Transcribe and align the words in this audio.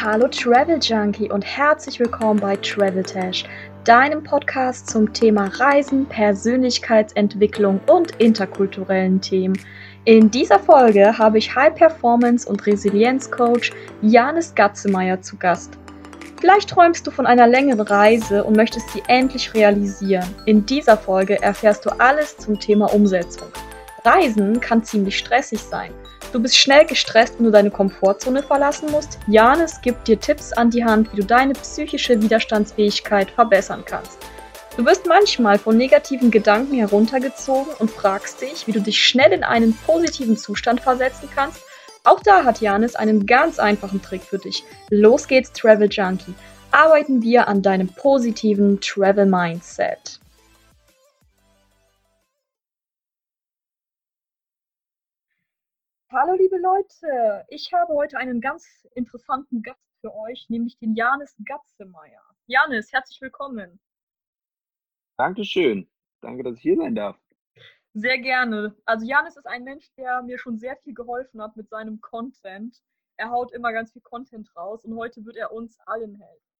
Hallo 0.00 0.28
Travel 0.28 0.78
Junkie 0.80 1.28
und 1.28 1.42
herzlich 1.42 1.98
willkommen 1.98 2.38
bei 2.38 2.54
Travel 2.54 3.02
Tash, 3.02 3.42
deinem 3.82 4.22
Podcast 4.22 4.88
zum 4.88 5.12
Thema 5.12 5.46
Reisen, 5.46 6.06
Persönlichkeitsentwicklung 6.06 7.80
und 7.88 8.12
interkulturellen 8.20 9.20
Themen. 9.20 9.58
In 10.04 10.30
dieser 10.30 10.60
Folge 10.60 11.18
habe 11.18 11.38
ich 11.38 11.52
High 11.52 11.74
Performance 11.74 12.48
und 12.48 12.64
Resilienz 12.64 13.28
Coach 13.28 13.72
Janis 14.00 14.54
Gatzemeyer 14.54 15.20
zu 15.20 15.36
Gast. 15.36 15.76
Vielleicht 16.40 16.70
träumst 16.70 17.04
du 17.04 17.10
von 17.10 17.26
einer 17.26 17.48
längeren 17.48 17.80
Reise 17.80 18.44
und 18.44 18.56
möchtest 18.56 18.88
sie 18.90 19.02
endlich 19.08 19.52
realisieren. 19.52 20.32
In 20.46 20.64
dieser 20.64 20.96
Folge 20.96 21.42
erfährst 21.42 21.84
du 21.84 21.90
alles 21.98 22.36
zum 22.36 22.60
Thema 22.60 22.94
Umsetzung. 22.94 23.48
Reisen 24.04 24.60
kann 24.60 24.84
ziemlich 24.84 25.18
stressig 25.18 25.60
sein. 25.60 25.90
Du 26.30 26.40
bist 26.40 26.58
schnell 26.58 26.84
gestresst, 26.84 27.36
wenn 27.38 27.46
du 27.46 27.50
deine 27.50 27.70
Komfortzone 27.70 28.42
verlassen 28.42 28.90
musst. 28.90 29.18
Janis 29.28 29.80
gibt 29.80 30.06
dir 30.06 30.20
Tipps 30.20 30.52
an 30.52 30.68
die 30.68 30.84
Hand, 30.84 31.10
wie 31.12 31.20
du 31.20 31.24
deine 31.24 31.54
psychische 31.54 32.20
Widerstandsfähigkeit 32.20 33.30
verbessern 33.30 33.82
kannst. 33.86 34.18
Du 34.76 34.84
wirst 34.84 35.06
manchmal 35.06 35.58
von 35.58 35.78
negativen 35.78 36.30
Gedanken 36.30 36.74
heruntergezogen 36.74 37.72
und 37.78 37.90
fragst 37.90 38.42
dich, 38.42 38.66
wie 38.66 38.72
du 38.72 38.80
dich 38.80 39.02
schnell 39.02 39.32
in 39.32 39.42
einen 39.42 39.74
positiven 39.86 40.36
Zustand 40.36 40.80
versetzen 40.80 41.30
kannst. 41.34 41.62
Auch 42.04 42.20
da 42.22 42.44
hat 42.44 42.60
Janis 42.60 42.94
einen 42.94 43.24
ganz 43.24 43.58
einfachen 43.58 44.02
Trick 44.02 44.22
für 44.22 44.38
dich. 44.38 44.62
Los 44.90 45.28
geht's, 45.28 45.52
Travel 45.52 45.88
Junkie. 45.90 46.34
Arbeiten 46.70 47.22
wir 47.22 47.48
an 47.48 47.62
deinem 47.62 47.88
positiven 47.88 48.80
Travel 48.82 49.24
Mindset. 49.24 50.20
Hallo 56.10 56.32
liebe 56.32 56.56
Leute, 56.56 57.44
ich 57.48 57.70
habe 57.74 57.92
heute 57.92 58.16
einen 58.16 58.40
ganz 58.40 58.88
interessanten 58.94 59.62
Gast 59.62 59.86
für 60.00 60.14
euch, 60.14 60.48
nämlich 60.48 60.78
den 60.78 60.94
Janis 60.94 61.36
Gatzemeyer. 61.44 62.22
Janis, 62.46 62.90
herzlich 62.90 63.20
willkommen. 63.20 63.78
Dankeschön. 65.18 65.86
Danke, 66.22 66.44
dass 66.44 66.54
ich 66.54 66.62
hier 66.62 66.78
sein 66.78 66.94
darf. 66.94 67.18
Sehr 67.92 68.16
gerne. 68.20 68.74
Also 68.86 69.04
Janis 69.04 69.36
ist 69.36 69.46
ein 69.46 69.64
Mensch, 69.64 69.92
der 69.98 70.22
mir 70.22 70.38
schon 70.38 70.56
sehr 70.56 70.78
viel 70.78 70.94
geholfen 70.94 71.42
hat 71.42 71.54
mit 71.56 71.68
seinem 71.68 72.00
Content. 72.00 72.80
Er 73.18 73.28
haut 73.28 73.52
immer 73.52 73.74
ganz 73.74 73.92
viel 73.92 74.00
Content 74.00 74.48
raus 74.56 74.86
und 74.86 74.96
heute 74.96 75.22
wird 75.26 75.36
er 75.36 75.52
uns 75.52 75.78
allen 75.80 76.14
helfen. 76.14 76.54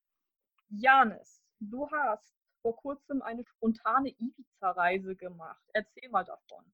Janis, 0.69 1.43
du 1.61 1.91
hast 1.91 2.37
vor 2.61 2.77
kurzem 2.77 3.23
eine 3.23 3.47
spontane 3.47 4.11
Ibiza-Reise 4.11 5.17
gemacht. 5.17 5.65
Erzähl 5.73 6.11
mal 6.11 6.25
davon. 6.25 6.71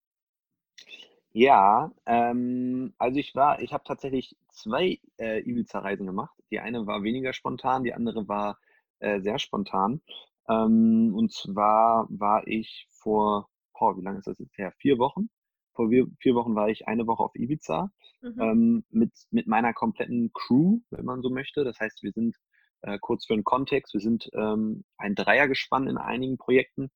Ja, 1.36 1.90
ähm, 2.06 2.94
also 2.98 3.18
ich 3.18 3.34
war 3.34 3.60
ich 3.60 3.72
habe 3.72 3.82
tatsächlich 3.84 4.36
zwei 4.50 5.00
äh, 5.18 5.40
Ibiza-Reisen 5.40 6.06
gemacht. 6.06 6.32
Die 6.52 6.60
eine 6.60 6.86
war 6.86 7.02
weniger 7.02 7.32
spontan, 7.32 7.82
die 7.82 7.92
andere 7.92 8.28
war, 8.28 8.58
äh, 9.00 9.20
sehr 9.20 9.40
spontan. 9.40 10.00
Ähm, 10.48 11.12
und 11.12 11.32
zwar 11.32 12.06
war 12.08 12.46
ich 12.46 12.86
vor 12.92 13.48
boah, 13.76 13.96
wie 13.96 14.02
lange 14.02 14.18
ist 14.18 14.28
das 14.28 14.38
jetzt 14.38 14.56
her? 14.58 14.72
Vier 14.78 14.98
Wochen. 14.98 15.28
Vor 15.74 15.88
vier 15.88 16.06
vier 16.20 16.36
Wochen 16.36 16.54
war 16.54 16.68
ich 16.68 16.86
eine 16.86 17.06
Woche 17.08 17.24
auf 17.24 17.34
Ibiza, 17.34 17.90
Mhm. 18.22 18.40
ähm, 18.40 18.84
mit 18.90 19.12
mit 19.32 19.48
meiner 19.48 19.72
kompletten 19.74 20.30
Crew, 20.32 20.78
wenn 20.90 21.04
man 21.04 21.20
so 21.20 21.30
möchte. 21.30 21.64
Das 21.64 21.80
heißt, 21.80 22.02
wir 22.04 22.12
sind, 22.12 22.36
äh, 22.82 22.96
kurz 23.00 23.26
für 23.26 23.34
den 23.34 23.42
Kontext, 23.44 23.92
wir 23.92 24.00
sind, 24.00 24.30
ähm, 24.34 24.84
ein 24.98 25.16
Dreiergespann 25.16 25.88
in 25.88 25.98
einigen 25.98 26.38
Projekten. 26.38 26.90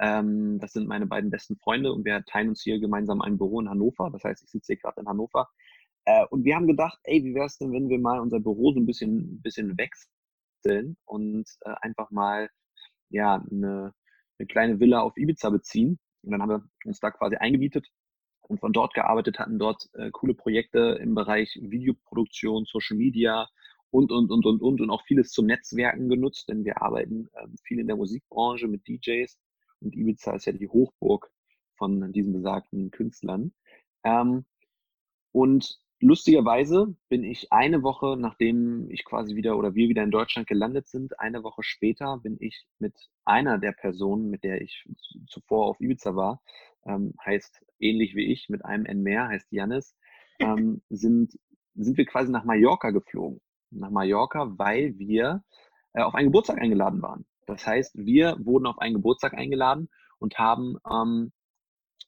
Ähm, 0.00 0.58
das 0.60 0.72
sind 0.72 0.88
meine 0.88 1.06
beiden 1.06 1.30
besten 1.30 1.56
Freunde 1.56 1.92
und 1.92 2.04
wir 2.04 2.24
teilen 2.24 2.50
uns 2.50 2.62
hier 2.62 2.80
gemeinsam 2.80 3.20
ein 3.22 3.38
Büro 3.38 3.60
in 3.60 3.68
Hannover. 3.68 4.10
Das 4.10 4.24
heißt, 4.24 4.42
ich 4.42 4.50
sitze 4.50 4.72
hier 4.72 4.80
gerade 4.80 5.00
in 5.00 5.08
Hannover. 5.08 5.48
Äh, 6.04 6.26
und 6.30 6.44
wir 6.44 6.56
haben 6.56 6.66
gedacht, 6.66 6.98
ey, 7.04 7.24
wie 7.24 7.34
wäre 7.34 7.46
es 7.46 7.58
denn, 7.58 7.72
wenn 7.72 7.88
wir 7.88 7.98
mal 7.98 8.20
unser 8.20 8.40
Büro 8.40 8.72
so 8.72 8.80
ein 8.80 8.86
bisschen, 8.86 9.40
bisschen 9.42 9.76
wechseln 9.78 10.96
und 11.04 11.48
äh, 11.62 11.74
einfach 11.80 12.10
mal 12.10 12.48
ja, 13.10 13.42
eine, 13.50 13.94
eine 14.38 14.46
kleine 14.46 14.80
Villa 14.80 15.00
auf 15.00 15.16
Ibiza 15.16 15.50
beziehen. 15.50 15.98
Und 16.22 16.32
dann 16.32 16.42
haben 16.42 16.50
wir 16.50 16.64
uns 16.84 17.00
da 17.00 17.10
quasi 17.10 17.36
eingemietet 17.36 17.86
und 18.42 18.60
von 18.60 18.72
dort 18.72 18.94
gearbeitet, 18.94 19.38
hatten 19.38 19.58
dort 19.58 19.88
äh, 19.94 20.10
coole 20.10 20.34
Projekte 20.34 20.98
im 21.00 21.14
Bereich 21.14 21.58
Videoproduktion, 21.60 22.64
Social 22.66 22.96
Media 22.96 23.48
und, 23.90 24.10
und, 24.10 24.30
und, 24.30 24.44
und, 24.44 24.60
und, 24.60 24.80
und 24.80 24.90
auch 24.90 25.02
vieles 25.04 25.30
zum 25.30 25.46
Netzwerken 25.46 26.08
genutzt, 26.08 26.48
denn 26.48 26.64
wir 26.64 26.82
arbeiten 26.82 27.28
äh, 27.34 27.46
viel 27.62 27.78
in 27.78 27.86
der 27.86 27.96
Musikbranche 27.96 28.66
mit 28.68 28.86
DJs 28.88 29.38
und 29.84 29.94
Ibiza 29.94 30.34
ist 30.34 30.46
ja 30.46 30.52
die 30.52 30.68
Hochburg 30.68 31.30
von 31.76 32.12
diesen 32.12 32.32
besagten 32.32 32.90
Künstlern. 32.90 33.52
Ähm, 34.02 34.44
und 35.32 35.78
lustigerweise 36.00 36.94
bin 37.08 37.24
ich 37.24 37.52
eine 37.52 37.82
Woche, 37.82 38.16
nachdem 38.18 38.90
ich 38.90 39.04
quasi 39.04 39.36
wieder 39.36 39.56
oder 39.56 39.74
wir 39.74 39.88
wieder 39.88 40.02
in 40.02 40.10
Deutschland 40.10 40.46
gelandet 40.46 40.88
sind, 40.88 41.18
eine 41.20 41.42
Woche 41.42 41.62
später 41.62 42.18
bin 42.18 42.36
ich 42.40 42.66
mit 42.78 42.94
einer 43.24 43.58
der 43.58 43.72
Personen, 43.72 44.30
mit 44.30 44.44
der 44.44 44.60
ich 44.60 44.84
zuvor 45.26 45.66
auf 45.66 45.80
Ibiza 45.80 46.14
war, 46.14 46.42
ähm, 46.86 47.14
heißt 47.24 47.64
ähnlich 47.78 48.14
wie 48.14 48.32
ich, 48.32 48.48
mit 48.48 48.64
einem 48.64 48.86
N 48.86 49.02
mehr, 49.02 49.28
heißt 49.28 49.50
Janis, 49.50 49.96
ähm, 50.38 50.82
sind, 50.90 51.38
sind 51.74 51.96
wir 51.96 52.06
quasi 52.06 52.30
nach 52.30 52.44
Mallorca 52.44 52.90
geflogen. 52.90 53.40
Nach 53.70 53.90
Mallorca, 53.90 54.56
weil 54.56 54.96
wir 54.98 55.42
äh, 55.94 56.02
auf 56.02 56.14
einen 56.14 56.28
Geburtstag 56.28 56.58
eingeladen 56.58 57.02
waren. 57.02 57.26
Das 57.46 57.66
heißt, 57.66 57.96
wir 57.96 58.36
wurden 58.40 58.66
auf 58.66 58.78
einen 58.78 58.94
Geburtstag 58.94 59.34
eingeladen 59.34 59.88
und 60.18 60.38
haben, 60.38 60.76
ähm, 60.90 61.32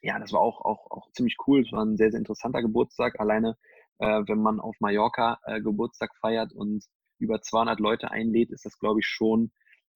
ja, 0.02 0.18
das 0.18 0.32
war 0.32 0.40
auch, 0.40 0.60
auch, 0.64 0.90
auch 0.90 1.10
ziemlich 1.12 1.36
cool. 1.46 1.62
Es 1.62 1.72
war 1.72 1.84
ein 1.84 1.96
sehr, 1.96 2.10
sehr 2.10 2.18
interessanter 2.18 2.62
Geburtstag. 2.62 3.20
Alleine, 3.20 3.56
äh, 3.98 4.22
wenn 4.26 4.38
man 4.38 4.60
auf 4.60 4.76
Mallorca 4.80 5.38
äh, 5.44 5.60
Geburtstag 5.60 6.14
feiert 6.16 6.52
und 6.52 6.84
über 7.18 7.40
200 7.40 7.80
Leute 7.80 8.10
einlädt, 8.10 8.50
ist 8.50 8.64
das, 8.64 8.78
glaube 8.78 9.00
ich, 9.00 9.06
schon 9.06 9.50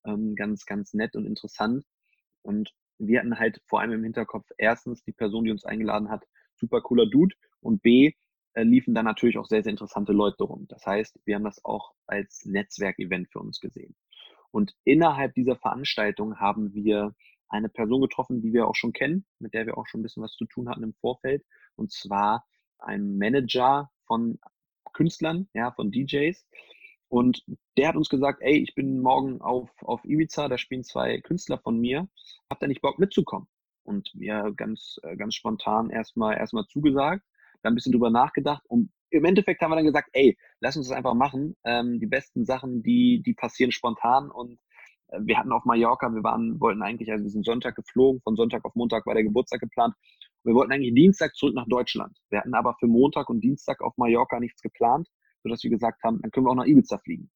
ähm, 0.04 0.34
ganz, 0.34 0.64
ganz 0.64 0.94
nett 0.94 1.16
und 1.16 1.26
interessant. 1.26 1.84
Und 2.42 2.72
wir 2.98 3.20
hatten 3.20 3.38
halt 3.38 3.60
vor 3.66 3.80
allem 3.80 3.92
im 3.92 4.04
Hinterkopf 4.04 4.46
erstens 4.58 5.02
die 5.02 5.12
Person, 5.12 5.44
die 5.44 5.50
uns 5.50 5.64
eingeladen 5.64 6.10
hat, 6.10 6.24
super 6.56 6.80
cooler 6.80 7.06
Dude 7.06 7.34
und 7.60 7.82
B, 7.82 8.12
äh, 8.54 8.62
liefen 8.62 8.94
dann 8.94 9.04
natürlich 9.04 9.38
auch 9.38 9.46
sehr, 9.46 9.62
sehr 9.62 9.70
interessante 9.70 10.12
Leute 10.12 10.44
rum. 10.44 10.66
Das 10.68 10.84
heißt, 10.84 11.20
wir 11.24 11.36
haben 11.36 11.44
das 11.44 11.64
auch 11.64 11.92
als 12.06 12.44
Netzwerkevent 12.44 13.28
für 13.30 13.40
uns 13.40 13.60
gesehen. 13.60 13.94
Und 14.50 14.74
innerhalb 14.84 15.34
dieser 15.34 15.56
Veranstaltung 15.56 16.38
haben 16.38 16.74
wir 16.74 17.14
eine 17.48 17.68
Person 17.68 18.00
getroffen, 18.00 18.42
die 18.42 18.52
wir 18.52 18.68
auch 18.68 18.74
schon 18.74 18.92
kennen, 18.92 19.26
mit 19.38 19.54
der 19.54 19.66
wir 19.66 19.76
auch 19.76 19.86
schon 19.86 20.00
ein 20.00 20.02
bisschen 20.02 20.22
was 20.22 20.34
zu 20.34 20.46
tun 20.46 20.68
hatten 20.68 20.82
im 20.82 20.94
Vorfeld. 20.94 21.44
Und 21.76 21.92
zwar 21.92 22.46
ein 22.78 23.18
Manager 23.18 23.90
von 24.06 24.38
Künstlern, 24.92 25.48
ja, 25.54 25.72
von 25.72 25.90
DJs. 25.90 26.46
Und 27.08 27.44
der 27.76 27.88
hat 27.88 27.96
uns 27.96 28.08
gesagt, 28.08 28.40
ey, 28.40 28.58
ich 28.58 28.74
bin 28.74 29.00
morgen 29.00 29.40
auf, 29.40 29.70
auf 29.82 30.04
Ibiza, 30.04 30.48
da 30.48 30.58
spielen 30.58 30.84
zwei 30.84 31.20
Künstler 31.20 31.58
von 31.58 31.78
mir. 31.78 32.08
Habt 32.48 32.62
ihr 32.62 32.68
nicht 32.68 32.82
Bock 32.82 32.98
mitzukommen? 32.98 33.48
Und 33.82 34.10
wir 34.14 34.52
ganz, 34.56 35.00
äh, 35.02 35.16
ganz 35.16 35.34
spontan 35.34 35.90
erstmal, 35.90 36.36
erstmal 36.36 36.66
zugesagt, 36.66 37.24
dann 37.62 37.72
ein 37.72 37.74
bisschen 37.74 37.92
drüber 37.92 38.10
nachgedacht 38.10 38.64
und 38.68 38.92
im 39.10 39.24
Endeffekt 39.24 39.60
haben 39.60 39.70
wir 39.70 39.76
dann 39.76 39.84
gesagt, 39.84 40.08
ey, 40.12 40.36
lass 40.60 40.76
uns 40.76 40.88
das 40.88 40.96
einfach 40.96 41.14
machen. 41.14 41.56
Ähm, 41.64 42.00
die 42.00 42.06
besten 42.06 42.44
Sachen, 42.44 42.82
die, 42.82 43.22
die 43.24 43.34
passieren 43.34 43.72
spontan 43.72 44.30
und 44.30 44.58
äh, 45.08 45.18
wir 45.22 45.38
hatten 45.38 45.52
auf 45.52 45.64
Mallorca, 45.64 46.08
wir 46.10 46.22
waren, 46.22 46.60
wollten 46.60 46.82
eigentlich, 46.82 47.10
also 47.10 47.24
wir 47.24 47.30
sind 47.30 47.44
Sonntag 47.44 47.76
geflogen, 47.76 48.20
von 48.22 48.36
Sonntag 48.36 48.64
auf 48.64 48.74
Montag 48.74 49.06
war 49.06 49.14
der 49.14 49.24
Geburtstag 49.24 49.60
geplant. 49.60 49.94
Wir 50.44 50.54
wollten 50.54 50.72
eigentlich 50.72 50.94
Dienstag 50.94 51.34
zurück 51.34 51.54
nach 51.54 51.66
Deutschland. 51.68 52.16
Wir 52.30 52.40
hatten 52.40 52.54
aber 52.54 52.74
für 52.78 52.86
Montag 52.86 53.28
und 53.28 53.40
Dienstag 53.42 53.82
auf 53.82 53.96
Mallorca 53.96 54.40
nichts 54.40 54.62
geplant, 54.62 55.08
sodass 55.42 55.62
wir 55.62 55.70
gesagt 55.70 56.02
haben, 56.02 56.20
dann 56.22 56.30
können 56.30 56.46
wir 56.46 56.50
auch 56.50 56.56
nach 56.56 56.66
Ibiza 56.66 56.98
fliegen. 56.98 57.30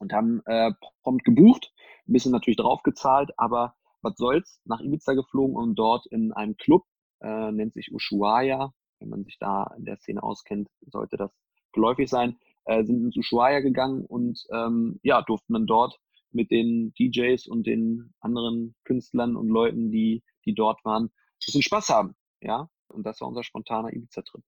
Und 0.00 0.12
haben 0.12 0.42
äh, 0.46 0.72
prompt 1.02 1.24
gebucht, 1.24 1.72
ein 2.06 2.12
bisschen 2.12 2.32
natürlich 2.32 2.56
draufgezahlt, 2.56 3.30
aber 3.36 3.74
was 4.02 4.16
soll's, 4.16 4.60
nach 4.64 4.80
Ibiza 4.80 5.14
geflogen 5.14 5.56
und 5.56 5.74
dort 5.74 6.06
in 6.06 6.32
einem 6.32 6.56
Club, 6.56 6.84
äh, 7.20 7.50
nennt 7.50 7.72
sich 7.72 7.92
Ushuaia, 7.92 8.72
wenn 9.00 9.08
man 9.08 9.24
sich 9.24 9.38
da 9.38 9.74
in 9.76 9.84
der 9.84 9.96
Szene 9.96 10.22
auskennt, 10.22 10.68
sollte 10.86 11.16
das 11.16 11.30
geläufig 11.72 12.08
sein, 12.08 12.38
äh, 12.64 12.84
sind 12.84 13.04
ins 13.04 13.16
Ushuaia 13.16 13.60
gegangen 13.60 14.04
und 14.04 14.46
ähm, 14.52 15.00
ja, 15.02 15.22
durften 15.22 15.54
dann 15.54 15.66
dort 15.66 15.98
mit 16.30 16.50
den 16.50 16.92
DJs 16.94 17.46
und 17.46 17.66
den 17.66 18.12
anderen 18.20 18.74
Künstlern 18.84 19.36
und 19.36 19.48
Leuten, 19.48 19.90
die, 19.90 20.22
die 20.44 20.54
dort 20.54 20.84
waren, 20.84 21.04
ein 21.04 21.10
bisschen 21.44 21.62
Spaß 21.62 21.88
haben. 21.88 22.14
Ja, 22.40 22.68
und 22.88 23.04
das 23.04 23.20
war 23.20 23.28
unser 23.28 23.44
spontaner 23.44 23.92
Ibiza-Trip. 23.92 24.42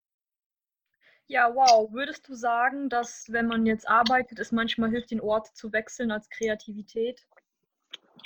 Ja, 1.26 1.54
wow. 1.54 1.92
Würdest 1.92 2.28
du 2.28 2.34
sagen, 2.34 2.88
dass 2.88 3.26
wenn 3.30 3.46
man 3.46 3.64
jetzt 3.64 3.88
arbeitet, 3.88 4.40
es 4.40 4.50
manchmal 4.50 4.90
hilft, 4.90 5.12
den 5.12 5.20
Ort 5.20 5.46
zu 5.56 5.72
wechseln 5.72 6.10
als 6.10 6.28
Kreativität? 6.28 7.24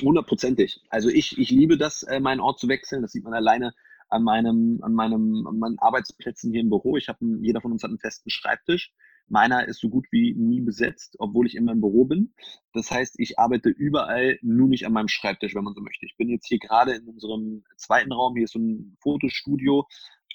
Hundertprozentig. 0.03 0.82
Also 0.88 1.11
ich, 1.11 1.38
ich 1.38 1.50
liebe 1.50 1.77
das, 1.77 2.03
äh, 2.05 2.19
meinen 2.19 2.41
Ort 2.41 2.59
zu 2.59 2.69
wechseln. 2.69 3.03
Das 3.03 3.12
sieht 3.12 3.25
man 3.25 3.35
alleine 3.35 3.75
an 4.09 4.23
meinem, 4.23 4.81
an 4.83 4.93
meinem, 4.95 5.47
an 5.47 5.59
meinen 5.59 5.79
Arbeitsplätzen 5.79 6.53
hier 6.53 6.61
im 6.61 6.71
Büro. 6.71 6.97
Ich 6.97 7.09
habe, 7.09 7.19
jeder 7.41 7.61
von 7.61 7.73
uns 7.73 7.83
hat 7.83 7.91
einen 7.91 7.99
festen 7.99 8.31
Schreibtisch. 8.31 8.93
Meiner 9.29 9.67
ist 9.67 9.81
so 9.81 9.89
gut 9.89 10.06
wie 10.11 10.35
nie 10.35 10.61
besetzt, 10.61 11.17
obwohl 11.19 11.47
ich 11.47 11.55
immer 11.55 11.73
im 11.73 11.81
Büro 11.81 12.05
bin. 12.05 12.35
Das 12.73 12.91
heißt, 12.91 13.15
ich 13.19 13.39
arbeite 13.39 13.71
überall, 13.71 14.39
nur 14.43 14.69
nicht 14.69 14.87
an 14.87 14.93
meinem 14.93 15.09
Schreibtisch, 15.09 15.55
wenn 15.55 15.65
man 15.65 15.75
so 15.75 15.81
möchte. 15.81 16.05
Ich 16.05 16.17
bin 16.17 16.29
jetzt 16.29 16.47
hier 16.47 16.59
gerade 16.59 16.93
in 16.93 17.09
unserem 17.09 17.65
zweiten 17.77 18.12
Raum. 18.12 18.35
Hier 18.37 18.45
ist 18.45 18.53
so 18.53 18.59
ein 18.59 18.97
Fotostudio 19.01 19.87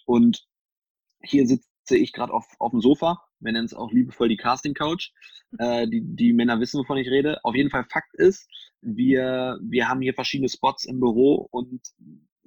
und 0.05 0.43
hier 1.21 1.45
sitze 1.45 1.97
ich 1.97 2.13
gerade 2.13 2.33
auf, 2.33 2.45
auf 2.59 2.71
dem 2.71 2.81
Sofa 2.81 3.21
Wir 3.39 3.51
nennen 3.51 3.65
es 3.65 3.73
auch 3.73 3.91
liebevoll 3.91 4.29
die 4.29 4.37
Casting 4.37 4.73
Couch. 4.73 5.11
Äh, 5.57 5.87
die, 5.87 6.01
die 6.03 6.31
Männer 6.31 6.59
wissen, 6.59 6.79
wovon 6.79 6.99
ich 6.99 7.09
rede. 7.09 7.43
Auf 7.43 7.55
jeden 7.55 7.71
Fall 7.71 7.83
Fakt 7.89 8.13
ist, 8.13 8.47
wir, 8.81 9.57
wir 9.63 9.89
haben 9.89 9.99
hier 9.99 10.13
verschiedene 10.13 10.47
Spots 10.47 10.85
im 10.85 10.99
Büro 10.99 11.47
und 11.49 11.81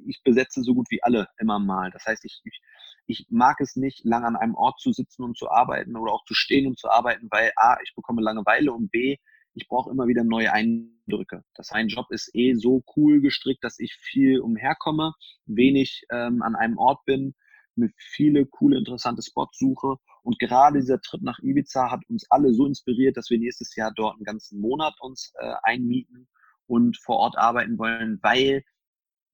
ich 0.07 0.23
besetze 0.23 0.63
so 0.63 0.75
gut 0.75 0.87
wie 0.91 1.03
alle 1.03 1.29
immer 1.39 1.59
mal. 1.59 1.91
Das 1.91 2.07
heißt, 2.07 2.25
ich, 2.25 2.41
ich, 2.45 2.61
ich 3.07 3.27
mag 3.31 3.61
es 3.61 3.77
nicht, 3.77 4.05
lang 4.05 4.25
an 4.25 4.37
einem 4.37 4.55
Ort 4.55 4.81
zu 4.81 4.93
sitzen 4.93 5.23
und 5.23 5.37
zu 5.37 5.51
arbeiten 5.51 5.97
oder 5.97 6.13
auch 6.13 6.25
zu 6.25 6.35
stehen 6.35 6.67
und 6.67 6.79
zu 6.79 6.91
arbeiten, 6.91 7.29
weil 7.31 7.53
A, 7.57 7.77
ich 7.83 7.95
bekomme 7.95 8.23
Langeweile 8.23 8.73
und 8.73 8.91
B, 8.91 9.17
ich 9.55 9.69
brauche 9.69 9.91
immer 9.91 10.07
wieder 10.07 10.25
neue 10.25 10.53
Eindrücke. 10.53 11.45
Das 11.55 11.73
ein 11.73 11.89
Job 11.89 12.07
ist 12.11 12.31
eh 12.35 12.55
so 12.55 12.83
cool 12.97 13.21
gestrickt, 13.21 13.63
dass 13.65 13.79
ich 13.79 13.95
viel 13.95 14.41
umherkomme, 14.41 15.13
wenig 15.47 16.05
ähm, 16.11 16.43
an 16.43 16.57
einem 16.57 16.79
Ort 16.79 17.05
bin, 17.05 17.35
mit 17.75 17.93
viele 17.99 18.47
coole, 18.47 18.79
interessante 18.79 19.23
Spots 19.23 19.59
suche. 19.59 19.97
Und 20.23 20.39
gerade 20.39 20.81
dieser 20.81 21.01
Trip 21.01 21.23
nach 21.23 21.39
Ibiza 21.41 21.91
hat 21.91 22.01
uns 22.09 22.31
alle 22.31 22.53
so 22.55 22.67
inspiriert, 22.67 23.17
dass 23.17 23.31
wir 23.31 23.39
nächstes 23.39 23.75
Jahr 23.77 23.93
dort 23.95 24.15
einen 24.15 24.25
ganzen 24.25 24.61
Monat 24.61 24.95
uns 25.01 25.33
äh, 25.39 25.55
einmieten 25.63 26.29
und 26.67 26.97
vor 26.99 27.17
Ort 27.17 27.37
arbeiten 27.37 27.79
wollen, 27.79 28.19
weil 28.23 28.63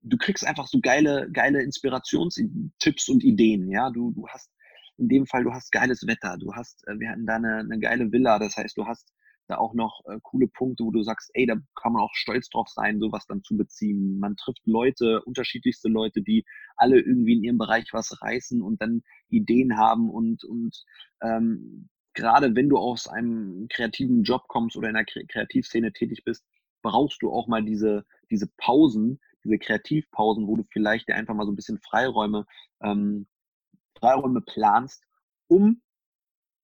du 0.02 0.16
kriegst 0.16 0.46
einfach 0.46 0.66
so 0.66 0.80
geile, 0.80 1.28
geile 1.32 1.62
Inspirationstipps 1.62 3.08
und 3.08 3.24
Ideen. 3.24 3.70
Ja, 3.70 3.90
du, 3.90 4.12
du 4.12 4.26
hast 4.28 4.50
in 4.98 5.08
dem 5.08 5.26
Fall, 5.26 5.44
du 5.44 5.52
hast 5.52 5.70
geiles 5.70 6.06
Wetter, 6.06 6.36
du 6.38 6.54
hast, 6.54 6.86
äh, 6.88 6.98
wir 6.98 7.10
hatten 7.10 7.26
da 7.26 7.36
eine, 7.36 7.58
eine 7.58 7.78
geile 7.78 8.10
Villa, 8.12 8.38
das 8.38 8.56
heißt, 8.56 8.76
du 8.76 8.86
hast 8.86 9.12
da 9.46 9.56
auch 9.56 9.72
noch 9.74 10.02
äh, 10.06 10.18
coole 10.22 10.48
Punkte, 10.48 10.84
wo 10.84 10.90
du 10.90 11.02
sagst, 11.02 11.30
ey, 11.34 11.46
da 11.46 11.54
kann 11.74 11.92
man 11.92 12.02
auch 12.02 12.14
stolz 12.14 12.50
drauf 12.50 12.68
sein, 12.68 13.00
sowas 13.00 13.26
dann 13.26 13.42
zu 13.42 13.56
beziehen. 13.56 14.18
Man 14.18 14.36
trifft 14.36 14.66
Leute, 14.66 15.22
unterschiedlichste 15.24 15.88
Leute, 15.88 16.20
die 16.20 16.44
alle 16.76 17.00
irgendwie 17.00 17.34
in 17.34 17.44
ihrem 17.44 17.58
Bereich 17.58 17.88
was 17.92 18.20
reißen 18.20 18.60
und 18.60 18.82
dann 18.82 19.02
Ideen 19.30 19.78
haben 19.78 20.10
und, 20.10 20.44
und 20.44 20.84
ähm, 21.22 21.88
gerade 22.12 22.54
wenn 22.54 22.68
du 22.68 22.76
aus 22.76 23.08
einem 23.08 23.68
kreativen 23.70 24.22
Job 24.22 24.42
kommst 24.48 24.76
oder 24.76 24.90
in 24.90 24.96
einer 24.96 25.06
Kreativszene 25.06 25.92
tätig 25.92 26.24
bist, 26.24 26.44
brauchst 26.82 27.22
du 27.22 27.30
auch 27.30 27.46
mal 27.46 27.64
diese, 27.64 28.04
diese 28.30 28.48
Pausen, 28.58 29.20
diese 29.48 29.58
Kreativpausen, 29.58 30.46
wo 30.46 30.56
du 30.56 30.64
vielleicht 30.70 31.08
dir 31.08 31.16
einfach 31.16 31.34
mal 31.34 31.46
so 31.46 31.52
ein 31.52 31.56
bisschen 31.56 31.78
Freiräume, 31.78 32.46
ähm, 32.82 33.26
Freiräume 33.98 34.42
planst, 34.42 35.02
um 35.48 35.82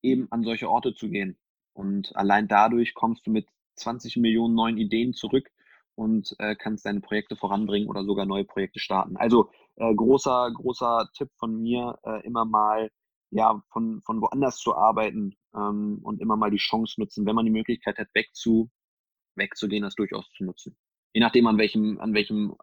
eben 0.03 0.31
an 0.31 0.45
solche 0.45 0.69
Orte 0.69 0.95
zu 0.95 1.09
gehen. 1.09 1.39
Und 1.73 2.15
allein 2.15 2.47
dadurch 2.47 2.95
kommst 2.95 3.27
du 3.27 3.31
mit 3.31 3.49
20 3.77 4.19
Millionen 4.19 4.55
neuen 4.55 4.77
Ideen 4.77 5.15
zurück 5.15 5.51
und 5.97 6.35
äh, 6.39 6.55
kannst 6.55 6.87
deine 6.87 7.01
Projekte 7.01 7.37
voranbringen 7.37 7.89
oder 7.89 8.05
sogar 8.05 8.27
neue 8.27 8.45
Projekte 8.45 8.79
starten. 8.79 9.17
Also 9.17 9.51
äh, 9.77 9.95
großer, 9.95 10.53
großer 10.55 11.09
Tipp 11.17 11.31
von 11.37 11.61
mir, 11.61 11.99
äh, 12.05 12.25
immer 12.25 12.45
mal 12.45 12.91
ja 13.31 13.61
von, 13.71 14.03
von 14.03 14.21
woanders 14.21 14.59
zu 14.59 14.77
arbeiten 14.77 15.37
ähm, 15.55 16.01
und 16.03 16.21
immer 16.21 16.37
mal 16.37 16.51
die 16.51 16.59
Chance 16.59 17.01
nutzen, 17.01 17.27
wenn 17.27 17.35
man 17.35 17.47
die 17.47 17.51
Möglichkeit 17.51 17.99
hat, 17.99 18.09
wegzu, 18.15 18.71
wegzugehen, 19.35 19.83
das 19.83 19.95
durchaus 19.97 20.31
zu 20.37 20.45
nutzen. 20.45 20.77
Je 21.15 21.21
nachdem, 21.21 21.47
an 21.47 21.57
welchem, 21.57 21.99
an 22.01 22.13
welchem 22.13 22.55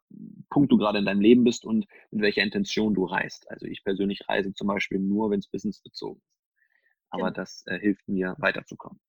Punkt 0.51 0.71
du 0.71 0.77
gerade 0.77 0.99
in 0.99 1.05
deinem 1.05 1.21
Leben 1.21 1.43
bist 1.43 1.65
und 1.65 1.87
mit 2.11 2.21
welcher 2.21 2.43
Intention 2.43 2.93
du 2.93 3.05
reist. 3.05 3.49
Also 3.49 3.65
ich 3.65 3.83
persönlich 3.83 4.27
reise 4.29 4.53
zum 4.53 4.67
Beispiel 4.67 4.99
nur, 4.99 5.31
wenn 5.31 5.39
es 5.39 5.47
businessbezogen 5.47 6.21
ist 6.21 6.41
aber 7.11 7.25
ja. 7.25 7.31
das 7.31 7.63
äh, 7.67 7.77
hilft 7.77 8.07
mir 8.07 8.35
weiterzukommen. 8.39 8.99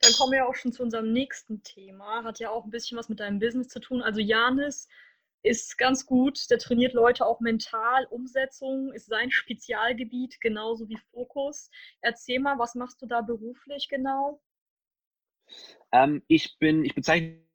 Dann 0.00 0.12
kommen 0.12 0.32
wir 0.32 0.46
auch 0.46 0.54
schon 0.54 0.72
zu 0.72 0.82
unserem 0.82 1.12
nächsten 1.12 1.62
Thema. 1.62 2.22
Hat 2.22 2.38
ja 2.38 2.50
auch 2.50 2.64
ein 2.64 2.70
bisschen 2.70 2.98
was 2.98 3.08
mit 3.08 3.18
deinem 3.18 3.38
Business 3.38 3.68
zu 3.68 3.80
tun. 3.80 4.02
Also 4.02 4.20
Janis 4.20 4.88
ist 5.42 5.78
ganz 5.78 6.04
gut, 6.04 6.50
der 6.50 6.58
trainiert 6.58 6.92
Leute 6.92 7.24
auch 7.24 7.40
mental. 7.40 8.06
Umsetzung 8.10 8.92
ist 8.92 9.06
sein 9.06 9.30
Spezialgebiet, 9.30 10.38
genauso 10.40 10.88
wie 10.88 10.98
Fokus. 11.12 11.70
Erzähl 12.02 12.40
mal, 12.40 12.58
was 12.58 12.74
machst 12.74 13.00
du 13.00 13.06
da 13.06 13.22
beruflich 13.22 13.88
genau? 13.88 14.42
Ähm, 15.92 16.22
ich 16.28 16.58
bin, 16.58 16.84
ich 16.84 16.94
bezeichne 16.94 17.45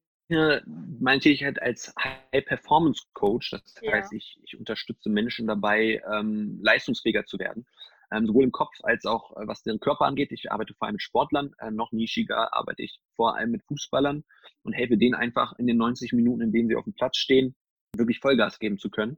meine 1.00 1.20
Tätigkeit 1.20 1.62
als 1.62 1.94
High-Performance-Coach. 2.00 3.52
Das 3.52 3.76
heißt, 3.86 4.12
ja. 4.12 4.18
ich, 4.18 4.40
ich 4.44 4.58
unterstütze 4.58 5.10
Menschen 5.10 5.48
dabei, 5.48 6.02
ähm, 6.12 6.60
leistungsfähiger 6.62 7.26
zu 7.26 7.38
werden 7.40 7.66
ähm, 8.12 8.28
sowohl 8.28 8.44
im 8.44 8.52
Kopf 8.52 8.74
als 8.84 9.06
auch 9.06 9.32
äh, 9.38 9.48
was 9.48 9.64
deren 9.64 9.80
Körper 9.80 10.06
angeht. 10.06 10.32
Ich 10.32 10.52
arbeite 10.52 10.74
vor 10.74 10.88
allem 10.88 10.96
mit 10.96 11.02
Sportlern, 11.02 11.54
äh, 11.60 11.72
noch 11.72 11.92
nischiger 11.92 12.54
arbeite 12.54 12.84
ich 12.84 13.00
vor 13.16 13.36
allem 13.36 13.52
mit 13.52 13.64
Fußballern 13.64 14.24
und 14.64 14.74
helfe 14.74 14.98
denen 14.98 15.16
einfach 15.16 15.58
in 15.58 15.68
den 15.68 15.78
90 15.78 16.14
Minuten, 16.14 16.42
in 16.42 16.52
denen 16.52 16.68
sie 16.68 16.76
auf 16.76 16.84
dem 16.84 16.94
Platz 16.94 17.18
stehen, 17.18 17.56
wirklich 17.96 18.20
Vollgas 18.20 18.60
geben 18.60 18.78
zu 18.78 18.90
können. 18.90 19.18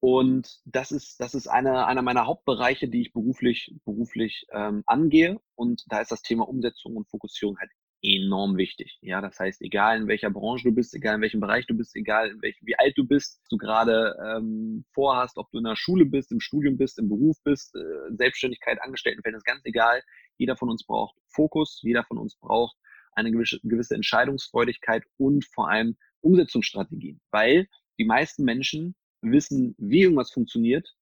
Und 0.00 0.60
das 0.64 0.92
ist, 0.92 1.18
das 1.18 1.34
ist 1.34 1.48
einer, 1.48 1.88
einer 1.88 2.02
meiner 2.02 2.26
Hauptbereiche, 2.26 2.88
die 2.88 3.00
ich 3.00 3.12
beruflich, 3.12 3.74
beruflich 3.84 4.46
ähm, 4.52 4.84
angehe. 4.86 5.40
Und 5.56 5.84
da 5.88 6.00
ist 6.00 6.12
das 6.12 6.22
Thema 6.22 6.48
Umsetzung 6.48 6.96
und 6.96 7.10
Fokussierung 7.10 7.58
halt 7.58 7.70
enorm 8.02 8.56
wichtig. 8.56 8.98
Ja, 9.00 9.20
das 9.20 9.38
heißt, 9.38 9.60
egal 9.62 10.02
in 10.02 10.08
welcher 10.08 10.30
Branche 10.30 10.68
du 10.68 10.74
bist, 10.74 10.94
egal 10.94 11.16
in 11.16 11.22
welchem 11.22 11.40
Bereich 11.40 11.66
du 11.66 11.74
bist, 11.74 11.96
egal 11.96 12.30
in 12.30 12.42
welchem, 12.42 12.66
wie 12.66 12.78
alt 12.78 12.96
du 12.96 13.06
bist, 13.06 13.40
du 13.50 13.56
gerade 13.56 14.16
ähm, 14.24 14.84
vorhast, 14.92 15.36
ob 15.36 15.50
du 15.50 15.58
in 15.58 15.64
der 15.64 15.76
Schule 15.76 16.06
bist, 16.06 16.30
im 16.30 16.40
Studium 16.40 16.76
bist, 16.76 16.98
im 16.98 17.08
Beruf 17.08 17.36
bist, 17.44 17.74
äh, 17.74 18.14
Selbstständigkeit, 18.16 18.80
Angestelltenverhältnis, 18.82 19.44
ganz 19.44 19.64
egal. 19.64 20.02
Jeder 20.36 20.56
von 20.56 20.70
uns 20.70 20.84
braucht 20.84 21.16
Fokus, 21.26 21.80
jeder 21.82 22.04
von 22.04 22.18
uns 22.18 22.36
braucht 22.36 22.76
eine 23.12 23.32
gewisse, 23.32 23.58
gewisse 23.62 23.94
Entscheidungsfreudigkeit 23.94 25.02
und 25.16 25.44
vor 25.44 25.68
allem 25.68 25.96
Umsetzungsstrategien, 26.20 27.20
weil 27.30 27.68
die 27.98 28.04
meisten 28.04 28.44
Menschen 28.44 28.94
wissen, 29.22 29.74
wie 29.78 30.02
irgendwas 30.02 30.30
funktioniert, 30.30 30.94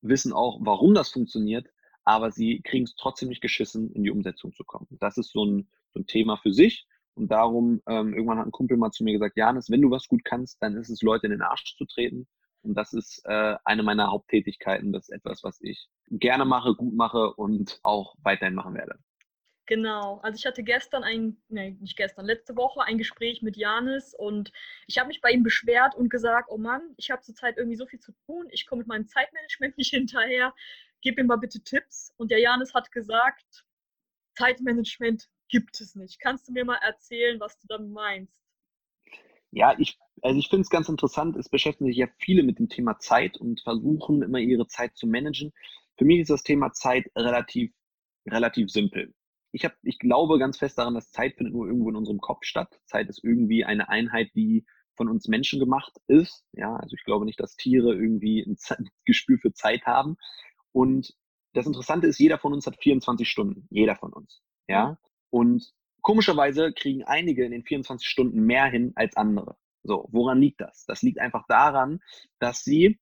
wissen 0.00 0.32
auch, 0.32 0.58
warum 0.62 0.94
das 0.94 1.10
funktioniert, 1.10 1.66
aber 2.04 2.30
sie 2.30 2.62
kriegen 2.62 2.84
es 2.84 2.94
trotzdem 2.96 3.28
nicht 3.28 3.42
geschissen, 3.42 3.92
in 3.92 4.04
die 4.04 4.10
Umsetzung 4.10 4.52
zu 4.52 4.64
kommen. 4.64 4.86
Das 5.00 5.18
ist 5.18 5.32
so 5.32 5.44
ein, 5.44 5.68
ein 5.96 6.06
Thema 6.06 6.36
für 6.36 6.52
sich. 6.52 6.86
Und 7.14 7.28
darum, 7.28 7.80
ähm, 7.88 8.12
irgendwann 8.12 8.38
hat 8.38 8.46
ein 8.46 8.52
Kumpel 8.52 8.76
mal 8.76 8.90
zu 8.90 9.02
mir 9.02 9.12
gesagt, 9.12 9.36
Janis, 9.36 9.70
wenn 9.70 9.80
du 9.80 9.90
was 9.90 10.06
gut 10.06 10.24
kannst, 10.24 10.62
dann 10.62 10.76
ist 10.76 10.90
es, 10.90 11.00
Leute 11.00 11.26
in 11.26 11.32
den 11.32 11.42
Arsch 11.42 11.76
zu 11.76 11.86
treten. 11.86 12.26
Und 12.62 12.74
das 12.74 12.92
ist 12.92 13.22
äh, 13.24 13.56
eine 13.64 13.82
meiner 13.82 14.10
Haupttätigkeiten. 14.10 14.92
Das 14.92 15.08
ist 15.08 15.14
etwas, 15.14 15.42
was 15.42 15.60
ich 15.62 15.88
gerne 16.10 16.44
mache, 16.44 16.74
gut 16.74 16.94
mache 16.94 17.32
und 17.34 17.80
auch 17.84 18.16
weiterhin 18.22 18.54
machen 18.54 18.74
werde. 18.74 18.98
Genau, 19.66 20.20
also 20.22 20.36
ich 20.36 20.46
hatte 20.46 20.62
gestern 20.62 21.02
ein, 21.02 21.42
nee, 21.48 21.76
nicht 21.80 21.96
gestern, 21.96 22.24
letzte 22.24 22.54
Woche 22.54 22.82
ein 22.82 22.98
Gespräch 22.98 23.42
mit 23.42 23.56
Janis 23.56 24.14
und 24.14 24.52
ich 24.86 24.96
habe 24.98 25.08
mich 25.08 25.20
bei 25.20 25.30
ihm 25.30 25.42
beschwert 25.42 25.96
und 25.96 26.08
gesagt, 26.08 26.50
oh 26.50 26.56
Mann, 26.58 26.94
ich 26.96 27.10
habe 27.10 27.22
zurzeit 27.22 27.56
irgendwie 27.56 27.76
so 27.76 27.84
viel 27.84 27.98
zu 27.98 28.12
tun, 28.26 28.46
ich 28.52 28.64
komme 28.66 28.80
mit 28.80 28.86
meinem 28.86 29.08
Zeitmanagement 29.08 29.76
nicht 29.78 29.90
hinterher, 29.90 30.54
gib 31.02 31.16
mir 31.16 31.24
mal 31.24 31.36
bitte 31.36 31.60
Tipps. 31.64 32.14
Und 32.16 32.30
der 32.30 32.38
Janis 32.38 32.74
hat 32.74 32.92
gesagt, 32.92 33.64
Zeitmanagement 34.36 35.28
gibt 35.48 35.80
es 35.80 35.94
nicht. 35.94 36.20
Kannst 36.20 36.48
du 36.48 36.52
mir 36.52 36.64
mal 36.64 36.78
erzählen, 36.82 37.40
was 37.40 37.58
du 37.58 37.66
damit 37.68 37.90
meinst? 37.90 38.32
Ja, 39.50 39.74
ich, 39.78 39.98
also 40.22 40.38
ich 40.38 40.48
finde 40.48 40.62
es 40.62 40.70
ganz 40.70 40.88
interessant. 40.88 41.36
Es 41.36 41.48
beschäftigen 41.48 41.88
sich 41.88 41.96
ja 41.96 42.08
viele 42.18 42.42
mit 42.42 42.58
dem 42.58 42.68
Thema 42.68 42.98
Zeit 42.98 43.36
und 43.36 43.60
versuchen 43.62 44.22
immer 44.22 44.38
ihre 44.38 44.66
Zeit 44.66 44.96
zu 44.96 45.06
managen. 45.06 45.52
Für 45.96 46.04
mich 46.04 46.20
ist 46.20 46.30
das 46.30 46.42
Thema 46.42 46.72
Zeit 46.72 47.10
relativ, 47.16 47.72
relativ 48.28 48.70
simpel. 48.70 49.14
Ich, 49.52 49.64
hab, 49.64 49.74
ich 49.82 49.98
glaube 49.98 50.38
ganz 50.38 50.58
fest 50.58 50.76
daran, 50.78 50.94
dass 50.94 51.10
Zeit 51.10 51.36
findet 51.36 51.54
nur 51.54 51.66
irgendwo 51.66 51.88
in 51.88 51.96
unserem 51.96 52.20
Kopf 52.20 52.44
statt. 52.44 52.78
Zeit 52.84 53.08
ist 53.08 53.24
irgendwie 53.24 53.64
eine 53.64 53.88
Einheit, 53.88 54.30
die 54.34 54.66
von 54.96 55.08
uns 55.08 55.28
Menschen 55.28 55.60
gemacht 55.60 55.92
ist. 56.06 56.44
Ja, 56.52 56.76
also 56.76 56.94
ich 56.94 57.04
glaube 57.04 57.24
nicht, 57.24 57.40
dass 57.40 57.56
Tiere 57.56 57.94
irgendwie 57.94 58.42
ein 58.42 58.56
Gespür 59.04 59.38
für 59.38 59.52
Zeit 59.52 59.86
haben. 59.86 60.16
Und 60.72 61.14
das 61.54 61.66
Interessante 61.66 62.06
ist, 62.06 62.18
jeder 62.18 62.38
von 62.38 62.52
uns 62.52 62.66
hat 62.66 62.76
24 62.76 63.28
Stunden. 63.28 63.66
Jeder 63.70 63.96
von 63.96 64.12
uns. 64.12 64.42
Ja. 64.68 64.98
Und 65.30 65.72
komischerweise 66.02 66.72
kriegen 66.72 67.04
einige 67.04 67.44
in 67.44 67.52
den 67.52 67.64
24 67.64 68.06
Stunden 68.06 68.40
mehr 68.40 68.66
hin 68.66 68.92
als 68.94 69.16
andere. 69.16 69.56
So, 69.82 70.08
woran 70.10 70.40
liegt 70.40 70.60
das? 70.60 70.84
Das 70.86 71.02
liegt 71.02 71.18
einfach 71.18 71.44
daran, 71.48 72.00
dass 72.38 72.64
sie 72.64 72.98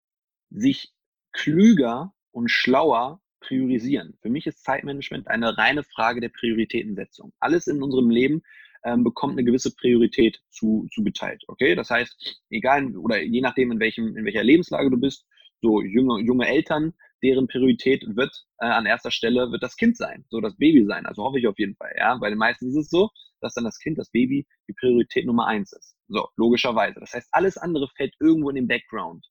sich 0.51 0.93
klüger 1.33 2.13
und 2.31 2.51
schlauer 2.51 3.21
priorisieren. 3.41 4.17
Für 4.23 4.31
mich 4.31 4.47
ist 4.47 4.65
Zeitmanagement 4.65 5.29
eine 5.29 5.57
reine 5.57 5.83
Frage 5.83 6.21
der 6.21 6.31
Prioritätensetzung. 6.31 7.33
Alles 7.41 7.67
in 7.67 7.83
unserem 7.83 8.11
Leben 8.11 8.43
ähm, 8.85 9.05
bekommt 9.05 9.33
eine 9.33 9.45
gewisse 9.45 9.75
Priorität 9.75 10.43
zu, 10.51 10.87
zugeteilt. 10.93 11.43
Okay, 11.49 11.75
das 11.75 11.91
heißt, 11.91 12.43
egal 12.51 12.97
oder 12.97 13.23
je 13.23 13.41
nachdem 13.41 13.73
in 13.73 13.81
welchem 13.81 14.17
in 14.17 14.25
welcher 14.25 14.45
Lebenslage 14.45 14.91
du 14.91 14.99
bist, 14.99 15.27
so 15.61 15.83
junge 15.83 16.21
junge 16.21 16.47
Eltern 16.47 16.95
deren 17.25 17.49
Priorität 17.49 18.05
wird 18.17 18.45
äh, 18.59 18.67
an 18.67 18.87
erster 18.87 19.11
Stelle 19.11 19.51
wird 19.51 19.63
das 19.63 19.77
Kind 19.77 19.97
sein, 19.97 20.25
so 20.29 20.41
das 20.41 20.57
Baby 20.57 20.85
sein. 20.85 21.07
Also 21.07 21.25
hoffe 21.25 21.39
ich 21.39 21.47
auf 21.49 21.59
jeden 21.59 21.75
Fall. 21.75 21.93
Ja, 21.97 22.17
bei 22.19 22.29
den 22.29 22.39
meisten 22.39 22.69
ist 22.69 22.77
es 22.77 22.91
so, 22.91 23.11
dass 23.41 23.55
dann 23.55 23.65
das 23.65 23.79
Kind, 23.79 23.99
das 23.99 24.11
Baby, 24.11 24.47
die 24.69 24.75
Priorität 24.75 25.27
Nummer 25.27 25.47
eins 25.47 25.73
ist. 25.73 25.97
So 26.09 26.29
logischerweise. 26.37 27.01
Das 27.01 27.15
heißt, 27.15 27.29
alles 27.33 27.57
andere 27.57 27.89
fällt 27.97 28.15
irgendwo 28.21 28.51
in 28.51 28.57
den 28.57 28.69
Background. 28.69 29.27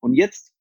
Und 0.00 0.14
jetzt 0.14 0.52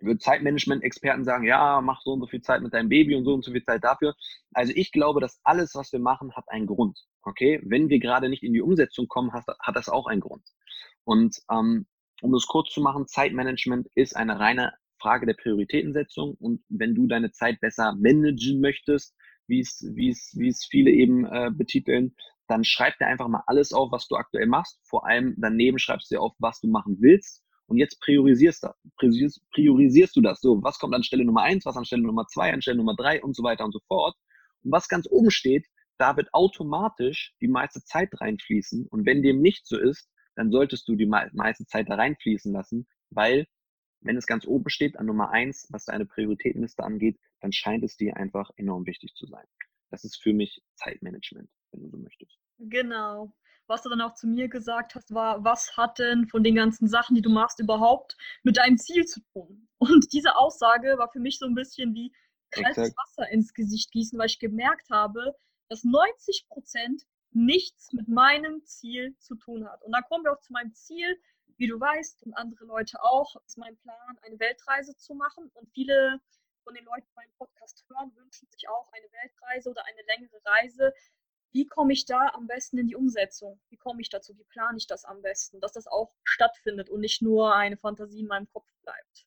wird 0.00 0.20
Zeitmanagement-Experten 0.20 1.24
sagen, 1.24 1.44
ja, 1.44 1.80
mach 1.80 2.02
so 2.02 2.12
und 2.12 2.20
so 2.20 2.26
viel 2.26 2.42
Zeit 2.42 2.62
mit 2.62 2.74
deinem 2.74 2.88
Baby 2.88 3.14
und 3.14 3.24
so 3.24 3.32
und 3.32 3.44
so 3.44 3.52
viel 3.52 3.64
Zeit 3.64 3.84
dafür. 3.84 4.14
Also 4.52 4.72
ich 4.74 4.90
glaube, 4.92 5.20
dass 5.20 5.40
alles, 5.44 5.74
was 5.74 5.92
wir 5.92 6.00
machen, 6.00 6.34
hat 6.34 6.44
einen 6.48 6.66
Grund. 6.66 6.98
Okay, 7.22 7.60
wenn 7.64 7.88
wir 7.88 8.00
gerade 8.00 8.28
nicht 8.28 8.42
in 8.42 8.52
die 8.52 8.60
Umsetzung 8.60 9.08
kommen, 9.08 9.32
hat, 9.32 9.44
hat 9.60 9.76
das 9.76 9.88
auch 9.88 10.06
einen 10.06 10.20
Grund. 10.20 10.42
Und 11.04 11.38
ähm, 11.50 11.86
um 12.22 12.32
das 12.32 12.46
kurz 12.46 12.72
zu 12.72 12.80
machen, 12.80 13.06
Zeitmanagement 13.06 13.88
ist 13.94 14.16
eine 14.16 14.38
reine 14.38 14.72
Frage 14.98 15.26
der 15.26 15.34
Prioritätensetzung. 15.34 16.34
Und 16.34 16.62
wenn 16.68 16.94
du 16.94 17.06
deine 17.06 17.32
Zeit 17.32 17.60
besser 17.60 17.94
managen 17.98 18.60
möchtest, 18.60 19.14
wie 19.46 19.60
es, 19.60 19.84
wie 19.94 20.10
es, 20.10 20.34
wie 20.36 20.48
es 20.48 20.66
viele 20.68 20.90
eben 20.90 21.24
äh, 21.24 21.50
betiteln, 21.52 22.14
dann 22.48 22.64
schreib 22.64 22.96
dir 22.98 23.06
einfach 23.06 23.28
mal 23.28 23.42
alles 23.46 23.72
auf, 23.72 23.90
was 23.92 24.06
du 24.08 24.16
aktuell 24.16 24.46
machst. 24.46 24.80
Vor 24.84 25.06
allem 25.06 25.34
daneben 25.38 25.78
schreibst 25.78 26.10
du 26.10 26.16
dir 26.16 26.20
auf, 26.20 26.32
was 26.38 26.60
du 26.60 26.68
machen 26.68 26.96
willst. 27.00 27.42
Und 27.68 27.78
jetzt 27.78 28.00
priorisierst, 28.00 28.62
du, 28.62 28.68
priorisierst, 28.96 29.42
priorisierst 29.52 30.14
du 30.14 30.20
das. 30.20 30.40
So, 30.40 30.62
was 30.62 30.78
kommt 30.78 30.94
an 30.94 31.02
Stelle 31.02 31.24
Nummer 31.24 31.42
eins, 31.42 31.66
was 31.66 31.76
an 31.76 31.84
Stelle 31.84 32.02
Nummer 32.02 32.26
zwei, 32.26 32.52
an 32.52 32.62
Stelle 32.62 32.76
Nummer 32.76 32.94
drei 32.94 33.22
und 33.22 33.34
so 33.34 33.42
weiter 33.42 33.64
und 33.64 33.72
so 33.72 33.80
fort. 33.88 34.14
Und 34.62 34.70
was 34.70 34.88
ganz 34.88 35.08
oben 35.10 35.30
steht, 35.30 35.66
da 35.98 36.16
wird 36.16 36.32
automatisch 36.32 37.34
die 37.40 37.48
meiste 37.48 37.82
Zeit 37.82 38.10
reinfließen. 38.20 38.86
Und 38.86 39.06
wenn 39.06 39.22
dem 39.22 39.40
nicht 39.40 39.66
so 39.66 39.78
ist, 39.78 40.08
dann 40.36 40.50
solltest 40.50 40.86
du 40.86 40.94
die 40.94 41.06
meiste 41.06 41.66
Zeit 41.66 41.88
da 41.88 41.94
reinfließen 41.94 42.52
lassen, 42.52 42.86
weil 43.10 43.46
wenn 44.00 44.16
es 44.16 44.26
ganz 44.26 44.46
oben 44.46 44.68
steht 44.70 44.98
an 44.98 45.06
Nummer 45.06 45.30
eins, 45.30 45.66
was 45.70 45.86
deine 45.86 46.06
Prioritätenliste 46.06 46.82
angeht, 46.82 47.18
dann 47.40 47.52
scheint 47.52 47.84
es 47.84 47.96
dir 47.96 48.16
einfach 48.16 48.50
enorm 48.56 48.86
wichtig 48.86 49.14
zu 49.14 49.26
sein. 49.26 49.46
Das 49.90 50.04
ist 50.04 50.16
für 50.16 50.32
mich 50.32 50.62
Zeitmanagement, 50.74 51.48
wenn 51.72 51.82
du 51.82 51.88
so 51.88 51.96
möchtest. 51.96 52.38
Genau. 52.58 53.32
Was 53.68 53.82
du 53.82 53.88
dann 53.88 54.00
auch 54.00 54.14
zu 54.14 54.28
mir 54.28 54.48
gesagt 54.48 54.94
hast, 54.94 55.12
war, 55.12 55.42
was 55.42 55.76
hat 55.76 55.98
denn 55.98 56.28
von 56.28 56.44
den 56.44 56.54
ganzen 56.54 56.86
Sachen, 56.88 57.16
die 57.16 57.22
du 57.22 57.30
machst, 57.30 57.58
überhaupt 57.58 58.16
mit 58.44 58.58
deinem 58.58 58.78
Ziel 58.78 59.04
zu 59.06 59.20
tun? 59.32 59.68
Und 59.78 60.12
diese 60.12 60.36
Aussage 60.36 60.98
war 60.98 61.10
für 61.10 61.20
mich 61.20 61.38
so 61.38 61.46
ein 61.46 61.54
bisschen 61.54 61.94
wie 61.94 62.12
kaltes. 62.50 62.94
Wasser 62.96 63.30
ins 63.30 63.52
Gesicht 63.54 63.90
gießen, 63.90 64.18
weil 64.18 64.26
ich 64.26 64.38
gemerkt 64.38 64.88
habe, 64.90 65.34
dass 65.68 65.82
90 65.82 66.46
Prozent 66.48 67.02
nichts 67.32 67.92
mit 67.92 68.08
meinem 68.08 68.64
Ziel 68.64 69.16
zu 69.18 69.34
tun 69.34 69.68
hat. 69.68 69.82
Und 69.82 69.92
dann 69.92 70.04
kommen 70.04 70.24
wir 70.24 70.32
auch 70.32 70.40
zu 70.40 70.52
meinem 70.52 70.72
Ziel, 70.72 71.18
wie 71.56 71.66
du 71.66 71.80
weißt 71.80 72.22
und 72.24 72.34
andere 72.34 72.64
Leute 72.64 73.02
auch, 73.02 73.36
ist 73.46 73.58
mein 73.58 73.76
Plan, 73.78 74.18
eine 74.22 74.38
Weltreise 74.38 74.96
zu 74.96 75.14
machen. 75.14 75.50
Und 75.54 75.68
viele 75.70 76.20
von 76.64 76.74
den 76.74 76.84
Leuten, 76.84 77.06
die 77.08 77.14
meinen 77.14 77.32
Podcast 77.38 77.84
hören, 77.88 78.12
wünschen 78.16 78.48
sich 78.50 78.68
auch 78.68 78.90
eine 78.92 79.06
Weltreise 79.22 79.70
oder 79.70 79.84
eine 79.86 80.02
längere 80.06 80.40
Reise. 80.44 80.92
Wie 81.52 81.66
komme 81.66 81.92
ich 81.92 82.04
da 82.04 82.28
am 82.34 82.46
besten 82.46 82.78
in 82.78 82.88
die 82.88 82.96
Umsetzung? 82.96 83.60
Wie 83.70 83.76
komme 83.76 84.00
ich 84.00 84.10
dazu? 84.10 84.36
Wie 84.36 84.44
plane 84.44 84.76
ich 84.76 84.86
das 84.86 85.04
am 85.04 85.22
besten, 85.22 85.60
dass 85.60 85.72
das 85.72 85.86
auch 85.86 86.12
stattfindet 86.24 86.90
und 86.90 87.00
nicht 87.00 87.22
nur 87.22 87.54
eine 87.54 87.76
Fantasie 87.76 88.20
in 88.20 88.26
meinem 88.26 88.48
Kopf 88.52 88.68
bleibt? 88.82 89.26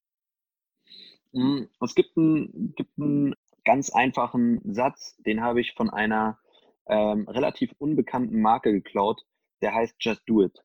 Hm, 1.34 1.70
es 1.82 1.96
gibt 1.96 2.18
einen, 2.18 2.76
gibt 2.76 3.00
einen 3.00 3.36
ganz 3.64 3.90
einfachen 3.90 4.62
Satz, 4.74 5.16
den 5.20 5.42
habe 5.42 5.62
ich 5.62 5.74
von 5.74 5.90
einer 5.90 6.40
ähm, 6.88 7.28
relativ 7.28 7.74
unbekannten 7.78 8.42
Marke 8.42 8.72
geklaut, 8.72 9.22
der 9.62 9.74
heißt 9.74 9.96
Just 10.00 10.22
Do 10.28 10.44
It. 10.44 10.60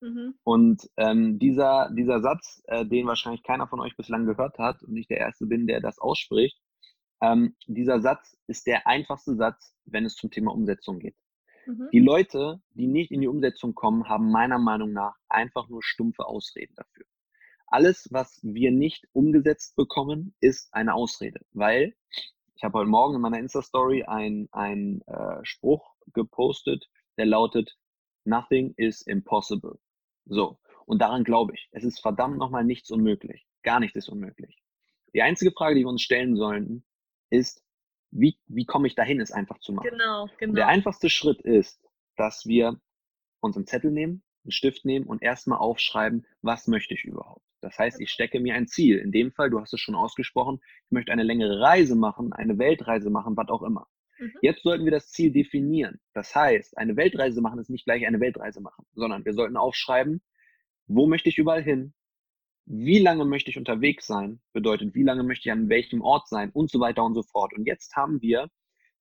Mhm. 0.00 0.34
Und 0.44 0.88
ähm, 0.96 1.38
dieser, 1.38 1.90
dieser 1.90 2.20
Satz, 2.20 2.62
äh, 2.66 2.86
den 2.86 3.06
wahrscheinlich 3.06 3.42
keiner 3.42 3.66
von 3.66 3.80
euch 3.80 3.96
bislang 3.96 4.26
gehört 4.26 4.58
hat 4.58 4.82
und 4.82 4.96
ich 4.96 5.08
der 5.08 5.18
Erste 5.18 5.46
bin, 5.46 5.66
der 5.66 5.80
das 5.80 5.98
ausspricht, 5.98 6.60
ähm, 7.20 7.56
dieser 7.66 8.00
Satz 8.00 8.36
ist 8.46 8.66
der 8.66 8.86
einfachste 8.86 9.34
Satz, 9.34 9.74
wenn 9.84 10.04
es 10.04 10.14
zum 10.14 10.30
Thema 10.30 10.52
Umsetzung 10.52 11.00
geht. 11.00 11.16
Mhm. 11.66 11.88
Die 11.92 11.98
Leute, 11.98 12.60
die 12.70 12.86
nicht 12.86 13.10
in 13.10 13.20
die 13.20 13.28
Umsetzung 13.28 13.74
kommen, 13.74 14.08
haben 14.08 14.30
meiner 14.30 14.58
Meinung 14.58 14.92
nach 14.92 15.16
einfach 15.28 15.68
nur 15.68 15.82
stumpfe 15.82 16.26
Ausreden 16.26 16.74
dafür. 16.76 17.04
Alles, 17.66 18.08
was 18.10 18.40
wir 18.42 18.70
nicht 18.70 19.06
umgesetzt 19.12 19.76
bekommen, 19.76 20.34
ist 20.40 20.72
eine 20.72 20.94
Ausrede, 20.94 21.40
weil 21.52 21.94
ich 22.54 22.64
habe 22.64 22.78
heute 22.78 22.90
Morgen 22.90 23.14
in 23.14 23.20
meiner 23.20 23.38
Insta-Story 23.38 24.04
einen 24.04 25.02
äh, 25.06 25.44
Spruch 25.44 25.94
gepostet, 26.12 26.88
der 27.16 27.26
lautet, 27.26 27.76
Nothing 28.24 28.74
is 28.76 29.02
impossible. 29.02 29.78
So, 30.28 30.58
und 30.86 31.00
daran 31.00 31.24
glaube 31.24 31.54
ich. 31.54 31.68
Es 31.72 31.84
ist 31.84 32.00
verdammt 32.00 32.38
nochmal 32.38 32.64
nichts 32.64 32.90
unmöglich. 32.90 33.46
Gar 33.62 33.80
nichts 33.80 33.96
ist 33.96 34.08
unmöglich. 34.08 34.62
Die 35.14 35.22
einzige 35.22 35.52
Frage, 35.52 35.74
die 35.74 35.82
wir 35.82 35.88
uns 35.88 36.02
stellen 36.02 36.36
sollten, 36.36 36.84
ist, 37.30 37.62
wie, 38.10 38.38
wie 38.46 38.64
komme 38.64 38.86
ich 38.86 38.94
dahin, 38.94 39.20
es 39.20 39.32
einfach 39.32 39.58
zu 39.58 39.72
machen? 39.72 39.88
Genau, 39.90 40.28
genau. 40.38 40.54
Der 40.54 40.68
einfachste 40.68 41.10
Schritt 41.10 41.40
ist, 41.42 41.80
dass 42.16 42.46
wir 42.46 42.80
uns 43.40 43.56
einen 43.56 43.66
Zettel 43.66 43.90
nehmen, 43.90 44.22
einen 44.44 44.52
Stift 44.52 44.84
nehmen 44.84 45.06
und 45.06 45.22
erstmal 45.22 45.58
aufschreiben, 45.58 46.26
was 46.42 46.66
möchte 46.66 46.94
ich 46.94 47.04
überhaupt? 47.04 47.44
Das 47.60 47.78
heißt, 47.78 48.00
ich 48.00 48.10
stecke 48.10 48.40
mir 48.40 48.54
ein 48.54 48.68
Ziel. 48.68 48.98
In 48.98 49.12
dem 49.12 49.32
Fall, 49.32 49.50
du 49.50 49.60
hast 49.60 49.72
es 49.74 49.80
schon 49.80 49.94
ausgesprochen, 49.94 50.60
ich 50.86 50.90
möchte 50.90 51.12
eine 51.12 51.22
längere 51.22 51.60
Reise 51.60 51.96
machen, 51.96 52.32
eine 52.32 52.58
Weltreise 52.58 53.10
machen, 53.10 53.36
was 53.36 53.48
auch 53.48 53.62
immer. 53.62 53.88
Mhm. 54.18 54.32
Jetzt 54.42 54.62
sollten 54.62 54.84
wir 54.84 54.92
das 54.92 55.10
Ziel 55.10 55.32
definieren. 55.32 56.00
Das 56.14 56.34
heißt, 56.34 56.76
eine 56.78 56.96
Weltreise 56.96 57.40
machen 57.40 57.58
ist 57.60 57.70
nicht 57.70 57.84
gleich 57.84 58.06
eine 58.06 58.20
Weltreise 58.20 58.60
machen, 58.60 58.84
sondern 58.94 59.24
wir 59.24 59.34
sollten 59.34 59.56
aufschreiben, 59.56 60.22
wo 60.86 61.06
möchte 61.06 61.28
ich 61.28 61.38
überall 61.38 61.62
hin? 61.62 61.94
Wie 62.66 62.98
lange 62.98 63.24
möchte 63.24 63.50
ich 63.50 63.58
unterwegs 63.58 64.06
sein? 64.06 64.40
Bedeutet, 64.52 64.94
wie 64.94 65.02
lange 65.02 65.22
möchte 65.22 65.48
ich 65.48 65.52
an 65.52 65.68
welchem 65.68 66.02
Ort 66.02 66.28
sein? 66.28 66.50
Und 66.50 66.70
so 66.70 66.80
weiter 66.80 67.04
und 67.04 67.14
so 67.14 67.22
fort. 67.22 67.54
Und 67.54 67.66
jetzt 67.66 67.96
haben 67.96 68.20
wir 68.20 68.48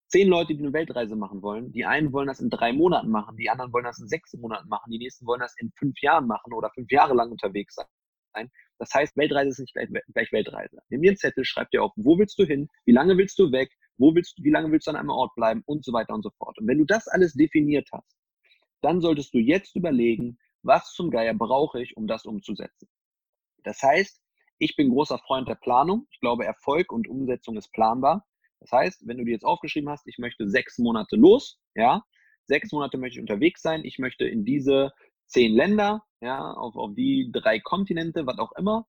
zehn 0.08 0.28
Leute, 0.28 0.56
die 0.56 0.64
eine 0.64 0.74
Weltreise 0.74 1.16
machen 1.16 1.42
wollen. 1.42 1.72
Die 1.74 1.86
einen 1.86 2.14
wollen 2.14 2.28
das 2.28 2.40
in 2.40 2.50
drei 2.50 2.72
Monaten 2.72 3.10
machen, 3.10 3.36
die 3.38 3.50
anderen 3.50 3.74
wollen 3.74 3.86
das 3.86 4.00
in 4.00 4.08
sechs 4.08 4.34
Monaten 4.34 4.70
machen, 4.70 4.92
die 4.92 5.00
nächsten 5.00 5.26
wollen 5.26 5.42
das 5.42 5.56
in 5.58 5.72
fünf 5.78 6.02
Jahren 6.02 6.28
machen 6.28 6.54
oder 6.54 6.72
fünf 6.74 6.92
Jahre 6.92 7.14
lang 7.14 7.32
unterwegs 7.32 7.76
sein. 7.76 8.50
Das 8.80 8.94
heißt, 8.94 9.18
Weltreise 9.18 9.50
ist 9.50 9.60
nicht 9.60 9.74
gleich, 9.74 10.32
Weltreise. 10.32 10.80
Nimm 10.90 11.02
dir 11.02 11.12
einen 11.12 11.18
Zettel, 11.18 11.44
schreib 11.44 11.72
dir 11.72 11.84
auf, 11.84 11.92
wo 11.96 12.18
willst 12.20 12.38
du 12.40 12.46
hin, 12.46 12.70
wie 12.86 12.92
lange 12.92 13.18
willst 13.18 13.40
du 13.40 13.52
weg, 13.52 13.72
wo 13.98 14.14
willst 14.14 14.38
du, 14.38 14.44
wie 14.44 14.52
lange 14.52 14.72
willst 14.72 14.88
du 14.88 14.92
an 14.92 14.98
einem 14.98 15.10
Ort 15.10 15.36
bleiben 15.36 15.64
und 15.66 15.84
so 15.84 15.94
weiter 15.94 16.14
und 16.14 16.24
so 16.24 16.32
fort. 16.38 16.58
Und 16.60 16.68
wenn 16.68 16.78
du 16.78 16.86
das 16.86 17.08
alles 17.08 17.34
definiert 17.34 17.88
hast, 17.92 18.18
dann 18.82 19.02
solltest 19.02 19.34
du 19.34 19.40
jetzt 19.40 19.76
überlegen, 19.76 20.38
was 20.64 20.94
zum 20.94 21.10
Geier 21.12 21.34
brauche 21.34 21.82
ich, 21.82 21.98
um 21.98 22.08
das 22.08 22.26
umzusetzen. 22.26 22.88
Das 23.64 23.82
heißt, 23.82 24.22
ich 24.60 24.76
bin 24.76 24.90
großer 24.90 25.20
Freund 25.20 25.48
der 25.48 25.56
Planung. 25.56 26.08
Ich 26.12 26.20
glaube, 26.20 26.46
Erfolg 26.46 26.92
und 26.92 27.08
Umsetzung 27.08 27.58
ist 27.58 27.72
planbar. 27.72 28.26
Das 28.60 28.72
heißt, 28.72 29.08
wenn 29.08 29.18
du 29.18 29.26
dir 29.26 29.32
jetzt 29.32 29.46
aufgeschrieben 29.46 29.90
hast, 29.90 30.08
ich 30.08 30.18
möchte 30.18 30.50
sechs 30.50 30.78
Monate 30.80 31.16
los, 31.16 31.60
ja, 31.76 32.04
sechs 32.46 32.72
Monate 32.72 32.98
möchte 32.98 33.18
ich 33.18 33.22
unterwegs 33.22 33.62
sein, 33.62 33.84
ich 33.84 34.00
möchte 34.00 34.28
in 34.28 34.46
diese 34.46 34.92
zehn 35.28 35.54
Länder, 35.54 36.04
ja, 36.22 36.54
auf, 36.54 36.76
auf 36.76 36.96
die 36.96 37.30
drei 37.32 37.60
Kontinente, 37.60 38.26
was 38.26 38.40
auch 38.40 38.52
immer, 38.54 38.88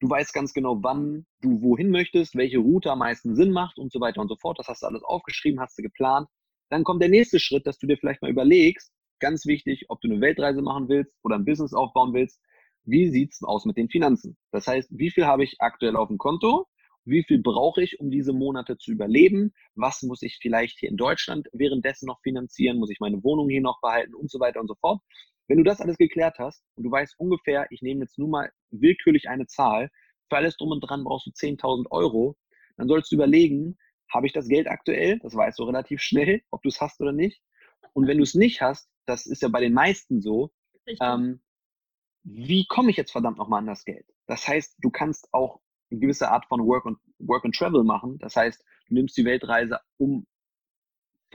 Du 0.00 0.10
weißt 0.10 0.34
ganz 0.34 0.52
genau, 0.52 0.82
wann 0.82 1.26
du 1.40 1.62
wohin 1.62 1.90
möchtest, 1.90 2.34
welche 2.36 2.58
Route 2.58 2.90
am 2.90 2.98
meisten 2.98 3.34
Sinn 3.34 3.50
macht 3.50 3.78
und 3.78 3.90
so 3.90 4.00
weiter 4.00 4.20
und 4.20 4.28
so 4.28 4.36
fort. 4.36 4.58
Das 4.58 4.68
hast 4.68 4.82
du 4.82 4.86
alles 4.86 5.02
aufgeschrieben, 5.02 5.60
hast 5.60 5.78
du 5.78 5.82
geplant. 5.82 6.28
Dann 6.68 6.84
kommt 6.84 7.00
der 7.00 7.08
nächste 7.08 7.40
Schritt, 7.40 7.66
dass 7.66 7.78
du 7.78 7.86
dir 7.86 7.96
vielleicht 7.96 8.20
mal 8.20 8.30
überlegst, 8.30 8.92
ganz 9.20 9.46
wichtig, 9.46 9.86
ob 9.88 10.00
du 10.02 10.10
eine 10.10 10.20
Weltreise 10.20 10.60
machen 10.60 10.88
willst 10.88 11.14
oder 11.22 11.36
ein 11.36 11.46
Business 11.46 11.72
aufbauen 11.72 12.12
willst. 12.12 12.40
Wie 12.84 13.08
sieht's 13.10 13.42
aus 13.42 13.64
mit 13.64 13.78
den 13.78 13.88
Finanzen? 13.88 14.36
Das 14.52 14.66
heißt, 14.66 14.90
wie 14.92 15.10
viel 15.10 15.26
habe 15.26 15.44
ich 15.44 15.56
aktuell 15.60 15.96
auf 15.96 16.08
dem 16.08 16.18
Konto? 16.18 16.66
Wie 17.04 17.22
viel 17.22 17.40
brauche 17.40 17.82
ich, 17.82 17.98
um 18.00 18.10
diese 18.10 18.32
Monate 18.32 18.76
zu 18.78 18.90
überleben? 18.90 19.54
Was 19.76 20.02
muss 20.02 20.22
ich 20.22 20.38
vielleicht 20.42 20.78
hier 20.78 20.90
in 20.90 20.96
Deutschland 20.96 21.48
währenddessen 21.52 22.06
noch 22.06 22.20
finanzieren? 22.22 22.78
Muss 22.78 22.90
ich 22.90 23.00
meine 23.00 23.22
Wohnung 23.24 23.48
hier 23.48 23.62
noch 23.62 23.80
behalten 23.80 24.14
und 24.14 24.30
so 24.30 24.40
weiter 24.40 24.60
und 24.60 24.68
so 24.68 24.74
fort? 24.74 25.00
Wenn 25.48 25.58
du 25.58 25.64
das 25.64 25.80
alles 25.80 25.96
geklärt 25.96 26.38
hast 26.38 26.62
und 26.74 26.84
du 26.84 26.90
weißt 26.90 27.18
ungefähr, 27.18 27.66
ich 27.70 27.82
nehme 27.82 28.02
jetzt 28.02 28.18
nur 28.18 28.28
mal 28.28 28.50
willkürlich 28.70 29.28
eine 29.28 29.46
Zahl, 29.46 29.90
für 30.28 30.36
alles 30.36 30.56
drum 30.56 30.72
und 30.72 30.80
dran 30.80 31.04
brauchst 31.04 31.26
du 31.26 31.30
10.000 31.30 31.90
Euro, 31.90 32.36
dann 32.76 32.88
sollst 32.88 33.10
du 33.12 33.16
überlegen, 33.16 33.78
habe 34.12 34.26
ich 34.26 34.32
das 34.32 34.48
Geld 34.48 34.68
aktuell? 34.68 35.18
Das 35.20 35.34
weißt 35.34 35.58
du 35.58 35.64
relativ 35.64 36.00
schnell, 36.00 36.42
ob 36.50 36.62
du 36.62 36.68
es 36.68 36.80
hast 36.80 37.00
oder 37.00 37.12
nicht. 37.12 37.40
Und 37.92 38.06
wenn 38.06 38.18
du 38.18 38.24
es 38.24 38.34
nicht 38.34 38.60
hast, 38.60 38.88
das 39.06 39.26
ist 39.26 39.42
ja 39.42 39.48
bei 39.48 39.60
den 39.60 39.72
meisten 39.72 40.20
so, 40.20 40.50
ähm, 41.00 41.40
wie 42.24 42.66
komme 42.66 42.90
ich 42.90 42.96
jetzt 42.96 43.12
verdammt 43.12 43.38
nochmal 43.38 43.60
an 43.60 43.66
das 43.66 43.84
Geld? 43.84 44.06
Das 44.26 44.46
heißt, 44.46 44.76
du 44.78 44.90
kannst 44.90 45.28
auch 45.32 45.60
eine 45.90 46.00
gewisse 46.00 46.30
Art 46.30 46.44
von 46.46 46.60
Work 46.66 46.86
and, 46.86 46.98
Work 47.18 47.44
and 47.44 47.54
Travel 47.54 47.84
machen. 47.84 48.18
Das 48.18 48.34
heißt, 48.34 48.62
du 48.88 48.94
nimmst 48.94 49.16
die 49.16 49.24
Weltreise, 49.24 49.78
um 49.98 50.26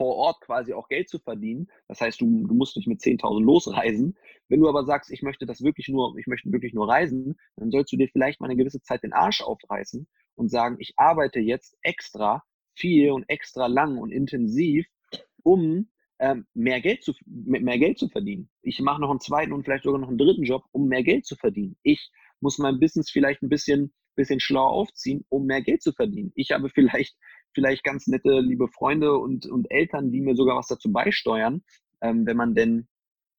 vor 0.02 0.16
Ort 0.16 0.40
quasi 0.40 0.72
auch 0.72 0.88
Geld 0.88 1.08
zu 1.08 1.20
verdienen. 1.20 1.68
Das 1.86 2.00
heißt, 2.00 2.20
du, 2.20 2.24
du 2.24 2.54
musst 2.54 2.76
nicht 2.76 2.88
mit 2.88 3.00
10.000 3.00 3.40
losreisen. 3.40 4.18
Wenn 4.48 4.58
du 4.58 4.68
aber 4.68 4.84
sagst, 4.84 5.12
ich 5.12 5.22
möchte 5.22 5.46
das 5.46 5.62
wirklich 5.62 5.86
nur, 5.86 6.18
ich 6.18 6.26
möchte 6.26 6.50
wirklich 6.50 6.74
nur 6.74 6.88
reisen, 6.88 7.36
dann 7.54 7.70
sollst 7.70 7.92
du 7.92 7.96
dir 7.96 8.08
vielleicht 8.08 8.40
mal 8.40 8.48
eine 8.48 8.56
gewisse 8.56 8.82
Zeit 8.82 9.04
den 9.04 9.12
Arsch 9.12 9.42
aufreißen 9.42 10.08
und 10.34 10.50
sagen, 10.50 10.74
ich 10.80 10.94
arbeite 10.96 11.38
jetzt 11.38 11.76
extra 11.82 12.42
viel 12.74 13.12
und 13.12 13.28
extra 13.28 13.68
lang 13.68 13.96
und 13.96 14.10
intensiv, 14.10 14.88
um 15.44 15.88
ähm, 16.18 16.46
mehr, 16.52 16.80
Geld 16.80 17.04
zu, 17.04 17.12
mehr 17.26 17.78
Geld 17.78 18.00
zu 18.00 18.08
verdienen. 18.08 18.50
Ich 18.62 18.80
mache 18.80 19.00
noch 19.00 19.10
einen 19.10 19.20
zweiten 19.20 19.52
und 19.52 19.62
vielleicht 19.62 19.84
sogar 19.84 20.00
noch 20.00 20.08
einen 20.08 20.18
dritten 20.18 20.42
Job, 20.42 20.64
um 20.72 20.88
mehr 20.88 21.04
Geld 21.04 21.26
zu 21.26 21.36
verdienen. 21.36 21.76
Ich 21.84 22.10
muss 22.40 22.58
mein 22.58 22.80
Business 22.80 23.08
vielleicht 23.08 23.40
ein 23.42 23.48
bisschen, 23.48 23.92
bisschen 24.16 24.40
schlau 24.40 24.66
aufziehen, 24.66 25.24
um 25.28 25.46
mehr 25.46 25.62
Geld 25.62 25.80
zu 25.80 25.92
verdienen. 25.92 26.32
Ich 26.34 26.50
habe 26.50 26.70
vielleicht 26.74 27.16
vielleicht 27.54 27.84
ganz 27.84 28.06
nette, 28.06 28.40
liebe 28.40 28.68
Freunde 28.68 29.16
und, 29.18 29.46
und 29.46 29.70
Eltern, 29.70 30.10
die 30.10 30.20
mir 30.20 30.34
sogar 30.36 30.56
was 30.56 30.68
dazu 30.68 30.92
beisteuern, 30.92 31.62
ähm, 32.00 32.26
wenn 32.26 32.36
man 32.36 32.54
denn 32.54 32.88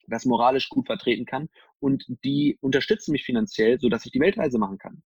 das 0.08 0.26
moralisch 0.26 0.70
gut 0.70 0.88
vertreten 0.88 1.26
kann. 1.26 1.50
Und 1.80 2.06
die 2.24 2.58
unterstützen 2.62 3.12
mich 3.12 3.24
finanziell, 3.24 3.80
sodass 3.80 4.06
ich 4.06 4.12
die 4.12 4.20
Weltreise 4.20 4.58
machen 4.58 4.78
kann. 4.78 5.04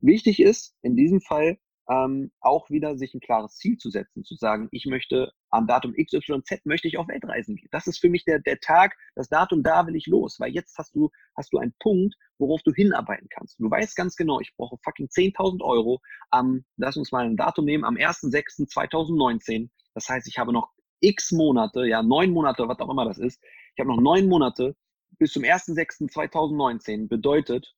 Wichtig 0.00 0.40
ist 0.40 0.74
in 0.82 0.96
diesem 0.96 1.20
Fall, 1.20 1.58
ähm, 1.88 2.30
auch 2.40 2.70
wieder 2.70 2.96
sich 2.96 3.14
ein 3.14 3.20
klares 3.20 3.56
Ziel 3.56 3.76
zu 3.76 3.90
setzen, 3.90 4.24
zu 4.24 4.34
sagen, 4.36 4.68
ich 4.70 4.86
möchte 4.86 5.32
am 5.50 5.66
Datum 5.66 5.94
XYZ 5.94 6.64
möchte 6.64 6.88
ich 6.88 6.98
auf 6.98 7.08
Weltreisen 7.08 7.56
gehen. 7.56 7.68
Das 7.72 7.86
ist 7.86 7.98
für 7.98 8.08
mich 8.08 8.24
der, 8.24 8.38
der 8.38 8.60
Tag, 8.60 8.96
das 9.14 9.28
Datum, 9.28 9.62
da 9.62 9.86
will 9.86 9.96
ich 9.96 10.06
los, 10.06 10.38
weil 10.38 10.52
jetzt 10.52 10.78
hast 10.78 10.94
du, 10.94 11.10
hast 11.36 11.52
du 11.52 11.58
einen 11.58 11.74
Punkt, 11.80 12.14
worauf 12.38 12.62
du 12.62 12.72
hinarbeiten 12.72 13.28
kannst. 13.30 13.58
Du 13.58 13.70
weißt 13.70 13.96
ganz 13.96 14.16
genau, 14.16 14.40
ich 14.40 14.54
brauche 14.56 14.76
fucking 14.82 15.08
10.000 15.08 15.62
Euro 15.62 16.00
am, 16.30 16.64
lass 16.76 16.96
uns 16.96 17.12
mal 17.12 17.26
ein 17.26 17.36
Datum 17.36 17.64
nehmen, 17.64 17.84
am 17.84 17.96
1.6.2019. 17.96 19.68
Das 19.94 20.08
heißt, 20.08 20.26
ich 20.28 20.38
habe 20.38 20.52
noch 20.52 20.70
x 21.00 21.32
Monate, 21.32 21.84
ja, 21.86 22.02
neun 22.02 22.30
Monate, 22.30 22.68
was 22.68 22.78
auch 22.78 22.90
immer 22.90 23.04
das 23.04 23.18
ist. 23.18 23.42
Ich 23.74 23.80
habe 23.80 23.90
noch 23.90 24.00
neun 24.00 24.28
Monate 24.28 24.76
bis 25.18 25.32
zum 25.32 25.42
1.6.2019. 25.42 27.08
Bedeutet, 27.08 27.74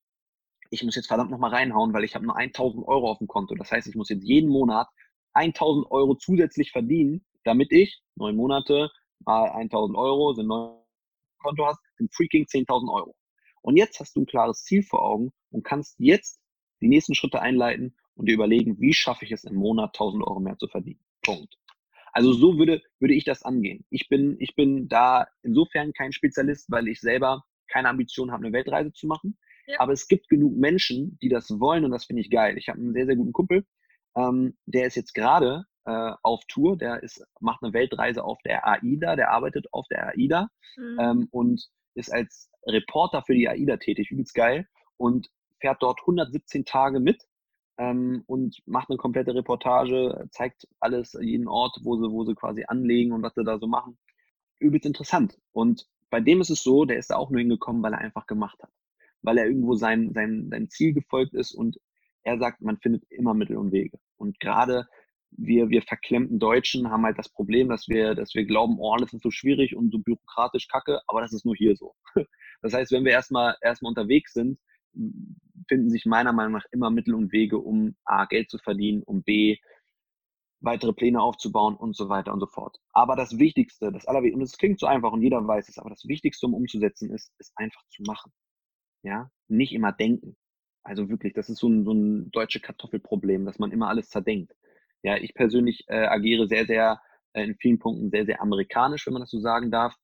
ich 0.74 0.82
muss 0.82 0.96
jetzt 0.96 1.06
verdammt 1.06 1.30
nochmal 1.30 1.50
reinhauen, 1.50 1.92
weil 1.92 2.04
ich 2.04 2.14
habe 2.14 2.26
nur 2.26 2.36
1000 2.36 2.86
Euro 2.86 3.10
auf 3.10 3.18
dem 3.18 3.28
Konto. 3.28 3.54
Das 3.54 3.70
heißt, 3.70 3.86
ich 3.86 3.94
muss 3.94 4.08
jetzt 4.08 4.24
jeden 4.24 4.50
Monat 4.50 4.88
1000 5.34 5.90
Euro 5.90 6.14
zusätzlich 6.16 6.72
verdienen, 6.72 7.24
damit 7.44 7.72
ich 7.72 8.02
neun 8.16 8.36
Monate 8.36 8.90
mal 9.20 9.50
1000 9.50 9.96
Euro 9.96 10.34
sind 10.34 10.48
neun 10.48 10.78
Konto 11.38 11.66
hast, 11.66 11.78
sind 11.96 12.12
freaking 12.14 12.44
10.000 12.44 12.92
Euro. 12.92 13.14
Und 13.62 13.76
jetzt 13.76 14.00
hast 14.00 14.16
du 14.16 14.22
ein 14.22 14.26
klares 14.26 14.64
Ziel 14.64 14.82
vor 14.82 15.02
Augen 15.02 15.32
und 15.50 15.62
kannst 15.62 15.96
jetzt 15.98 16.40
die 16.80 16.88
nächsten 16.88 17.14
Schritte 17.14 17.40
einleiten 17.40 17.96
und 18.14 18.28
dir 18.28 18.34
überlegen, 18.34 18.80
wie 18.80 18.94
schaffe 18.94 19.24
ich 19.24 19.32
es 19.32 19.44
im 19.44 19.54
Monat 19.54 19.90
1000 19.94 20.24
Euro 20.26 20.40
mehr 20.40 20.58
zu 20.58 20.68
verdienen. 20.68 21.00
Punkt. 21.22 21.56
Also 22.12 22.32
so 22.32 22.58
würde, 22.58 22.82
würde 23.00 23.14
ich 23.14 23.24
das 23.24 23.42
angehen. 23.42 23.84
Ich 23.90 24.08
bin, 24.08 24.36
ich 24.38 24.54
bin 24.54 24.88
da 24.88 25.26
insofern 25.42 25.92
kein 25.92 26.12
Spezialist, 26.12 26.70
weil 26.70 26.88
ich 26.88 27.00
selber 27.00 27.44
keine 27.68 27.88
Ambition 27.88 28.30
habe, 28.30 28.44
eine 28.44 28.52
Weltreise 28.52 28.92
zu 28.92 29.06
machen. 29.06 29.36
Ja. 29.66 29.80
Aber 29.80 29.92
es 29.92 30.08
gibt 30.08 30.28
genug 30.28 30.56
Menschen, 30.56 31.18
die 31.22 31.28
das 31.28 31.58
wollen 31.60 31.84
und 31.84 31.90
das 31.90 32.04
finde 32.04 32.22
ich 32.22 32.30
geil. 32.30 32.58
Ich 32.58 32.68
habe 32.68 32.78
einen 32.78 32.92
sehr, 32.92 33.06
sehr 33.06 33.16
guten 33.16 33.32
Kumpel, 33.32 33.64
ähm, 34.16 34.56
der 34.66 34.86
ist 34.86 34.96
jetzt 34.96 35.14
gerade 35.14 35.64
äh, 35.84 36.12
auf 36.22 36.42
Tour, 36.48 36.76
der 36.76 37.02
ist, 37.02 37.24
macht 37.40 37.62
eine 37.62 37.72
Weltreise 37.72 38.24
auf 38.24 38.38
der 38.44 38.66
AIDA, 38.66 39.16
der 39.16 39.30
arbeitet 39.30 39.66
auf 39.72 39.86
der 39.88 40.08
AIDA 40.08 40.48
mhm. 40.76 40.98
ähm, 41.00 41.28
und 41.30 41.68
ist 41.94 42.12
als 42.12 42.50
Reporter 42.66 43.22
für 43.22 43.34
die 43.34 43.48
AIDA 43.48 43.76
tätig, 43.76 44.10
übelst 44.10 44.34
geil 44.34 44.66
und 44.96 45.28
fährt 45.60 45.82
dort 45.82 46.00
117 46.00 46.64
Tage 46.64 47.00
mit 47.00 47.22
ähm, 47.78 48.22
und 48.26 48.62
macht 48.66 48.90
eine 48.90 48.98
komplette 48.98 49.34
Reportage, 49.34 50.26
zeigt 50.30 50.66
alles, 50.80 51.16
jeden 51.20 51.48
Ort, 51.48 51.78
wo 51.82 51.96
sie, 51.96 52.10
wo 52.10 52.24
sie 52.24 52.34
quasi 52.34 52.64
anlegen 52.66 53.12
und 53.12 53.22
was 53.22 53.34
sie 53.34 53.44
da 53.44 53.58
so 53.58 53.66
machen. 53.66 53.98
Übelst 54.58 54.86
interessant. 54.86 55.38
Und 55.52 55.86
bei 56.10 56.20
dem 56.20 56.40
ist 56.40 56.50
es 56.50 56.62
so, 56.62 56.84
der 56.84 56.98
ist 56.98 57.10
da 57.10 57.16
auch 57.16 57.30
nur 57.30 57.40
hingekommen, 57.40 57.82
weil 57.82 57.92
er 57.92 57.98
einfach 57.98 58.26
gemacht 58.26 58.62
hat 58.62 58.70
weil 59.24 59.38
er 59.38 59.46
irgendwo 59.46 59.74
sein, 59.74 60.12
sein, 60.12 60.48
sein 60.50 60.68
Ziel 60.68 60.92
gefolgt 60.92 61.34
ist 61.34 61.52
und 61.52 61.78
er 62.22 62.38
sagt, 62.38 62.60
man 62.60 62.78
findet 62.78 63.04
immer 63.10 63.34
Mittel 63.34 63.56
und 63.56 63.72
Wege. 63.72 63.98
Und 64.16 64.38
gerade 64.38 64.86
wir, 65.36 65.68
wir 65.68 65.82
verklemmten 65.82 66.38
Deutschen 66.38 66.90
haben 66.90 67.04
halt 67.04 67.18
das 67.18 67.28
Problem, 67.28 67.68
dass 67.68 67.88
wir, 67.88 68.14
dass 68.14 68.34
wir 68.34 68.44
glauben, 68.44 68.78
oh, 68.78 68.92
alles 68.92 69.12
ist 69.12 69.22
so 69.22 69.30
schwierig 69.30 69.74
und 69.74 69.90
so 69.90 69.98
bürokratisch 69.98 70.68
kacke, 70.68 71.00
aber 71.08 71.22
das 71.22 71.32
ist 71.32 71.44
nur 71.44 71.56
hier 71.56 71.76
so. 71.76 71.94
Das 72.62 72.72
heißt, 72.72 72.92
wenn 72.92 73.04
wir 73.04 73.12
erstmal, 73.12 73.56
erstmal 73.60 73.90
unterwegs 73.90 74.32
sind, 74.32 74.58
finden 75.68 75.90
sich 75.90 76.06
meiner 76.06 76.32
Meinung 76.32 76.52
nach 76.52 76.64
immer 76.70 76.88
Mittel 76.88 77.14
und 77.14 77.30
Wege, 77.30 77.58
um 77.58 77.94
A, 78.06 78.24
Geld 78.24 78.48
zu 78.48 78.56
verdienen, 78.56 79.02
um 79.02 79.22
B, 79.22 79.58
weitere 80.60 80.94
Pläne 80.94 81.20
aufzubauen 81.20 81.76
und 81.76 81.94
so 81.94 82.08
weiter 82.08 82.32
und 82.32 82.40
so 82.40 82.46
fort. 82.46 82.78
Aber 82.92 83.16
das 83.16 83.38
Wichtigste, 83.38 83.92
das 83.92 84.06
Allerwichtigste, 84.06 84.38
und 84.38 84.44
es 84.44 84.56
klingt 84.56 84.80
so 84.80 84.86
einfach 84.86 85.12
und 85.12 85.20
jeder 85.20 85.46
weiß 85.46 85.68
es, 85.68 85.76
aber 85.76 85.90
das 85.90 86.06
Wichtigste, 86.06 86.46
um 86.46 86.54
umzusetzen, 86.54 87.10
ist, 87.12 87.34
ist 87.38 87.52
einfach 87.56 87.82
zu 87.90 88.02
machen 88.04 88.32
ja, 89.04 89.30
nicht 89.48 89.72
immer 89.72 89.92
denken. 89.92 90.36
Also 90.82 91.08
wirklich, 91.08 91.34
das 91.34 91.48
ist 91.48 91.58
so 91.58 91.68
ein, 91.68 91.84
so 91.84 91.92
ein 91.92 92.30
deutsche 92.30 92.60
Kartoffelproblem, 92.60 93.44
dass 93.46 93.58
man 93.58 93.70
immer 93.70 93.88
alles 93.88 94.08
zerdenkt. 94.10 94.54
Ja, 95.02 95.16
ich 95.16 95.34
persönlich 95.34 95.84
äh, 95.88 96.06
agiere 96.06 96.48
sehr, 96.48 96.66
sehr 96.66 97.00
äh, 97.34 97.44
in 97.44 97.56
vielen 97.56 97.78
Punkten 97.78 98.10
sehr, 98.10 98.24
sehr 98.24 98.40
amerikanisch, 98.40 99.06
wenn 99.06 99.12
man 99.12 99.22
das 99.22 99.30
so 99.30 99.38
sagen 99.38 99.70
darf. 99.70 99.94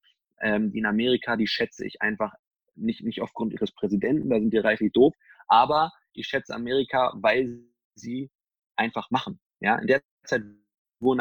Ähm, 0.40 0.72
die 0.72 0.78
in 0.78 0.86
Amerika, 0.86 1.36
die 1.36 1.46
schätze 1.46 1.86
ich 1.86 2.00
einfach 2.00 2.34
nicht, 2.76 3.02
nicht 3.02 3.20
aufgrund 3.20 3.52
ihres 3.52 3.72
Präsidenten, 3.72 4.30
da 4.30 4.38
sind 4.38 4.52
die 4.52 4.58
reichlich 4.58 4.92
doof, 4.92 5.14
aber 5.48 5.92
ich 6.12 6.26
schätze 6.26 6.54
Amerika, 6.54 7.12
weil 7.16 7.60
sie 7.94 8.30
einfach 8.76 9.10
machen. 9.10 9.38
Ja, 9.60 9.76
in 9.76 9.86
der 9.86 10.02
Zeit, 10.24 10.42
wo 10.98 11.12
in 11.12 11.20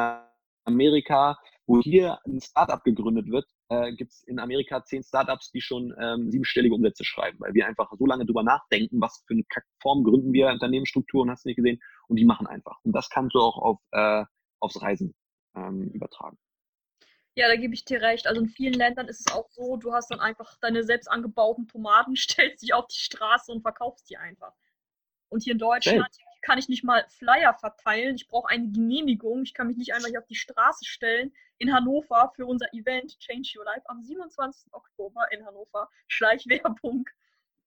Amerika, 0.63 1.38
wo 1.69 1.79
hier 1.82 2.19
ein 2.25 2.41
Startup 2.41 2.84
gegründet 2.84 3.29
wird, 3.29 3.45
äh, 3.69 3.93
gibt 3.93 4.12
es 4.12 4.23
in 4.23 4.39
Amerika 4.39 4.84
zehn 4.84 5.03
Startups, 5.03 5.51
die 5.51 5.62
schon 5.62 5.93
ähm, 6.01 6.32
siebenstellige 6.32 6.73
Umsätze 6.73 7.05
schreiben, 7.05 7.39
weil 7.41 7.53
wir 7.53 7.67
einfach 7.67 7.93
so 7.95 8.08
lange 8.08 8.25
drüber 8.25 8.41
nachdenken, 8.41 8.99
was 8.99 9.23
für 9.27 9.36
eine 9.36 9.43
Form 9.79 10.03
gründen 10.03 10.34
wir 10.34 10.47
Unternehmensstrukturen, 10.47 11.29
hast 11.29 11.45
du 11.45 11.49
nicht 11.49 11.58
gesehen, 11.58 11.79
und 12.08 12.15
die 12.15 12.25
machen 12.25 12.47
einfach. 12.47 12.79
Und 12.82 12.93
das 12.93 13.10
kannst 13.12 13.36
du 13.36 13.39
auch 13.39 13.58
auf, 13.60 13.77
äh, 13.91 14.25
aufs 14.60 14.82
Reisen 14.82 15.13
ähm, 15.55 15.91
übertragen. 15.93 16.39
Ja, 17.36 17.47
da 17.47 17.55
gebe 17.55 17.75
ich 17.75 17.86
dir 17.86 18.01
recht. 18.01 18.25
Also 18.25 18.41
in 18.41 18.49
vielen 18.49 18.73
Ländern 18.73 19.08
ist 19.08 19.19
es 19.27 19.32
auch 19.32 19.47
so, 19.51 19.77
du 19.77 19.93
hast 19.93 20.10
dann 20.10 20.19
einfach 20.19 20.58
deine 20.62 20.84
selbst 20.84 21.08
angebauten 21.08 21.67
Tomaten, 21.67 22.15
stellst 22.15 22.63
dich 22.63 22.73
auf 22.73 22.88
die 22.88 22.97
Straße 22.97 23.51
und 23.51 23.62
verkaufst 23.62 24.10
die 24.10 24.17
einfach. 24.17 24.55
Und 25.29 25.43
hier 25.43 25.53
in 25.53 25.60
Deutschland 25.60 25.99
Selbst 25.99 26.29
kann 26.41 26.58
ich 26.58 26.69
nicht 26.69 26.84
mal 26.84 27.06
Flyer 27.10 27.54
verteilen. 27.54 28.15
Ich 28.15 28.28
brauche 28.28 28.49
eine 28.49 28.69
Genehmigung. 28.69 29.43
Ich 29.43 29.54
kann 29.54 29.67
mich 29.67 29.78
nicht 29.78 29.93
einfach 29.93 30.10
hier 30.10 30.19
auf 30.19 30.28
die 30.28 30.36
Straße 30.36 30.86
stellen 30.86 31.34
in 31.58 31.73
Hannover 31.73 32.32
für 32.36 32.45
unser 32.45 32.73
Event 32.73 33.19
Change 33.19 33.54
Your 33.58 33.65
Life 33.65 33.88
am 33.89 34.02
27. 34.02 34.73
Oktober 34.73 35.32
in 35.32 35.45
Hannover. 35.45 35.89
Schleichwerbung 36.08 37.06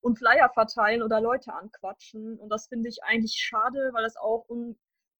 und 0.00 0.18
Flyer 0.18 0.50
verteilen 0.50 1.02
oder 1.02 1.20
Leute 1.20 1.52
anquatschen. 1.52 2.38
Und 2.38 2.48
das 2.48 2.66
finde 2.66 2.88
ich 2.88 3.02
eigentlich 3.04 3.34
schade, 3.34 3.90
weil 3.92 4.02
das 4.02 4.16
auch 4.16 4.46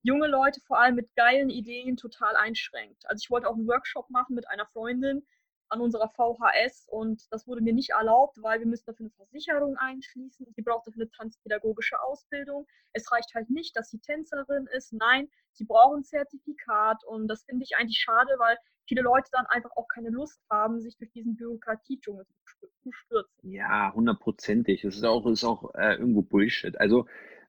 junge 0.03 0.27
Leute 0.27 0.61
vor 0.63 0.81
allem 0.81 0.97
mit 0.97 1.15
geilen 1.15 1.51
Ideen 1.51 1.97
total 1.97 2.35
einschränkt. 2.37 3.09
Also 3.09 3.23
ich 3.23 3.31
wollte 3.31 3.49
auch 3.49 3.55
einen 3.55 3.69
Workshop 3.69 4.11
machen 4.11 4.35
mit 4.35 4.49
einer 4.49 4.67
Freundin, 4.67 5.25
an 5.73 5.81
unserer 5.81 6.09
VHS 6.11 6.87
und 6.89 7.27
das 7.31 7.47
wurde 7.49 7.63
mir 7.63 7.73
nicht 7.73 7.91
erlaubt, 7.91 8.37
weil 8.43 8.61
wir 8.61 8.67
müssen 8.67 8.85
dafür 8.87 9.07
eine 9.07 9.11
Versicherung 9.11 9.77
einschließen. 9.77 10.47
Sie 10.55 10.63
braucht 10.63 10.87
dafür 10.87 11.03
eine 11.03 11.11
tanzpädagogische 11.11 12.01
Ausbildung. 12.03 12.67
Es 12.93 13.11
reicht 13.11 13.35
halt 13.35 13.49
nicht, 13.51 13.77
dass 13.77 13.91
sie 13.91 13.99
Tänzerin 13.99 14.69
ist. 14.77 14.93
Nein, 14.93 15.29
sie 15.53 15.65
braucht 15.65 15.97
ein 15.97 16.05
Zertifikat 16.05 17.03
und 17.05 17.27
das 17.27 17.45
finde 17.45 17.65
ich 17.65 17.77
eigentlich 17.77 17.99
schade, 17.99 18.35
weil 18.39 18.57
viele 18.87 19.03
Leute 19.03 19.29
dann 19.33 19.47
einfach 19.47 19.71
auch 19.77 19.89
keine 19.89 20.11
Lust 20.11 20.41
haben, 20.51 20.81
sich 20.81 20.97
durch 20.99 21.11
diesen 21.13 21.37
Bürokratiedschungel 21.37 22.27
zu 22.83 22.93
stürzen. 22.93 23.51
Ja, 23.51 23.93
hundertprozentig. 23.95 24.85
Es 24.85 24.97
ist 24.97 25.05
auch, 25.05 25.27
ist 25.27 25.45
auch 25.45 25.75
äh, 25.75 25.95
irgendwo 25.95 26.23
Bullshit. 26.23 26.79
Also 26.79 27.07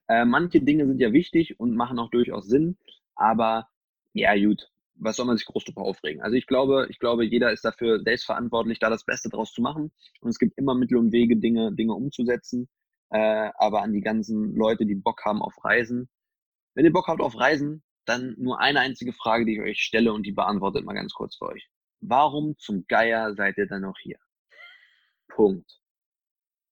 äh, 0.08 0.26
manche 0.26 0.62
Dinge 0.62 0.88
sind 0.88 1.00
ja 1.00 1.12
wichtig 1.12 1.60
und 1.60 1.76
machen 1.76 2.00
auch 2.00 2.10
durchaus 2.10 2.48
Sinn, 2.48 2.78
aber 3.16 3.70
ja, 4.14 4.36
gut, 4.36 4.72
was 5.04 5.18
soll 5.18 5.26
man 5.26 5.38
sich 5.38 5.46
groß 5.46 5.66
darüber 5.66 5.84
aufregen? 5.84 6.22
Also 6.22 6.36
ich 6.36 6.48
glaube, 6.48 6.88
ich 6.90 7.00
glaube, 7.00 7.26
jeder 7.26 7.52
ist 7.52 7.66
dafür 7.66 8.02
selbstverantwortlich, 8.04 8.80
da 8.80 8.90
das 8.90 9.06
Beste 9.06 9.30
draus 9.30 9.52
zu 9.52 9.62
machen. 9.62 9.92
Und 10.22 10.30
es 10.30 10.40
gibt 10.40 10.58
immer 10.58 10.76
Mittel 10.76 10.98
und 10.98 11.12
Wege, 11.12 11.38
Dinge, 11.38 11.74
Dinge 11.74 11.94
umzusetzen. 11.94 12.70
Äh, 13.10 13.52
aber 13.56 13.82
an 13.82 13.94
die 13.94 14.02
ganzen 14.02 14.56
Leute, 14.56 14.86
die 14.86 14.96
Bock 14.96 15.24
haben 15.26 15.42
auf 15.42 15.64
Reisen. 15.64 16.10
Wenn 16.76 16.86
ihr 16.86 16.94
Bock 16.94 17.08
habt 17.08 17.22
auf 17.22 17.38
Reisen, 17.38 17.84
dann 18.06 18.36
nur 18.38 18.60
eine 18.60 18.80
einzige 18.80 19.14
Frage, 19.14 19.46
die 19.46 19.54
ich 19.54 19.62
euch 19.62 19.80
stelle 19.82 20.14
und 20.14 20.24
die 20.24 20.32
beantwortet 20.32 20.84
mal 20.86 20.94
ganz 20.94 21.14
kurz 21.14 21.36
für 21.38 21.46
euch. 21.46 21.70
Warum 22.02 22.58
zum 22.58 22.86
Geier 22.88 23.34
seid 23.36 23.58
ihr 23.58 23.68
dann 23.68 23.84
noch 23.84 23.98
hier? 24.02 24.18
Punkt. 25.28 25.80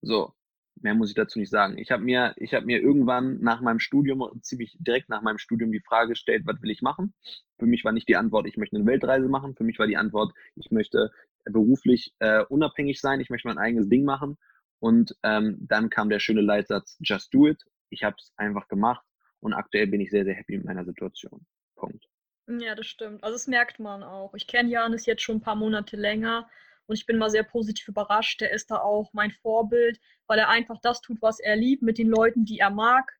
So, 0.02 0.34
mehr 0.82 0.94
muss 0.94 1.08
ich 1.08 1.14
dazu 1.14 1.38
nicht 1.38 1.50
sagen. 1.50 1.78
Ich 1.78 1.90
habe 1.90 2.02
mir, 2.02 2.34
ich 2.36 2.54
habe 2.54 2.66
mir 2.66 2.80
irgendwann 2.80 3.40
nach 3.40 3.60
meinem 3.60 3.78
Studium, 3.78 4.28
ziemlich 4.42 4.76
direkt 4.78 5.08
nach 5.08 5.22
meinem 5.22 5.38
Studium 5.38 5.72
die 5.72 5.80
Frage 5.80 6.10
gestellt, 6.10 6.42
was 6.46 6.60
will 6.62 6.70
ich 6.70 6.82
machen? 6.82 7.14
Für 7.58 7.66
mich 7.66 7.84
war 7.84 7.92
nicht 7.92 8.08
die 8.08 8.16
Antwort, 8.16 8.46
ich 8.46 8.56
möchte 8.56 8.76
eine 8.76 8.86
Weltreise 8.86 9.28
machen. 9.28 9.54
Für 9.54 9.64
mich 9.64 9.78
war 9.78 9.86
die 9.86 9.96
Antwort, 9.96 10.32
ich 10.56 10.70
möchte 10.70 11.10
beruflich 11.44 12.14
äh, 12.18 12.44
unabhängig 12.44 13.00
sein, 13.00 13.20
ich 13.20 13.30
möchte 13.30 13.48
mein 13.48 13.58
eigenes 13.58 13.88
Ding 13.88 14.04
machen. 14.04 14.38
Und 14.78 15.16
ähm, 15.22 15.58
dann 15.60 15.90
kam 15.90 16.08
der 16.10 16.18
schöne 16.18 16.40
Leitsatz, 16.40 16.96
just 17.00 17.32
do 17.32 17.46
it. 17.46 17.62
Ich 17.88 18.02
habe 18.02 18.16
es 18.18 18.32
einfach 18.36 18.68
gemacht 18.68 19.04
und 19.40 19.52
aktuell 19.52 19.86
bin 19.86 20.00
ich 20.00 20.10
sehr, 20.10 20.24
sehr 20.24 20.34
happy 20.34 20.56
mit 20.56 20.66
meiner 20.66 20.84
Situation. 20.84 21.46
Punkt. 21.76 22.06
Ja, 22.48 22.74
das 22.74 22.86
stimmt. 22.86 23.22
Also 23.22 23.34
das 23.34 23.46
merkt 23.46 23.78
man 23.78 24.02
auch. 24.02 24.34
Ich 24.34 24.46
kenne 24.46 24.70
Janis 24.70 25.06
jetzt 25.06 25.22
schon 25.22 25.36
ein 25.36 25.40
paar 25.40 25.54
Monate 25.54 25.96
länger 25.96 26.48
und 26.86 26.96
ich 26.96 27.06
bin 27.06 27.18
mal 27.18 27.30
sehr 27.30 27.44
positiv 27.44 27.88
überrascht. 27.88 28.42
Er 28.42 28.52
ist 28.52 28.70
da 28.70 28.78
auch 28.78 29.12
mein 29.12 29.30
Vorbild, 29.30 30.00
weil 30.26 30.38
er 30.38 30.48
einfach 30.48 30.78
das 30.82 31.00
tut, 31.00 31.22
was 31.22 31.38
er 31.38 31.56
liebt, 31.56 31.82
mit 31.82 31.98
den 31.98 32.08
Leuten, 32.08 32.44
die 32.44 32.58
er 32.58 32.70
mag 32.70 33.18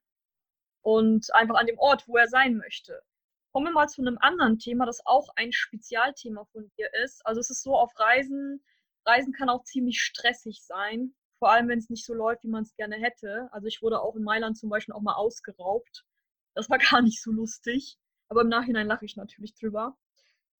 und 0.81 1.33
einfach 1.33 1.55
an 1.55 1.67
dem 1.67 1.79
Ort, 1.79 2.07
wo 2.07 2.17
er 2.17 2.27
sein 2.27 2.57
möchte. 2.57 3.01
Kommen 3.51 3.67
wir 3.67 3.73
mal 3.73 3.87
zu 3.87 4.01
einem 4.01 4.17
anderen 4.19 4.59
Thema, 4.59 4.85
das 4.85 5.05
auch 5.05 5.29
ein 5.35 5.51
Spezialthema 5.51 6.45
von 6.51 6.71
dir 6.77 6.89
ist. 7.03 7.25
Also 7.25 7.39
es 7.39 7.49
ist 7.49 7.63
so 7.63 7.75
auf 7.75 7.91
Reisen, 7.99 8.63
Reisen 9.05 9.33
kann 9.33 9.49
auch 9.49 9.63
ziemlich 9.63 10.01
stressig 10.01 10.63
sein, 10.63 11.13
vor 11.39 11.51
allem 11.51 11.67
wenn 11.67 11.79
es 11.79 11.89
nicht 11.89 12.05
so 12.05 12.13
läuft, 12.13 12.43
wie 12.43 12.49
man 12.49 12.63
es 12.63 12.75
gerne 12.75 12.95
hätte. 12.95 13.49
Also 13.51 13.67
ich 13.67 13.81
wurde 13.81 14.01
auch 14.01 14.15
in 14.15 14.23
Mailand 14.23 14.57
zum 14.57 14.69
Beispiel 14.69 14.93
auch 14.93 15.01
mal 15.01 15.15
ausgeraubt. 15.15 16.05
Das 16.55 16.69
war 16.69 16.77
gar 16.91 17.01
nicht 17.01 17.21
so 17.21 17.31
lustig, 17.31 17.97
aber 18.29 18.41
im 18.41 18.49
Nachhinein 18.49 18.87
lache 18.87 19.05
ich 19.05 19.15
natürlich 19.15 19.53
drüber. 19.55 19.97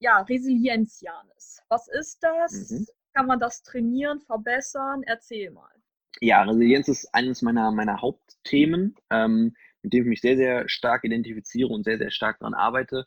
Ja, 0.04 0.22
Resilienz, 0.22 1.02
Janis. 1.02 1.62
Was 1.70 1.88
ist 1.88 2.22
das? 2.22 2.70
Mhm 2.70 2.86
kann 3.14 3.28
man 3.28 3.40
das 3.40 3.64
trainieren, 3.64 4.20
verbessern? 4.20 5.04
Erzähl 5.06 5.52
mal. 5.52 5.72
Ja, 6.20 6.44
Resilienz 6.44 6.88
ist 6.88 7.14
eines 7.14 7.42
meiner, 7.42 7.72
meiner 7.72 8.02
Hauptthemen. 8.02 8.96
Ähm, 9.10 9.56
mit 9.82 9.94
dem 9.94 10.04
ich 10.04 10.10
mich 10.10 10.22
sehr, 10.22 10.38
sehr 10.38 10.70
stark 10.70 11.04
identifiziere 11.04 11.70
und 11.70 11.84
sehr, 11.84 11.98
sehr 11.98 12.12
stark 12.12 12.40
daran 12.40 12.54
arbeite. 12.54 13.06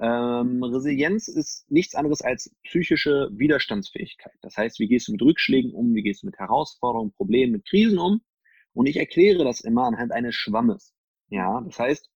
Ähm, 0.00 0.62
Resilienz 0.62 1.28
ist 1.28 1.70
nichts 1.70 1.94
anderes 1.94 2.22
als 2.22 2.54
psychische 2.64 3.28
Widerstandsfähigkeit. 3.32 4.32
Das 4.40 4.56
heißt, 4.56 4.80
wie 4.80 4.88
gehst 4.88 5.08
du 5.08 5.12
mit 5.12 5.22
Rückschlägen 5.22 5.72
um, 5.72 5.94
wie 5.94 6.02
gehst 6.02 6.22
du 6.22 6.26
mit 6.26 6.38
Herausforderungen, 6.38 7.12
Problemen, 7.12 7.52
mit 7.52 7.66
Krisen 7.66 7.98
um? 7.98 8.22
Und 8.72 8.86
ich 8.86 8.96
erkläre 8.96 9.44
das 9.44 9.60
immer 9.60 9.84
anhand 9.84 10.12
eines 10.12 10.34
Schwammes. 10.34 10.94
Ja, 11.28 11.62
das 11.66 11.78
heißt, 11.78 12.10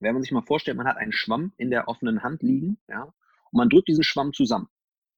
wenn 0.00 0.14
man 0.14 0.22
sich 0.22 0.32
mal 0.32 0.42
vorstellt, 0.42 0.76
man 0.76 0.86
hat 0.86 0.96
einen 0.96 1.12
Schwamm 1.12 1.52
in 1.56 1.70
der 1.70 1.88
offenen 1.88 2.22
Hand 2.22 2.42
liegen, 2.42 2.78
ja, 2.88 3.02
und 3.02 3.56
man 3.56 3.68
drückt 3.68 3.88
diesen 3.88 4.04
Schwamm 4.04 4.32
zusammen. 4.32 4.68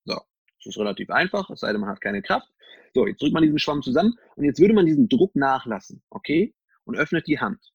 So, 0.05 0.15
das 0.15 0.67
ist 0.67 0.79
relativ 0.79 1.11
einfach, 1.11 1.51
es 1.51 1.61
sei 1.61 1.73
denn, 1.73 1.81
man 1.81 1.91
hat 1.91 2.01
keine 2.01 2.23
Kraft. 2.23 2.49
So, 2.95 3.07
jetzt 3.07 3.21
drückt 3.21 3.35
man 3.35 3.43
diesen 3.43 3.59
Schwamm 3.59 3.83
zusammen 3.83 4.17
und 4.37 4.45
jetzt 4.45 4.61
würde 4.61 4.75
man 4.75 4.87
diesen 4.87 5.09
Druck 5.09 5.35
nachlassen, 5.37 6.03
okay, 6.11 6.55
und 6.85 6.97
öffnet 6.97 7.27
die 7.27 7.41
Hand. 7.41 7.73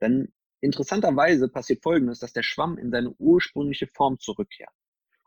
Dann 0.00 0.28
interessanterweise 0.60 1.48
passiert 1.48 1.82
Folgendes, 1.82 2.18
dass 2.18 2.32
der 2.32 2.42
Schwamm 2.42 2.78
in 2.78 2.90
seine 2.90 3.10
ursprüngliche 3.18 3.86
Form 3.86 4.18
zurückkehrt. 4.18 4.72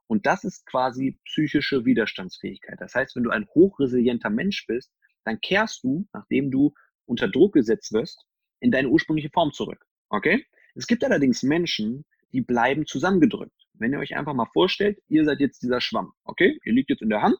Und 0.07 0.25
das 0.25 0.43
ist 0.43 0.65
quasi 0.65 1.19
psychische 1.25 1.83
Widerstandsfähigkeit. 1.85 2.79
Das 2.79 2.93
heißt, 2.93 3.15
wenn 3.15 3.23
du 3.23 3.31
ein 3.31 3.47
hochresilienter 3.55 4.29
Mensch 4.29 4.65
bist, 4.67 4.91
dann 5.23 5.41
kehrst 5.41 5.83
du, 5.83 6.07
nachdem 6.13 6.51
du 6.51 6.73
unter 7.05 7.27
Druck 7.27 7.53
gesetzt 7.53 7.91
wirst, 7.91 8.25
in 8.59 8.71
deine 8.71 8.89
ursprüngliche 8.89 9.29
Form 9.29 9.51
zurück. 9.51 9.85
Okay? 10.09 10.45
Es 10.75 10.87
gibt 10.87 11.03
allerdings 11.03 11.41
Menschen, 11.41 12.05
die 12.33 12.41
bleiben 12.41 12.85
zusammengedrückt. 12.85 13.55
Wenn 13.73 13.93
ihr 13.93 13.99
euch 13.99 14.15
einfach 14.15 14.33
mal 14.33 14.49
vorstellt, 14.53 14.99
ihr 15.07 15.25
seid 15.25 15.39
jetzt 15.39 15.63
dieser 15.63 15.81
Schwamm. 15.81 16.11
Okay? 16.25 16.59
Ihr 16.63 16.73
liegt 16.73 16.89
jetzt 16.89 17.01
in 17.01 17.09
der 17.09 17.21
Hand 17.21 17.37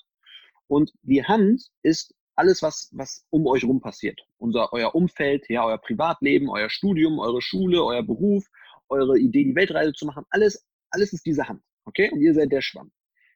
und 0.67 0.91
die 1.04 1.24
Hand 1.24 1.67
ist 1.84 2.13
alles, 2.36 2.62
was, 2.62 2.89
was 2.93 3.26
um 3.30 3.48
euch 3.48 3.63
rum 3.63 3.82
passiert. 3.82 4.19
Unser, 4.38 4.74
euer 4.74 4.93
Umfeld, 4.95 5.45
ja, 5.50 5.65
euer 5.65 5.78
Privatleben, 5.78 6.50
euer 6.50 6.69
Studium, 6.69 7.19
eure 7.19 7.41
Schule, 7.41 7.84
euer 7.84 8.04
Beruf, 8.04 8.45
eure 8.89 9.17
Idee, 9.17 9.45
die 9.45 9.56
Weltreise 9.56 9.93
zu 9.93 10.06
machen, 10.06 10.26
alles, 10.30 10.65
alles 10.89 11.13
ist 11.13 11.26
diese 11.26 11.48
Hand. 11.48 11.62
Okay? 11.86 12.10
Und 12.12 12.21
ihr 12.21 12.34
seid 12.34 12.52
der 12.52 12.62
Schwamm. 12.62 12.91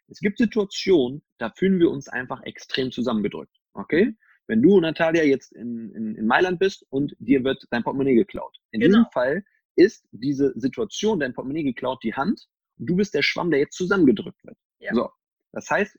Es 0.08 0.20
gibt 0.20 0.38
Situationen, 0.38 1.22
da 1.38 1.52
fühlen 1.52 1.80
wir 1.80 1.92
uns 1.92 2.08
einfach 2.08 2.42
extrem 2.44 2.92
zusammengedrückt. 2.92 3.56
Okay? 3.74 4.16
Wenn 4.48 4.62
du, 4.62 4.80
Natalia, 4.80 5.24
jetzt 5.24 5.52
in, 5.54 5.92
in, 5.92 6.16
in 6.16 6.26
Mailand 6.26 6.60
bist 6.60 6.86
und 6.90 7.16
dir 7.20 7.44
wird 7.44 7.66
dein 7.70 7.84
Portemonnaie 7.84 8.16
geklaut. 8.16 8.58
In 8.72 8.82
genau. 8.82 8.98
diesem 8.98 9.12
Fall 9.12 9.44
ist 9.80 10.08
diese 10.12 10.54
Situation, 10.60 11.20
dein 11.20 11.34
Portemonnaie 11.34 11.64
geklaut, 11.64 12.04
die 12.04 12.14
Hand 12.14 12.48
und 12.78 12.90
du 12.90 12.96
bist 12.98 13.14
der 13.14 13.22
Schwamm, 13.22 13.50
der 13.50 13.60
jetzt 13.60 13.78
zusammengedrückt 13.78 14.44
wird. 14.44 14.58
Ja. 14.80 14.94
So. 14.94 15.10
Das 15.52 15.70
heißt, 15.70 15.98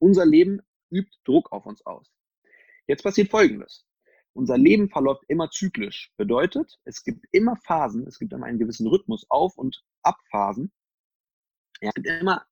unser 0.00 0.24
Leben 0.24 0.60
übt 0.90 1.14
Druck 1.24 1.52
auf 1.52 1.66
uns 1.66 1.84
aus. 1.84 2.10
Jetzt 2.86 3.02
passiert 3.02 3.30
Folgendes. 3.30 3.86
Unser 4.32 4.56
Leben 4.56 4.88
verläuft 4.88 5.24
immer 5.28 5.50
zyklisch. 5.50 6.12
Bedeutet, 6.16 6.78
es 6.84 7.02
gibt 7.02 7.26
immer 7.32 7.56
Phasen, 7.56 8.06
es 8.06 8.18
gibt 8.18 8.32
immer 8.32 8.46
einen 8.46 8.58
gewissen 8.58 8.86
Rhythmus, 8.86 9.26
Auf- 9.28 9.58
und 9.58 9.84
Abphasen. 10.02 10.72
Ja, 11.80 11.88
es 11.88 11.94
gibt 11.94 12.06
immer 12.06 12.46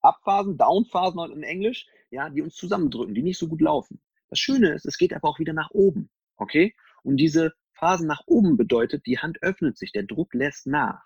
Abphasen, 0.00 0.56
Downphasen 0.56 1.32
in 1.32 1.42
Englisch, 1.42 1.86
ja, 2.10 2.30
die 2.30 2.42
uns 2.42 2.54
zusammendrücken, 2.54 3.14
die 3.14 3.22
nicht 3.22 3.38
so 3.38 3.48
gut 3.48 3.60
laufen. 3.60 4.00
Das 4.28 4.38
Schöne 4.38 4.74
ist, 4.74 4.86
es 4.86 4.98
geht 4.98 5.12
aber 5.12 5.28
auch 5.28 5.38
wieder 5.38 5.52
nach 5.52 5.70
oben. 5.70 6.08
Okay? 6.36 6.74
Und 7.02 7.16
diese 7.16 7.54
Phasen 7.78 8.06
nach 8.06 8.22
oben 8.26 8.56
bedeutet, 8.56 9.06
die 9.06 9.18
Hand 9.18 9.42
öffnet 9.42 9.78
sich, 9.78 9.92
der 9.92 10.02
Druck 10.02 10.34
lässt 10.34 10.66
nach. 10.66 11.02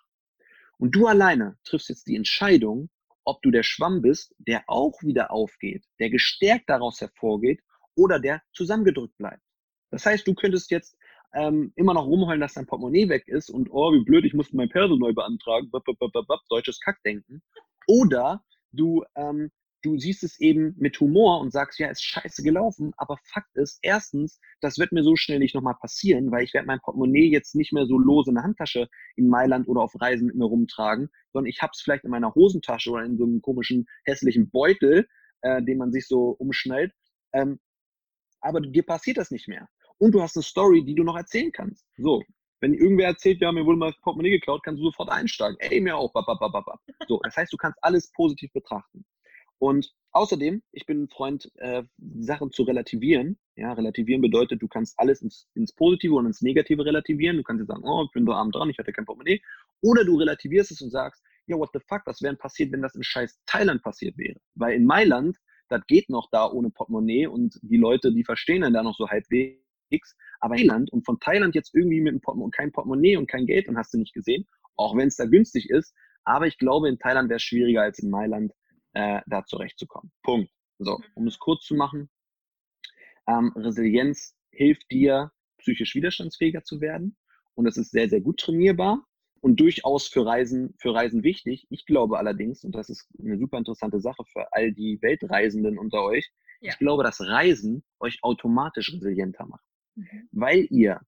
Und 0.78 0.94
du 0.94 1.06
alleine 1.06 1.56
triffst 1.64 1.88
jetzt 1.88 2.06
die 2.06 2.16
Entscheidung, 2.16 2.88
ob 3.24 3.42
du 3.42 3.50
der 3.50 3.62
Schwamm 3.62 4.02
bist, 4.02 4.34
der 4.38 4.64
auch 4.66 5.00
wieder 5.02 5.30
aufgeht, 5.30 5.84
der 6.00 6.10
gestärkt 6.10 6.68
daraus 6.68 7.00
hervorgeht 7.00 7.60
oder 7.94 8.18
der 8.18 8.42
zusammengedrückt 8.52 9.16
bleibt. 9.16 9.42
Das 9.90 10.06
heißt, 10.06 10.26
du 10.26 10.34
könntest 10.34 10.70
jetzt 10.70 10.96
ähm, 11.34 11.72
immer 11.76 11.94
noch 11.94 12.06
rumheulen, 12.06 12.40
dass 12.40 12.54
dein 12.54 12.66
Portemonnaie 12.66 13.08
weg 13.08 13.28
ist 13.28 13.50
und 13.50 13.68
oh, 13.70 13.92
wie 13.92 14.04
blöd, 14.04 14.24
ich 14.24 14.34
musste 14.34 14.56
mein 14.56 14.68
Perso 14.68 14.96
neu 14.96 15.12
beantragen, 15.12 15.70
bap, 15.70 15.84
bap, 15.84 16.12
bap, 16.12 16.40
deutsches 16.48 16.80
Kackdenken. 16.80 17.42
Oder 17.86 18.42
du 18.72 19.04
ähm, 19.14 19.50
du 19.82 19.98
siehst 19.98 20.22
es 20.22 20.40
eben 20.40 20.74
mit 20.78 20.98
Humor 21.00 21.40
und 21.40 21.52
sagst, 21.52 21.78
ja, 21.78 21.88
ist 21.88 22.02
scheiße 22.02 22.42
gelaufen, 22.42 22.92
aber 22.96 23.18
Fakt 23.24 23.54
ist, 23.56 23.78
erstens, 23.82 24.40
das 24.60 24.78
wird 24.78 24.92
mir 24.92 25.02
so 25.02 25.16
schnell 25.16 25.38
nicht 25.38 25.54
nochmal 25.54 25.74
passieren, 25.74 26.30
weil 26.30 26.44
ich 26.44 26.54
werde 26.54 26.66
mein 26.66 26.80
Portemonnaie 26.80 27.30
jetzt 27.30 27.54
nicht 27.54 27.72
mehr 27.72 27.86
so 27.86 27.98
lose 27.98 28.30
in 28.30 28.36
der 28.36 28.44
Handtasche 28.44 28.88
in 29.16 29.28
Mailand 29.28 29.68
oder 29.68 29.82
auf 29.82 30.00
Reisen 30.00 30.26
mit 30.26 30.36
mir 30.36 30.44
rumtragen, 30.44 31.10
sondern 31.32 31.48
ich 31.48 31.60
habe 31.60 31.72
es 31.74 31.80
vielleicht 31.80 32.04
in 32.04 32.10
meiner 32.10 32.34
Hosentasche 32.34 32.90
oder 32.90 33.04
in 33.04 33.18
so 33.18 33.24
einem 33.24 33.42
komischen, 33.42 33.86
hässlichen 34.04 34.50
Beutel, 34.50 35.06
äh, 35.42 35.62
den 35.62 35.78
man 35.78 35.92
sich 35.92 36.06
so 36.06 36.30
umschnallt. 36.30 36.92
Ähm, 37.32 37.58
aber 38.40 38.60
dir 38.60 38.84
passiert 38.84 39.18
das 39.18 39.30
nicht 39.30 39.48
mehr. 39.48 39.68
Und 39.98 40.12
du 40.12 40.22
hast 40.22 40.36
eine 40.36 40.42
Story, 40.42 40.84
die 40.84 40.94
du 40.94 41.04
noch 41.04 41.16
erzählen 41.16 41.52
kannst. 41.52 41.86
So, 41.96 42.22
wenn 42.60 42.74
irgendwer 42.74 43.08
erzählt, 43.08 43.40
ja, 43.40 43.50
mir 43.50 43.66
wurde 43.66 43.78
mal 43.78 43.94
Portemonnaie 44.02 44.30
geklaut, 44.30 44.62
kannst 44.62 44.80
du 44.80 44.84
sofort 44.84 45.10
einsteigen. 45.10 45.56
Ey, 45.58 45.80
mir 45.80 45.96
auch. 45.96 46.12
So, 47.08 47.20
das 47.22 47.36
heißt, 47.36 47.52
du 47.52 47.56
kannst 47.56 47.78
alles 47.82 48.10
positiv 48.12 48.52
betrachten. 48.52 49.04
Und 49.62 49.94
außerdem, 50.10 50.60
ich 50.72 50.86
bin 50.86 51.04
ein 51.04 51.08
Freund, 51.08 51.48
äh, 51.58 51.84
Sachen 52.18 52.50
zu 52.50 52.64
relativieren. 52.64 53.38
Ja, 53.54 53.72
relativieren 53.74 54.20
bedeutet, 54.20 54.60
du 54.60 54.66
kannst 54.66 54.98
alles 54.98 55.22
ins, 55.22 55.46
ins 55.54 55.72
Positive 55.72 56.16
und 56.16 56.26
ins 56.26 56.42
Negative 56.42 56.84
relativieren. 56.84 57.36
Du 57.36 57.44
kannst 57.44 57.60
jetzt 57.60 57.68
sagen, 57.68 57.84
oh, 57.84 58.02
ich 58.04 58.10
bin 58.10 58.26
so 58.26 58.32
arm 58.32 58.50
dran, 58.50 58.70
ich 58.70 58.78
hatte 58.78 58.92
kein 58.92 59.04
Portemonnaie. 59.04 59.40
Oder 59.80 60.04
du 60.04 60.16
relativierst 60.16 60.72
es 60.72 60.82
und 60.82 60.90
sagst, 60.90 61.22
ja, 61.46 61.56
what 61.56 61.70
the 61.74 61.78
fuck, 61.86 62.02
was 62.06 62.20
wäre 62.22 62.34
passiert, 62.34 62.72
wenn 62.72 62.82
das 62.82 62.96
in 62.96 63.04
scheiß 63.04 63.38
Thailand 63.46 63.84
passiert 63.84 64.18
wäre? 64.18 64.40
Weil 64.56 64.74
in 64.74 64.84
Mailand, 64.84 65.36
das 65.68 65.86
geht 65.86 66.10
noch 66.10 66.28
da 66.32 66.50
ohne 66.50 66.70
Portemonnaie 66.70 67.28
und 67.28 67.56
die 67.62 67.76
Leute, 67.76 68.12
die 68.12 68.24
verstehen 68.24 68.62
dann 68.62 68.72
da 68.72 68.82
noch 68.82 68.96
so 68.96 69.08
halbwegs. 69.08 70.16
Aber 70.40 70.56
Thailand 70.56 70.92
und 70.92 71.06
von 71.06 71.20
Thailand 71.20 71.54
jetzt 71.54 71.72
irgendwie 71.72 72.00
mit 72.00 72.10
einem 72.10 72.20
Portemonnaie, 72.20 72.50
kein 72.50 72.72
Portemonnaie 72.72 73.16
und 73.16 73.28
kein 73.30 73.46
Geld, 73.46 73.68
dann 73.68 73.78
hast 73.78 73.94
du 73.94 73.98
nicht 73.98 74.12
gesehen, 74.12 74.44
auch 74.74 74.96
wenn 74.96 75.06
es 75.06 75.14
da 75.14 75.26
günstig 75.26 75.70
ist. 75.70 75.94
Aber 76.24 76.48
ich 76.48 76.58
glaube, 76.58 76.88
in 76.88 76.98
Thailand 76.98 77.28
wäre 77.28 77.36
es 77.36 77.44
schwieriger 77.44 77.82
als 77.82 78.00
in 78.00 78.10
Mailand 78.10 78.52
äh, 78.94 79.20
da 79.26 79.44
zurechtzukommen. 79.44 80.12
Punkt. 80.22 80.50
So, 80.78 80.98
um 81.14 81.26
es 81.26 81.38
kurz 81.38 81.64
zu 81.64 81.74
machen, 81.74 82.10
ähm, 83.28 83.52
Resilienz 83.56 84.34
hilft 84.50 84.90
dir, 84.90 85.30
psychisch 85.58 85.94
widerstandsfähiger 85.94 86.64
zu 86.64 86.80
werden. 86.80 87.16
Und 87.54 87.66
das 87.66 87.76
ist 87.76 87.90
sehr, 87.90 88.08
sehr 88.08 88.20
gut 88.20 88.40
trainierbar 88.40 89.06
und 89.40 89.60
durchaus 89.60 90.06
für 90.06 90.24
Reisen, 90.24 90.74
für 90.78 90.94
Reisen 90.94 91.22
wichtig. 91.22 91.66
Ich 91.68 91.84
glaube 91.84 92.18
allerdings, 92.18 92.64
und 92.64 92.74
das 92.74 92.88
ist 92.88 93.08
eine 93.18 93.38
super 93.38 93.58
interessante 93.58 94.00
Sache 94.00 94.24
für 94.32 94.52
all 94.52 94.72
die 94.72 94.98
Weltreisenden 95.02 95.78
unter 95.78 96.02
euch, 96.02 96.32
ja. 96.60 96.72
ich 96.72 96.78
glaube, 96.78 97.02
dass 97.02 97.20
Reisen 97.20 97.84
euch 97.98 98.18
automatisch 98.22 98.92
resilienter 98.92 99.46
macht. 99.46 99.64
Mhm. 99.96 100.28
Weil 100.30 100.66
ihr 100.70 101.00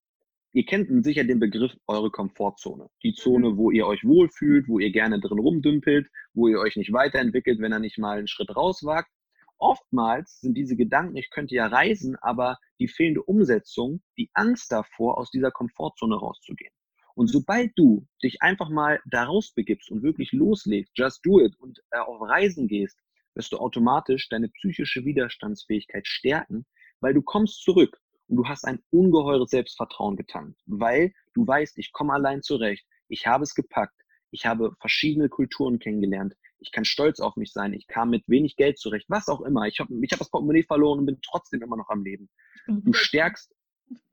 Ihr 0.56 0.64
kennt 0.64 1.04
sicher 1.04 1.24
den 1.24 1.40
Begriff 1.40 1.76
eure 1.88 2.12
Komfortzone. 2.12 2.88
Die 3.02 3.12
Zone, 3.12 3.50
mhm. 3.50 3.56
wo 3.56 3.72
ihr 3.72 3.88
euch 3.88 4.04
wohlfühlt, 4.04 4.68
wo 4.68 4.78
ihr 4.78 4.92
gerne 4.92 5.18
drin 5.18 5.40
rumdümpelt, 5.40 6.08
wo 6.32 6.46
ihr 6.46 6.60
euch 6.60 6.76
nicht 6.76 6.92
weiterentwickelt, 6.92 7.58
wenn 7.58 7.72
er 7.72 7.80
nicht 7.80 7.98
mal 7.98 8.18
einen 8.18 8.28
Schritt 8.28 8.54
rauswagt. 8.54 9.10
Oftmals 9.58 10.38
sind 10.40 10.56
diese 10.56 10.76
Gedanken, 10.76 11.16
ich 11.16 11.30
könnte 11.30 11.56
ja 11.56 11.66
reisen, 11.66 12.14
aber 12.20 12.58
die 12.78 12.86
fehlende 12.86 13.24
Umsetzung, 13.24 14.00
die 14.16 14.30
Angst 14.32 14.70
davor, 14.70 15.18
aus 15.18 15.32
dieser 15.32 15.50
Komfortzone 15.50 16.14
rauszugehen. 16.14 16.72
Und 17.16 17.26
mhm. 17.26 17.32
sobald 17.32 17.72
du 17.74 18.06
dich 18.22 18.40
einfach 18.40 18.68
mal 18.68 19.00
da 19.10 19.24
rausbegibst 19.24 19.90
und 19.90 20.04
wirklich 20.04 20.30
loslegst, 20.30 20.92
just 20.96 21.26
do 21.26 21.40
it 21.40 21.56
und 21.58 21.80
äh, 21.90 21.98
auf 21.98 22.20
Reisen 22.20 22.68
gehst, 22.68 23.00
wirst 23.34 23.50
du 23.52 23.56
automatisch 23.56 24.28
deine 24.28 24.50
psychische 24.50 25.04
Widerstandsfähigkeit 25.04 26.06
stärken, 26.06 26.64
weil 27.00 27.12
du 27.12 27.22
kommst 27.22 27.64
zurück 27.64 28.00
und 28.28 28.36
du 28.36 28.46
hast 28.46 28.64
ein 28.64 28.82
ungeheures 28.90 29.50
Selbstvertrauen 29.50 30.16
getankt, 30.16 30.58
weil 30.66 31.12
du 31.34 31.46
weißt, 31.46 31.78
ich 31.78 31.92
komme 31.92 32.12
allein 32.12 32.42
zurecht, 32.42 32.86
ich 33.08 33.26
habe 33.26 33.44
es 33.44 33.54
gepackt, 33.54 34.00
ich 34.30 34.46
habe 34.46 34.72
verschiedene 34.80 35.28
Kulturen 35.28 35.78
kennengelernt, 35.78 36.34
ich 36.58 36.72
kann 36.72 36.84
stolz 36.84 37.20
auf 37.20 37.36
mich 37.36 37.52
sein, 37.52 37.72
ich 37.72 37.86
kam 37.86 38.10
mit 38.10 38.26
wenig 38.26 38.56
Geld 38.56 38.78
zurecht, 38.78 39.06
was 39.08 39.28
auch 39.28 39.42
immer. 39.42 39.66
Ich 39.66 39.80
habe 39.80 39.94
ich 40.02 40.12
hab 40.12 40.18
das 40.18 40.30
Portemonnaie 40.30 40.64
verloren 40.64 41.00
und 41.00 41.06
bin 41.06 41.18
trotzdem 41.22 41.62
immer 41.62 41.76
noch 41.76 41.90
am 41.90 42.02
Leben. 42.02 42.30
Du 42.66 42.92
stärkst, 42.94 43.54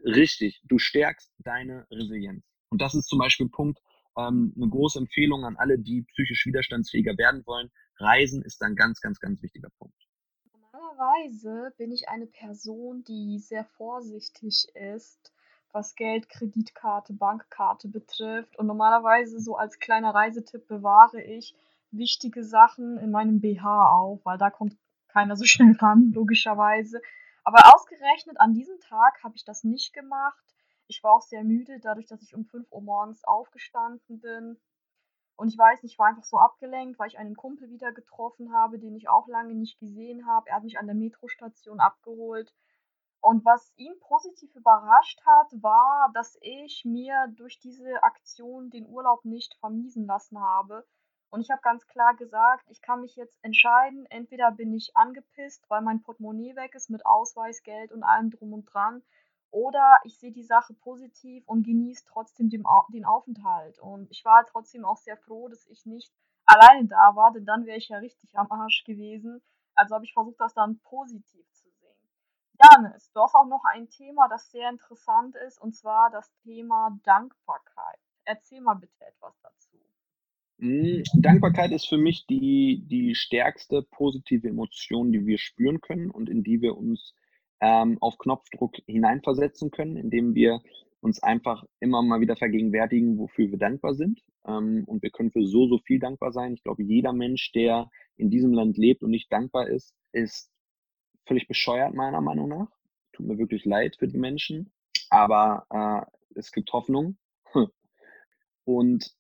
richtig, 0.03 0.61
du 0.65 0.77
stärkst 0.77 1.31
deine 1.39 1.87
Resilienz. 1.89 2.43
Und 2.69 2.81
das 2.81 2.93
ist 2.93 3.07
zum 3.07 3.19
Beispiel 3.19 3.45
ein 3.47 3.51
Punkt, 3.51 3.79
ähm, 4.17 4.53
eine 4.55 4.69
große 4.69 4.99
Empfehlung 4.99 5.45
an 5.45 5.55
alle, 5.57 5.79
die 5.79 6.03
psychisch 6.03 6.45
widerstandsfähiger 6.45 7.17
werden 7.17 7.45
wollen. 7.45 7.69
Reisen 7.97 8.43
ist 8.43 8.61
ein 8.61 8.75
ganz, 8.75 8.99
ganz, 8.99 9.19
ganz 9.19 9.41
wichtiger 9.41 9.69
Punkt. 9.77 9.95
Normalerweise 11.01 11.73
bin 11.77 11.91
ich 11.91 12.09
eine 12.09 12.27
Person, 12.27 13.03
die 13.05 13.39
sehr 13.39 13.65
vorsichtig 13.65 14.67
ist, 14.75 15.33
was 15.71 15.95
Geld, 15.95 16.29
Kreditkarte, 16.29 17.13
Bankkarte 17.13 17.87
betrifft. 17.87 18.55
Und 18.59 18.67
normalerweise 18.67 19.39
so 19.39 19.55
als 19.55 19.79
kleiner 19.79 20.13
Reisetipp 20.13 20.67
bewahre 20.67 21.19
ich 21.19 21.55
wichtige 21.89 22.43
Sachen 22.43 22.99
in 22.99 23.09
meinem 23.09 23.41
BH 23.41 23.91
auf, 23.91 24.23
weil 24.25 24.37
da 24.37 24.51
kommt 24.51 24.77
keiner 25.07 25.35
so 25.35 25.43
schnell 25.45 25.75
ran, 25.79 26.11
logischerweise. 26.13 27.01
Aber 27.43 27.73
ausgerechnet 27.73 28.39
an 28.39 28.53
diesem 28.53 28.79
Tag 28.79 29.23
habe 29.23 29.35
ich 29.35 29.43
das 29.43 29.63
nicht 29.63 29.93
gemacht. 29.93 30.43
Ich 30.85 31.03
war 31.03 31.13
auch 31.13 31.23
sehr 31.23 31.43
müde, 31.43 31.79
dadurch, 31.81 32.05
dass 32.05 32.21
ich 32.21 32.35
um 32.35 32.45
5 32.45 32.71
Uhr 32.71 32.81
morgens 32.81 33.23
aufgestanden 33.23 34.19
bin. 34.19 34.59
Und 35.41 35.47
ich 35.47 35.57
weiß 35.57 35.81
nicht, 35.81 35.93
ich 35.93 35.97
war 35.97 36.05
einfach 36.05 36.23
so 36.23 36.37
abgelenkt, 36.37 36.99
weil 36.99 37.07
ich 37.07 37.17
einen 37.17 37.35
Kumpel 37.35 37.71
wieder 37.71 37.91
getroffen 37.91 38.53
habe, 38.53 38.77
den 38.77 38.95
ich 38.95 39.09
auch 39.09 39.27
lange 39.27 39.55
nicht 39.55 39.79
gesehen 39.79 40.27
habe. 40.27 40.47
Er 40.47 40.57
hat 40.57 40.63
mich 40.63 40.77
an 40.77 40.85
der 40.85 40.93
Metrostation 40.93 41.79
abgeholt. 41.79 42.53
Und 43.21 43.43
was 43.43 43.73
ihn 43.75 43.99
positiv 44.01 44.55
überrascht 44.55 45.19
hat, 45.25 45.51
war, 45.63 46.11
dass 46.13 46.37
ich 46.41 46.85
mir 46.85 47.33
durch 47.35 47.59
diese 47.59 48.03
Aktion 48.03 48.69
den 48.69 48.87
Urlaub 48.87 49.25
nicht 49.25 49.55
vermiesen 49.55 50.05
lassen 50.05 50.39
habe. 50.39 50.85
Und 51.31 51.41
ich 51.41 51.49
habe 51.49 51.63
ganz 51.63 51.87
klar 51.87 52.15
gesagt, 52.15 52.69
ich 52.69 52.83
kann 52.83 53.01
mich 53.01 53.15
jetzt 53.15 53.43
entscheiden, 53.43 54.05
entweder 54.11 54.51
bin 54.51 54.71
ich 54.75 54.95
angepisst, 54.95 55.67
weil 55.71 55.81
mein 55.81 56.03
Portemonnaie 56.03 56.55
weg 56.55 56.75
ist 56.75 56.91
mit 56.91 57.03
Ausweis, 57.07 57.63
Geld 57.63 57.91
und 57.91 58.03
allem 58.03 58.29
drum 58.29 58.53
und 58.53 58.65
dran, 58.65 59.01
oder 59.51 59.99
ich 60.05 60.17
sehe 60.17 60.31
die 60.31 60.43
Sache 60.43 60.73
positiv 60.73 61.43
und 61.47 61.63
genieße 61.63 62.05
trotzdem 62.07 62.49
den, 62.49 62.63
den 62.89 63.05
Aufenthalt. 63.05 63.79
Und 63.79 64.09
ich 64.09 64.23
war 64.25 64.45
trotzdem 64.45 64.85
auch 64.85 64.97
sehr 64.97 65.17
froh, 65.17 65.49
dass 65.49 65.67
ich 65.67 65.85
nicht 65.85 66.11
alleine 66.45 66.87
da 66.87 67.15
war, 67.15 67.31
denn 67.33 67.45
dann 67.45 67.65
wäre 67.65 67.77
ich 67.77 67.89
ja 67.89 67.97
richtig 67.97 68.37
am 68.37 68.51
Arsch 68.51 68.83
gewesen. 68.85 69.41
Also 69.75 69.95
habe 69.95 70.05
ich 70.05 70.13
versucht, 70.13 70.39
das 70.39 70.53
dann 70.53 70.79
positiv 70.79 71.45
zu 71.51 71.69
sehen. 71.69 71.95
Janis, 72.61 73.11
du 73.11 73.21
hast 73.21 73.35
auch 73.35 73.47
noch 73.47 73.63
ein 73.73 73.89
Thema, 73.89 74.27
das 74.29 74.51
sehr 74.51 74.69
interessant 74.69 75.35
ist, 75.35 75.61
und 75.61 75.75
zwar 75.75 76.09
das 76.11 76.31
Thema 76.43 76.97
Dankbarkeit. 77.03 77.99
Erzähl 78.25 78.61
mal 78.61 78.75
bitte 78.75 79.05
etwas 79.05 79.37
dazu. 79.41 79.77
Hm, 80.59 81.03
Dankbarkeit 81.15 81.71
ist 81.71 81.87
für 81.87 81.97
mich 81.97 82.27
die, 82.27 82.85
die 82.87 83.15
stärkste 83.15 83.81
positive 83.81 84.47
Emotion, 84.47 85.11
die 85.11 85.25
wir 85.25 85.39
spüren 85.39 85.81
können 85.81 86.11
und 86.11 86.29
in 86.29 86.43
die 86.43 86.61
wir 86.61 86.77
uns 86.77 87.15
ähm, 87.61 87.97
auf 88.01 88.17
Knopfdruck 88.17 88.75
hineinversetzen 88.87 89.71
können, 89.71 89.97
indem 89.97 90.35
wir 90.35 90.61
uns 90.99 91.21
einfach 91.23 91.63
immer 91.79 92.01
mal 92.01 92.21
wieder 92.21 92.35
vergegenwärtigen, 92.35 93.17
wofür 93.17 93.49
wir 93.49 93.57
dankbar 93.57 93.93
sind. 93.95 94.21
Ähm, 94.45 94.83
und 94.85 95.01
wir 95.01 95.09
können 95.09 95.31
für 95.31 95.45
so, 95.45 95.67
so 95.67 95.79
viel 95.79 95.99
dankbar 95.99 96.31
sein. 96.31 96.53
Ich 96.53 96.63
glaube, 96.63 96.83
jeder 96.83 97.13
Mensch, 97.13 97.51
der 97.53 97.89
in 98.17 98.29
diesem 98.29 98.53
Land 98.53 98.77
lebt 98.77 99.01
und 99.03 99.09
nicht 99.09 99.31
dankbar 99.31 99.67
ist, 99.67 99.95
ist 100.11 100.51
völlig 101.25 101.47
bescheuert, 101.47 101.93
meiner 101.93 102.21
Meinung 102.21 102.49
nach. 102.49 102.69
Tut 103.13 103.27
mir 103.27 103.37
wirklich 103.37 103.65
leid 103.65 103.95
für 103.97 104.07
die 104.07 104.17
Menschen. 104.17 104.71
Aber 105.09 105.65
äh, 105.69 106.39
es 106.39 106.51
gibt 106.51 106.71
Hoffnung. 106.71 107.17
Und 108.63 109.13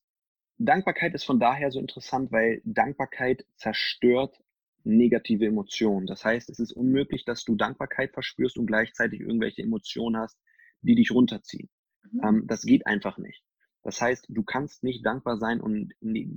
Dankbarkeit 0.57 1.13
ist 1.15 1.23
von 1.23 1.39
daher 1.39 1.71
so 1.71 1.79
interessant, 1.79 2.31
weil 2.31 2.61
Dankbarkeit 2.63 3.45
zerstört 3.55 4.39
negative 4.83 5.45
Emotionen. 5.45 6.07
Das 6.07 6.23
heißt, 6.23 6.49
es 6.49 6.59
ist 6.59 6.73
unmöglich, 6.73 7.25
dass 7.25 7.43
du 7.43 7.55
Dankbarkeit 7.55 8.13
verspürst 8.13 8.57
und 8.57 8.65
gleichzeitig 8.65 9.21
irgendwelche 9.21 9.61
Emotionen 9.61 10.17
hast, 10.17 10.37
die 10.81 10.95
dich 10.95 11.11
runterziehen. 11.11 11.69
Mhm. 12.11 12.21
Ähm, 12.23 12.47
das 12.47 12.63
geht 12.63 12.87
einfach 12.87 13.17
nicht. 13.17 13.43
Das 13.83 13.99
heißt, 13.99 14.27
du 14.29 14.43
kannst 14.43 14.83
nicht 14.83 15.05
dankbar 15.05 15.37
sein 15.37 15.59
und 15.59 15.93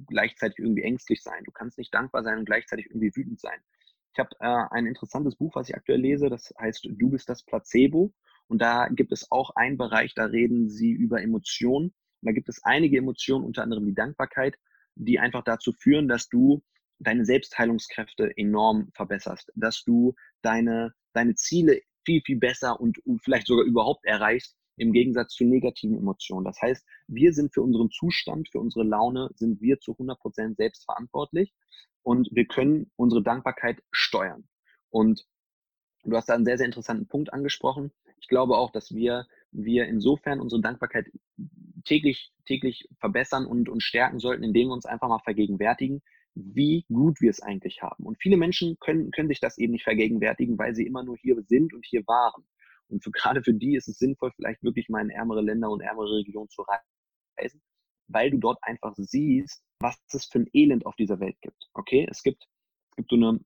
gleichzeitig 0.07 0.59
irgendwie 0.59 0.83
ängstlich 0.83 1.23
sein. 1.23 1.45
Du 1.45 1.51
kannst 1.51 1.77
nicht 1.77 1.93
dankbar 1.93 2.23
sein 2.23 2.39
und 2.39 2.47
gleichzeitig 2.47 2.87
irgendwie 2.87 3.15
wütend 3.15 3.41
sein. 3.41 3.59
Ich 4.13 4.19
habe 4.19 4.31
äh, 4.41 4.65
ein 4.71 4.87
interessantes 4.87 5.37
Buch, 5.37 5.55
was 5.55 5.69
ich 5.69 5.75
aktuell 5.75 6.01
lese, 6.01 6.31
das 6.31 6.55
heißt 6.59 6.89
Du 6.91 7.11
bist 7.11 7.29
das 7.29 7.43
Placebo. 7.43 8.15
Und 8.47 8.63
da 8.63 8.89
gibt 8.89 9.13
es 9.13 9.31
auch 9.31 9.51
einen 9.57 9.77
Bereich, 9.77 10.15
da 10.15 10.27
reden 10.27 10.69
sie 10.69 10.91
über 10.91 11.23
Emotionen. 11.23 11.87
Und 11.87 12.27
da 12.27 12.33
gibt 12.33 12.49
es 12.49 12.63
einige 12.63 12.99
Emotionen, 12.99 13.45
unter 13.45 13.63
anderem 13.63 13.87
die 13.87 13.95
Dankbarkeit, 13.95 14.57
die 14.95 15.19
einfach 15.19 15.43
dazu 15.45 15.73
führen, 15.73 16.09
dass 16.09 16.29
du 16.29 16.63
deine 16.99 17.25
Selbstheilungskräfte 17.25 18.33
enorm 18.37 18.91
verbesserst, 18.95 19.53
dass 19.55 19.83
du 19.85 20.15
deine, 20.43 20.95
deine 21.13 21.35
Ziele 21.35 21.81
viel, 22.05 22.23
viel 22.23 22.39
besser 22.39 22.81
und 22.81 22.99
vielleicht 23.23 23.47
sogar 23.47 23.65
überhaupt 23.65 24.05
erreichst, 24.05 24.57
im 24.77 24.93
Gegensatz 24.93 25.35
zu 25.35 25.45
negativen 25.45 25.97
Emotionen. 25.97 26.45
Das 26.45 26.61
heißt, 26.61 26.85
wir 27.07 27.33
sind 27.33 27.55
für 27.55 27.63
unseren 27.63 27.91
Zustand, 27.91 28.49
für 28.51 28.59
unsere 28.59 28.85
Laune, 28.85 29.31
sind 29.37 29.61
wir 29.61 29.79
zu 29.79 29.93
100% 29.93 30.57
selbst 30.57 30.85
verantwortlich 30.85 31.55
und 32.03 32.29
wir 32.33 32.47
können 32.47 32.91
unsere 32.97 33.23
Dankbarkeit 33.23 33.83
steuern. 33.93 34.49
Und 34.91 35.27
du 36.05 36.17
hast 36.17 36.29
da 36.29 36.35
einen 36.35 36.45
sehr, 36.45 36.59
sehr 36.59 36.67
interessanten 36.67 37.07
Punkt 37.07 37.33
angesprochen. 37.33 37.93
Ich 38.21 38.29
glaube 38.29 38.57
auch, 38.57 38.73
dass 38.73 38.95
wir, 38.95 39.27
wir 39.53 39.87
insofern 39.87 40.41
unsere 40.41 40.61
Dankbarkeit 40.61 41.07
täglich, 41.85 42.33
täglich 42.47 42.89
verbessern 42.99 43.47
und, 43.47 43.69
und 43.69 43.83
stärken 43.83 44.19
sollten, 44.19 44.43
indem 44.43 44.69
wir 44.69 44.75
uns 44.75 44.87
einfach 44.87 45.09
mal 45.09 45.21
vergegenwärtigen, 45.21 46.03
wie 46.35 46.85
gut 46.93 47.21
wir 47.21 47.31
es 47.31 47.41
eigentlich 47.41 47.83
haben. 47.83 48.05
Und 48.05 48.21
viele 48.21 48.37
Menschen 48.37 48.77
können, 48.81 49.11
können 49.11 49.29
sich 49.29 49.41
das 49.41 49.59
eben 49.59 49.73
nicht 49.73 49.85
vergegenwärtigen, 49.85 50.59
weil 50.59 50.75
sie 50.75 50.87
immer 50.87 51.05
nur 51.05 51.17
hier 51.17 51.41
sind 51.43 51.73
und 51.75 51.85
hier 51.87 52.07
waren. 52.07 52.45
Und 52.89 53.03
für, 53.03 53.11
gerade 53.13 53.43
für 53.43 53.55
die 53.55 53.77
ist 53.77 53.89
es 53.89 53.99
sinnvoll, 53.99 54.33
vielleicht 54.35 54.63
wirklich 54.63 54.89
mal 54.89 55.03
in 55.03 55.11
ärmere 55.11 55.43
Länder 55.43 55.71
und 55.71 55.81
ärmere 55.81 56.17
Regionen 56.17 56.49
zu 56.51 56.65
reisen, 57.37 57.63
weil 58.09 58.31
du 58.31 58.39
dort 58.39 58.59
einfach 58.63 58.95
siehst, 58.97 59.63
was 59.81 59.97
es 60.13 60.27
für 60.27 60.41
ein 60.41 60.51
Elend 60.53 60.87
auf 60.87 60.97
dieser 60.97 61.21
Welt 61.21 61.37
gibt. 61.41 61.69
Okay, 61.73 62.07
es 62.11 62.23
gibt, 62.23 62.45
es 62.91 62.97
gibt 62.97 63.11
so 63.11 63.17
eine 63.17 63.41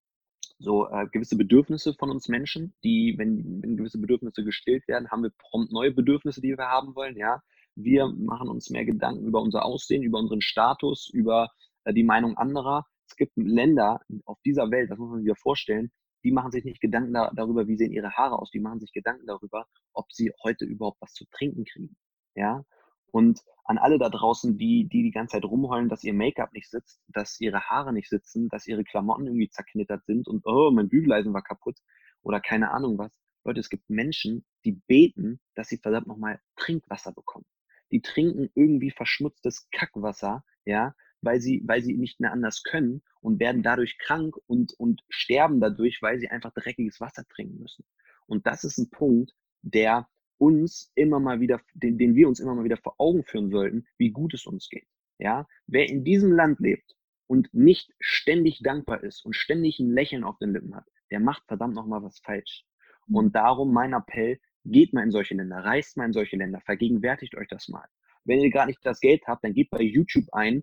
so 0.60 0.88
äh, 0.88 1.06
gewisse 1.12 1.36
Bedürfnisse 1.36 1.94
von 1.94 2.10
uns 2.10 2.28
Menschen, 2.28 2.74
die, 2.82 3.14
wenn, 3.16 3.62
wenn 3.62 3.76
gewisse 3.76 3.98
Bedürfnisse 3.98 4.44
gestillt 4.44 4.88
werden, 4.88 5.08
haben 5.10 5.22
wir 5.22 5.30
prompt 5.38 5.72
neue 5.72 5.92
Bedürfnisse, 5.92 6.40
die 6.40 6.56
wir 6.56 6.66
haben 6.66 6.96
wollen. 6.96 7.16
Ja, 7.16 7.42
wir 7.76 8.08
machen 8.08 8.48
uns 8.48 8.70
mehr 8.70 8.84
Gedanken 8.84 9.26
über 9.26 9.40
unser 9.40 9.64
Aussehen, 9.64 10.02
über 10.02 10.18
unseren 10.18 10.40
Status, 10.40 11.08
über 11.12 11.50
die 11.92 12.04
Meinung 12.04 12.36
anderer. 12.36 12.86
Es 13.08 13.16
gibt 13.16 13.32
Länder 13.36 14.00
auf 14.24 14.38
dieser 14.44 14.70
Welt, 14.70 14.90
das 14.90 14.98
muss 14.98 15.10
man 15.10 15.20
sich 15.20 15.28
ja 15.28 15.34
vorstellen, 15.34 15.90
die 16.24 16.32
machen 16.32 16.50
sich 16.50 16.64
nicht 16.64 16.80
Gedanken 16.80 17.14
da, 17.14 17.30
darüber, 17.34 17.68
wie 17.68 17.76
sehen 17.76 17.92
ihre 17.92 18.10
Haare 18.12 18.38
aus, 18.38 18.50
die 18.50 18.60
machen 18.60 18.80
sich 18.80 18.92
Gedanken 18.92 19.26
darüber, 19.26 19.66
ob 19.92 20.12
sie 20.12 20.32
heute 20.42 20.64
überhaupt 20.64 21.00
was 21.00 21.12
zu 21.12 21.24
trinken 21.30 21.64
kriegen. 21.64 21.96
Ja, 22.34 22.64
und 23.10 23.40
an 23.64 23.78
alle 23.78 23.98
da 23.98 24.08
draußen, 24.08 24.58
die, 24.58 24.88
die 24.88 25.02
die 25.02 25.10
ganze 25.10 25.32
Zeit 25.32 25.44
rumheulen, 25.44 25.88
dass 25.88 26.04
ihr 26.04 26.14
Make-up 26.14 26.52
nicht 26.52 26.70
sitzt, 26.70 27.00
dass 27.08 27.40
ihre 27.40 27.60
Haare 27.62 27.92
nicht 27.92 28.08
sitzen, 28.08 28.48
dass 28.48 28.66
ihre 28.66 28.84
Klamotten 28.84 29.26
irgendwie 29.26 29.48
zerknittert 29.48 30.04
sind 30.04 30.28
und 30.28 30.44
oh, 30.46 30.70
mein 30.70 30.88
Bügeleisen 30.88 31.32
war 31.32 31.42
kaputt 31.42 31.78
oder 32.22 32.40
keine 32.40 32.70
Ahnung 32.70 32.98
was. 32.98 33.12
Leute, 33.44 33.60
es 33.60 33.70
gibt 33.70 33.88
Menschen, 33.88 34.44
die 34.64 34.72
beten, 34.72 35.40
dass 35.54 35.68
sie 35.68 35.78
verdammt 35.78 36.06
nochmal 36.06 36.40
Trinkwasser 36.56 37.12
bekommen. 37.12 37.46
Die 37.90 38.02
trinken 38.02 38.50
irgendwie 38.54 38.90
verschmutztes 38.90 39.68
Kackwasser, 39.70 40.44
ja, 40.66 40.94
weil 41.20 41.40
sie, 41.40 41.62
weil 41.66 41.82
sie 41.82 41.96
nicht 41.96 42.20
mehr 42.20 42.32
anders 42.32 42.62
können 42.62 43.02
und 43.20 43.40
werden 43.40 43.62
dadurch 43.62 43.98
krank 43.98 44.36
und, 44.46 44.72
und 44.78 45.02
sterben 45.08 45.60
dadurch, 45.60 46.00
weil 46.02 46.18
sie 46.18 46.28
einfach 46.28 46.52
dreckiges 46.54 47.00
Wasser 47.00 47.24
trinken 47.28 47.58
müssen. 47.58 47.84
Und 48.26 48.46
das 48.46 48.64
ist 48.64 48.78
ein 48.78 48.90
Punkt, 48.90 49.32
der 49.62 50.08
uns 50.38 50.92
immer 50.94 51.18
mal 51.18 51.40
wieder, 51.40 51.60
den, 51.74 51.98
den 51.98 52.14
wir 52.14 52.28
uns 52.28 52.40
immer 52.40 52.54
mal 52.54 52.64
wieder 52.64 52.76
vor 52.76 52.94
Augen 52.98 53.24
führen 53.24 53.50
sollten, 53.50 53.86
wie 53.96 54.10
gut 54.10 54.34
es 54.34 54.46
uns 54.46 54.68
geht. 54.68 54.86
Ja, 55.18 55.48
wer 55.66 55.88
in 55.88 56.04
diesem 56.04 56.30
Land 56.30 56.60
lebt 56.60 56.94
und 57.26 57.52
nicht 57.52 57.92
ständig 57.98 58.60
dankbar 58.62 59.02
ist 59.02 59.24
und 59.24 59.34
ständig 59.34 59.80
ein 59.80 59.90
Lächeln 59.90 60.22
auf 60.22 60.38
den 60.38 60.52
Lippen 60.52 60.76
hat, 60.76 60.86
der 61.10 61.18
macht 61.18 61.42
verdammt 61.46 61.74
noch 61.74 61.86
mal 61.86 62.02
was 62.02 62.20
falsch. 62.20 62.64
Mhm. 63.08 63.16
Und 63.16 63.34
darum 63.34 63.72
mein 63.72 63.94
Appell, 63.94 64.38
geht 64.64 64.92
mal 64.92 65.02
in 65.02 65.10
solche 65.10 65.34
Länder, 65.34 65.58
reist 65.58 65.96
mal 65.96 66.06
in 66.06 66.12
solche 66.12 66.36
Länder, 66.36 66.60
vergegenwärtigt 66.60 67.34
euch 67.36 67.48
das 67.48 67.68
mal. 67.68 67.86
Wenn 68.24 68.40
ihr 68.40 68.50
gerade 68.50 68.68
nicht 68.68 68.84
das 68.84 69.00
Geld 69.00 69.26
habt, 69.26 69.44
dann 69.44 69.54
geht 69.54 69.70
bei 69.70 69.80
YouTube 69.80 70.26
ein, 70.32 70.62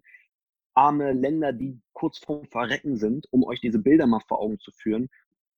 arme 0.76 1.14
Länder, 1.14 1.54
die 1.54 1.80
kurz 1.94 2.18
vorm 2.20 2.46
Verrecken 2.48 2.98
sind, 2.98 3.28
um 3.32 3.44
euch 3.44 3.62
diese 3.62 3.80
Bilder 3.80 4.08
mal 4.08 4.22
vor 4.28 4.40
Augen 4.40 4.60
zu 4.60 4.72
führen. 4.72 5.10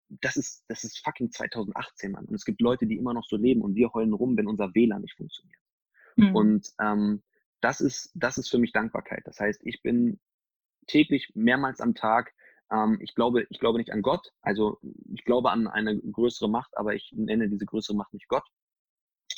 Das 0.09 0.37
ist, 0.37 0.63
das 0.69 0.83
ist 0.83 1.03
fucking 1.03 1.31
2018, 1.31 2.11
Mann. 2.11 2.25
Und 2.25 2.35
es 2.35 2.45
gibt 2.45 2.61
Leute, 2.61 2.85
die 2.85 2.97
immer 2.97 3.13
noch 3.13 3.25
so 3.25 3.35
leben 3.35 3.61
und 3.61 3.75
wir 3.75 3.93
heulen 3.93 4.13
rum, 4.13 4.37
wenn 4.37 4.47
unser 4.47 4.73
WLAN 4.73 5.01
nicht 5.01 5.17
funktioniert. 5.17 5.59
Mhm. 6.15 6.35
Und 6.35 6.69
ähm, 6.79 7.23
das 7.59 7.81
ist, 7.81 8.11
das 8.13 8.37
ist 8.37 8.49
für 8.49 8.59
mich 8.59 8.71
Dankbarkeit. 8.71 9.23
Das 9.25 9.39
heißt, 9.39 9.61
ich 9.65 9.81
bin 9.81 10.19
täglich 10.85 11.31
mehrmals 11.33 11.81
am 11.81 11.95
Tag 11.95 12.33
ähm, 12.71 12.97
ich 13.01 13.15
glaube, 13.15 13.47
ich 13.49 13.59
glaube 13.59 13.77
nicht 13.77 13.91
an 13.91 14.01
Gott. 14.01 14.31
Also 14.41 14.79
ich 15.13 15.23
glaube 15.23 15.51
an 15.51 15.67
eine 15.67 15.99
größere 15.99 16.49
Macht, 16.49 16.77
aber 16.77 16.95
ich 16.95 17.11
nenne 17.15 17.49
diese 17.49 17.65
größere 17.65 17.95
Macht 17.95 18.13
nicht 18.13 18.27
Gott. 18.27 18.45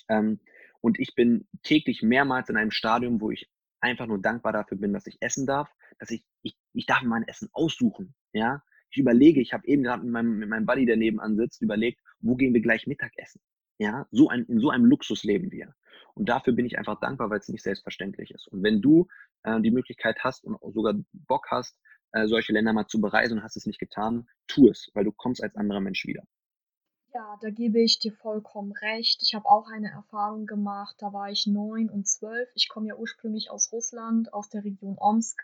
Ähm, 0.08 0.40
und 0.82 1.00
ich 1.00 1.16
bin 1.16 1.48
täglich 1.64 2.02
mehrmals 2.02 2.50
in 2.50 2.58
einem 2.58 2.72
Stadium, 2.72 3.22
wo 3.22 3.32
ich 3.32 3.50
einfach 3.82 4.08
nur 4.08 4.22
dankbar 4.22 4.54
dafür 4.54 4.78
bin, 4.78 4.94
dass 4.94 5.08
ich 5.08 5.18
essen 5.22 5.46
darf, 5.46 5.70
dass 6.00 6.12
ich, 6.12 6.24
ich, 6.42 6.58
ich 6.74 6.86
darf 6.86 7.02
mein 7.04 7.28
Essen 7.28 7.50
aussuchen, 7.54 8.16
ja. 8.34 8.64
Ich 8.92 8.98
überlege, 8.98 9.40
ich 9.40 9.54
habe 9.54 9.68
eben 9.68 9.84
gerade 9.84 10.04
mit 10.04 10.12
meinem, 10.12 10.40
mit 10.40 10.50
meinem 10.50 10.66
Buddy, 10.66 10.88
der 10.88 10.98
nebenan 10.98 11.38
sitzt, 11.38 11.62
überlegt, 11.62 12.02
wo 12.22 12.36
gehen 12.36 12.56
wir 12.56 12.62
gleich 12.62 12.88
Mittagessen? 12.88 13.40
Ja, 13.78 14.08
so 14.10 14.30
ein, 14.30 14.46
in 14.46 14.60
so 14.60 14.72
einem 14.72 14.86
Luxus 14.86 15.24
leben 15.24 15.52
wir. 15.52 15.76
Und 16.16 16.28
dafür 16.28 16.54
bin 16.54 16.66
ich 16.66 16.78
einfach 16.78 17.00
dankbar, 17.00 17.30
weil 17.30 17.38
es 17.38 17.48
nicht 17.50 17.64
selbstverständlich 17.64 18.32
ist. 18.32 18.48
Und 18.48 18.64
wenn 18.64 18.82
du 18.82 19.08
äh, 19.44 19.62
die 19.62 19.72
Möglichkeit 19.72 20.18
hast 20.24 20.44
und 20.44 20.58
sogar 20.74 20.96
Bock 21.14 21.48
hast, 21.52 21.78
äh, 22.12 22.28
solche 22.28 22.52
Länder 22.52 22.74
mal 22.74 22.88
zu 22.88 23.00
bereisen 23.00 23.38
und 23.38 23.44
hast 23.44 23.56
es 23.56 23.68
nicht 23.68 23.80
getan, 23.80 24.28
tu 24.48 24.68
es, 24.70 24.90
weil 24.96 25.06
du 25.06 25.12
kommst 25.12 25.44
als 25.44 25.56
anderer 25.56 25.80
Mensch 25.82 26.06
wieder. 26.06 26.24
Ja, 27.12 27.38
da 27.42 27.50
gebe 27.50 27.82
ich 27.82 27.98
dir 27.98 28.14
vollkommen 28.14 28.72
recht. 28.72 29.24
Ich 29.24 29.34
habe 29.34 29.50
auch 29.50 29.68
eine 29.68 29.90
Erfahrung 29.90 30.46
gemacht. 30.46 30.96
Da 31.00 31.12
war 31.12 31.32
ich 31.32 31.48
neun 31.48 31.90
und 31.90 32.08
zwölf. 32.08 32.48
Ich 32.54 32.70
komme 32.70 32.88
ja 32.88 32.96
ursprünglich 32.96 33.50
aus 33.50 33.72
Russland, 33.72 34.32
aus 34.32 34.50
der 34.50 34.64
Region 34.64 34.96
Omsk. 35.00 35.42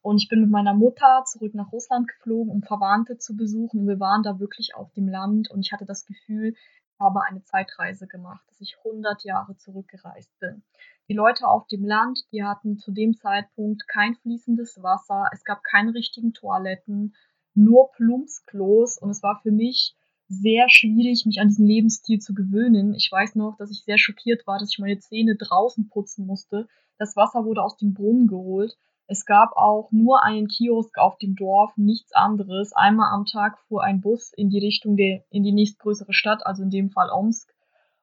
Und 0.00 0.16
ich 0.16 0.30
bin 0.30 0.40
mit 0.40 0.50
meiner 0.50 0.72
Mutter 0.72 1.24
zurück 1.26 1.54
nach 1.54 1.72
Russland 1.72 2.08
geflogen, 2.08 2.50
um 2.50 2.62
Verwandte 2.62 3.18
zu 3.18 3.36
besuchen. 3.36 3.80
Und 3.80 3.88
wir 3.88 4.00
waren 4.00 4.22
da 4.22 4.40
wirklich 4.40 4.74
auf 4.76 4.92
dem 4.92 5.06
Land. 5.06 5.50
Und 5.50 5.60
ich 5.60 5.72
hatte 5.72 5.84
das 5.84 6.06
Gefühl, 6.06 6.54
ich 6.54 7.00
habe 7.00 7.22
eine 7.22 7.42
Zeitreise 7.44 8.06
gemacht, 8.06 8.42
dass 8.48 8.62
ich 8.62 8.78
100 8.78 9.24
Jahre 9.24 9.58
zurückgereist 9.58 10.30
bin. 10.40 10.62
Die 11.08 11.14
Leute 11.14 11.48
auf 11.48 11.66
dem 11.66 11.84
Land, 11.84 12.20
die 12.32 12.44
hatten 12.44 12.78
zu 12.78 12.92
dem 12.92 13.14
Zeitpunkt 13.14 13.86
kein 13.88 14.14
fließendes 14.14 14.82
Wasser. 14.82 15.28
Es 15.32 15.44
gab 15.44 15.62
keine 15.64 15.92
richtigen 15.92 16.32
Toiletten, 16.32 17.14
nur 17.54 17.92
Plumpsklos. 17.92 18.96
Und 18.96 19.10
es 19.10 19.22
war 19.22 19.40
für 19.42 19.52
mich 19.52 19.94
sehr 20.28 20.68
schwierig, 20.68 21.26
mich 21.26 21.40
an 21.40 21.48
diesen 21.48 21.66
Lebensstil 21.66 22.18
zu 22.18 22.34
gewöhnen. 22.34 22.94
Ich 22.94 23.10
weiß 23.10 23.34
noch, 23.34 23.56
dass 23.56 23.70
ich 23.70 23.84
sehr 23.84 23.98
schockiert 23.98 24.46
war, 24.46 24.58
dass 24.58 24.70
ich 24.70 24.78
meine 24.78 24.98
Zähne 24.98 25.36
draußen 25.36 25.88
putzen 25.88 26.26
musste. 26.26 26.68
Das 26.98 27.16
Wasser 27.16 27.44
wurde 27.44 27.62
aus 27.62 27.76
dem 27.76 27.94
Brunnen 27.94 28.26
geholt. 28.26 28.76
Es 29.06 29.26
gab 29.26 29.52
auch 29.56 29.92
nur 29.92 30.22
einen 30.22 30.48
Kiosk 30.48 30.96
auf 30.96 31.18
dem 31.18 31.36
Dorf, 31.36 31.76
nichts 31.76 32.12
anderes. 32.12 32.72
Einmal 32.72 33.12
am 33.12 33.26
Tag 33.26 33.58
fuhr 33.68 33.84
ein 33.84 34.00
Bus 34.00 34.32
in 34.32 34.48
die 34.48 34.60
Richtung 34.60 34.96
der, 34.96 35.24
in 35.30 35.42
die 35.42 35.52
nächstgrößere 35.52 36.14
Stadt, 36.14 36.46
also 36.46 36.62
in 36.62 36.70
dem 36.70 36.90
Fall 36.90 37.10
Omsk. 37.10 37.52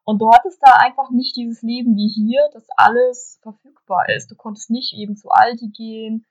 Und 0.04 0.22
du 0.22 0.32
hattest 0.32 0.60
da 0.62 0.74
einfach 0.74 1.10
nicht 1.10 1.36
dieses 1.36 1.62
Leben 1.64 1.96
wie 1.96 2.08
hier, 2.08 2.42
dass 2.54 2.68
alles 2.76 3.40
verfügbar 3.42 4.10
ist. 4.10 4.30
Du 4.30 4.36
konntest 4.36 4.70
nicht 4.70 4.94
eben 4.94 5.16
zu 5.16 5.30
Aldi 5.30 5.70
gehen 5.70 6.26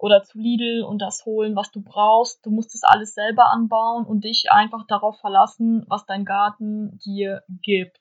oder 0.00 0.22
zu 0.22 0.38
Lidl 0.38 0.82
und 0.82 1.00
das 1.00 1.24
holen, 1.26 1.54
was 1.54 1.70
du 1.70 1.82
brauchst. 1.82 2.44
Du 2.44 2.50
musstest 2.50 2.84
alles 2.86 3.14
selber 3.14 3.50
anbauen 3.50 4.06
und 4.06 4.24
dich 4.24 4.50
einfach 4.50 4.86
darauf 4.86 5.20
verlassen, 5.20 5.84
was 5.88 6.06
dein 6.06 6.24
Garten 6.24 6.98
dir 7.04 7.42
gibt. 7.62 8.00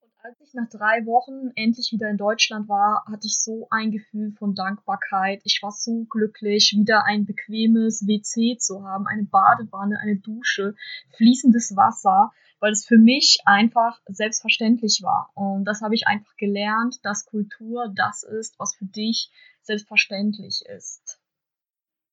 Und 0.00 0.12
als 0.22 0.40
ich 0.40 0.54
nach 0.54 0.68
drei 0.68 1.04
Wochen 1.04 1.50
endlich 1.56 1.90
wieder 1.92 2.08
in 2.08 2.16
Deutschland 2.16 2.68
war, 2.68 3.04
hatte 3.10 3.26
ich 3.26 3.40
so 3.40 3.66
ein 3.70 3.90
Gefühl 3.90 4.32
von 4.38 4.54
Dankbarkeit. 4.54 5.42
Ich 5.44 5.60
war 5.62 5.72
so 5.72 6.04
glücklich, 6.04 6.74
wieder 6.76 7.04
ein 7.04 7.26
bequemes 7.26 8.06
WC 8.06 8.56
zu 8.58 8.84
haben, 8.84 9.08
eine 9.08 9.24
Badewanne, 9.24 9.98
eine 9.98 10.16
Dusche, 10.16 10.76
fließendes 11.16 11.74
Wasser, 11.74 12.32
weil 12.60 12.70
es 12.70 12.86
für 12.86 12.98
mich 12.98 13.40
einfach 13.46 14.00
selbstverständlich 14.06 15.00
war. 15.02 15.32
Und 15.34 15.64
das 15.64 15.82
habe 15.82 15.96
ich 15.96 16.06
einfach 16.06 16.36
gelernt, 16.36 17.00
dass 17.02 17.26
Kultur 17.26 17.92
das 17.92 18.22
ist, 18.22 18.56
was 18.60 18.76
für 18.76 18.84
dich 18.84 19.32
selbstverständlich 19.62 20.62
ist. 20.66 21.21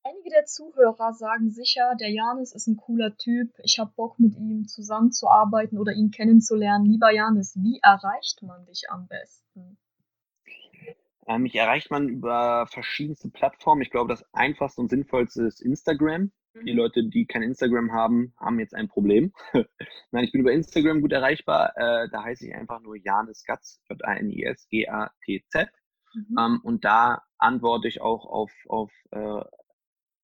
Einige 0.09 0.29
der 0.29 0.45
Zuhörer 0.45 1.13
sagen 1.13 1.51
sicher, 1.51 1.95
der 1.99 2.09
Janis 2.09 2.53
ist 2.53 2.67
ein 2.67 2.77
cooler 2.77 3.15
Typ, 3.17 3.51
ich 3.63 3.77
habe 3.79 3.91
Bock 3.95 4.17
mit 4.19 4.35
ihm 4.35 4.67
zusammenzuarbeiten 4.67 5.77
oder 5.77 5.93
ihn 5.93 6.09
kennenzulernen. 6.09 6.85
Lieber 6.85 7.11
Janis, 7.11 7.55
wie 7.57 7.79
erreicht 7.83 8.41
man 8.41 8.65
dich 8.65 8.85
am 8.89 9.07
besten? 9.07 9.77
Ähm, 11.27 11.43
mich 11.43 11.53
erreicht 11.53 11.91
man 11.91 12.09
über 12.09 12.65
verschiedenste 12.67 13.29
Plattformen. 13.29 13.83
Ich 13.83 13.91
glaube, 13.91 14.09
das 14.09 14.25
einfachste 14.33 14.81
und 14.81 14.89
sinnvollste 14.89 15.43
ist 15.43 15.61
Instagram. 15.61 16.31
Mhm. 16.53 16.65
Die 16.65 16.73
Leute, 16.73 17.03
die 17.03 17.27
kein 17.27 17.43
Instagram 17.43 17.91
haben, 17.91 18.33
haben 18.39 18.59
jetzt 18.59 18.73
ein 18.73 18.87
Problem. 18.87 19.31
Nein, 20.11 20.23
ich 20.23 20.31
bin 20.31 20.41
über 20.41 20.53
Instagram 20.53 21.01
gut 21.01 21.11
erreichbar. 21.11 21.73
Äh, 21.75 22.09
da 22.09 22.23
heiße 22.23 22.47
ich 22.47 22.55
einfach 22.55 22.79
nur 22.81 22.95
Janis 22.95 23.43
Gatz, 23.43 23.79
J-A-N-I-S-G-A-T-Z. 23.89 25.69
Mhm. 26.15 26.35
Ähm, 26.39 26.61
und 26.63 26.83
da 26.83 27.21
antworte 27.37 27.87
ich 27.87 28.01
auch 28.01 28.25
auf, 28.25 28.51
auf 28.67 28.91
äh, 29.11 29.41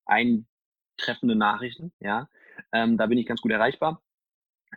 eintreffende 0.06 1.36
Nachrichten, 1.36 1.92
ja. 2.00 2.28
Ähm, 2.72 2.96
da 2.96 3.06
bin 3.06 3.18
ich 3.18 3.26
ganz 3.26 3.40
gut 3.40 3.52
erreichbar. 3.52 4.02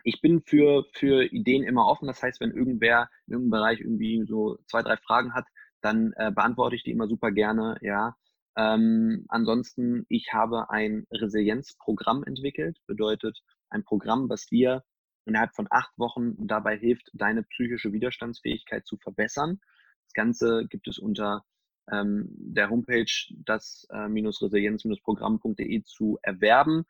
Ich 0.04 0.20
bin 0.20 0.42
für, 0.42 0.86
für 0.92 1.24
Ideen 1.24 1.62
immer 1.62 1.86
offen. 1.86 2.06
Das 2.06 2.22
heißt, 2.22 2.40
wenn 2.40 2.52
irgendwer 2.52 3.10
in 3.26 3.34
irgendeinem 3.34 3.50
Bereich 3.60 3.80
irgendwie 3.80 4.24
so 4.26 4.58
zwei, 4.66 4.82
drei 4.82 4.96
Fragen 4.96 5.34
hat, 5.34 5.46
dann 5.80 6.12
äh, 6.16 6.30
beantworte 6.30 6.76
ich 6.76 6.82
die 6.82 6.90
immer 6.90 7.08
super 7.08 7.30
gerne, 7.30 7.76
ja. 7.80 8.16
Ähm, 8.56 9.24
ansonsten, 9.28 10.04
ich 10.08 10.32
habe 10.32 10.70
ein 10.70 11.06
Resilienzprogramm 11.10 12.24
entwickelt, 12.24 12.78
bedeutet 12.86 13.40
ein 13.70 13.84
Programm, 13.84 14.28
was 14.28 14.46
dir 14.46 14.82
innerhalb 15.24 15.54
von 15.54 15.68
acht 15.70 15.96
Wochen 15.98 16.34
dabei 16.46 16.76
hilft, 16.76 17.10
deine 17.14 17.44
psychische 17.44 17.92
Widerstandsfähigkeit 17.92 18.86
zu 18.86 18.96
verbessern. 18.96 19.60
Das 20.06 20.14
Ganze 20.14 20.66
gibt 20.68 20.88
es 20.88 20.98
unter 20.98 21.44
ähm, 21.90 22.28
der 22.30 22.70
Homepage 22.70 23.10
das-resilienz-programm.de 23.44 25.76
äh, 25.76 25.82
zu 25.84 26.18
erwerben. 26.22 26.84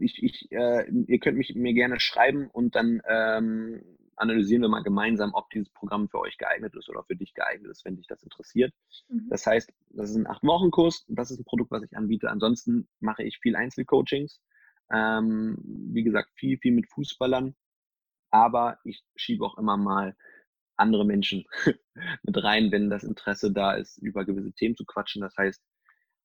Ich, 0.00 0.22
ich, 0.22 0.50
äh, 0.50 0.90
ihr 0.90 1.18
könnt 1.20 1.38
mich 1.38 1.54
mir 1.54 1.74
gerne 1.74 2.00
schreiben 2.00 2.50
und 2.52 2.74
dann 2.74 3.00
ähm, 3.08 3.80
analysieren 4.16 4.62
wir 4.62 4.68
mal 4.68 4.82
gemeinsam, 4.82 5.34
ob 5.34 5.50
dieses 5.50 5.70
Programm 5.70 6.08
für 6.08 6.18
euch 6.18 6.38
geeignet 6.38 6.74
ist 6.74 6.88
oder 6.88 7.04
für 7.04 7.16
dich 7.16 7.34
geeignet 7.34 7.70
ist, 7.70 7.84
wenn 7.84 7.96
dich 7.96 8.06
das 8.06 8.22
interessiert. 8.22 8.72
Mhm. 9.08 9.28
Das 9.28 9.46
heißt, 9.46 9.72
das 9.90 10.10
ist 10.10 10.16
ein 10.16 10.26
Acht-Wochen-Kurs, 10.26 11.04
das 11.08 11.30
ist 11.30 11.38
ein 11.38 11.44
Produkt, 11.44 11.70
was 11.70 11.84
ich 11.84 11.96
anbiete. 11.96 12.30
Ansonsten 12.30 12.88
mache 13.00 13.22
ich 13.22 13.38
viel 13.38 13.56
Einzelcoachings. 13.56 14.40
Ähm, 14.90 15.58
wie 15.92 16.02
gesagt, 16.02 16.30
viel, 16.34 16.58
viel 16.58 16.72
mit 16.72 16.88
Fußballern. 16.88 17.54
Aber 18.30 18.78
ich 18.84 19.04
schiebe 19.14 19.44
auch 19.44 19.58
immer 19.58 19.76
mal 19.76 20.16
andere 20.76 21.04
Menschen 21.04 21.44
mit 22.22 22.42
rein, 22.42 22.70
wenn 22.72 22.90
das 22.90 23.04
Interesse 23.04 23.52
da 23.52 23.74
ist, 23.74 23.98
über 23.98 24.24
gewisse 24.24 24.52
Themen 24.52 24.76
zu 24.76 24.84
quatschen. 24.84 25.22
Das 25.22 25.36
heißt, 25.36 25.62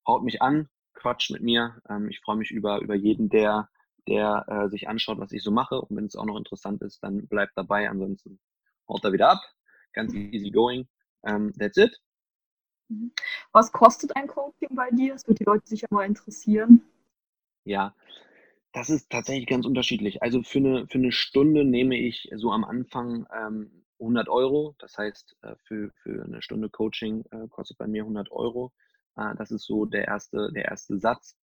haut 0.07 0.23
mich 0.23 0.41
an, 0.41 0.69
quatscht 0.93 1.31
mit 1.31 1.41
mir. 1.41 1.81
Ähm, 1.89 2.09
ich 2.09 2.19
freue 2.19 2.37
mich 2.37 2.51
über, 2.51 2.79
über 2.81 2.95
jeden, 2.95 3.29
der, 3.29 3.69
der 4.07 4.45
äh, 4.47 4.69
sich 4.69 4.87
anschaut, 4.87 5.19
was 5.19 5.31
ich 5.31 5.43
so 5.43 5.51
mache. 5.51 5.81
Und 5.81 5.95
wenn 5.95 6.05
es 6.05 6.15
auch 6.15 6.25
noch 6.25 6.37
interessant 6.37 6.81
ist, 6.81 7.01
dann 7.03 7.27
bleibt 7.27 7.53
dabei. 7.55 7.89
Ansonsten 7.89 8.39
haut 8.87 9.03
er 9.03 9.13
wieder 9.13 9.29
ab. 9.29 9.41
Ganz 9.93 10.13
easy 10.13 10.51
going. 10.51 10.87
Ähm, 11.23 11.53
that's 11.57 11.77
it. 11.77 11.97
Mhm. 12.89 13.13
Was 13.51 13.71
kostet 13.71 14.15
ein 14.15 14.27
Coaching 14.27 14.75
bei 14.75 14.89
dir? 14.91 15.13
Das 15.13 15.27
würde 15.27 15.39
die 15.39 15.43
Leute 15.45 15.67
sicher 15.67 15.87
mal 15.89 16.05
interessieren. 16.05 16.83
Ja, 17.63 17.95
das 18.73 18.89
ist 18.89 19.09
tatsächlich 19.09 19.47
ganz 19.47 19.65
unterschiedlich. 19.65 20.23
Also 20.23 20.43
für 20.43 20.59
eine, 20.59 20.87
für 20.87 20.97
eine 20.97 21.11
Stunde 21.11 21.65
nehme 21.65 21.97
ich 21.97 22.29
so 22.35 22.51
am 22.51 22.63
Anfang 22.63 23.27
ähm, 23.33 23.83
100 24.01 24.29
Euro. 24.29 24.75
Das 24.79 24.97
heißt, 24.97 25.37
äh, 25.43 25.55
für, 25.63 25.91
für 26.03 26.23
eine 26.23 26.41
Stunde 26.41 26.69
Coaching 26.69 27.23
äh, 27.31 27.47
kostet 27.49 27.77
bei 27.77 27.87
mir 27.87 28.03
100 28.03 28.31
Euro. 28.31 28.73
Äh, 29.15 29.35
das 29.37 29.51
ist 29.51 29.65
so 29.65 29.85
der 29.85 30.07
erste, 30.07 30.51
der 30.53 30.65
erste 30.65 30.99
Satz. 30.99 31.37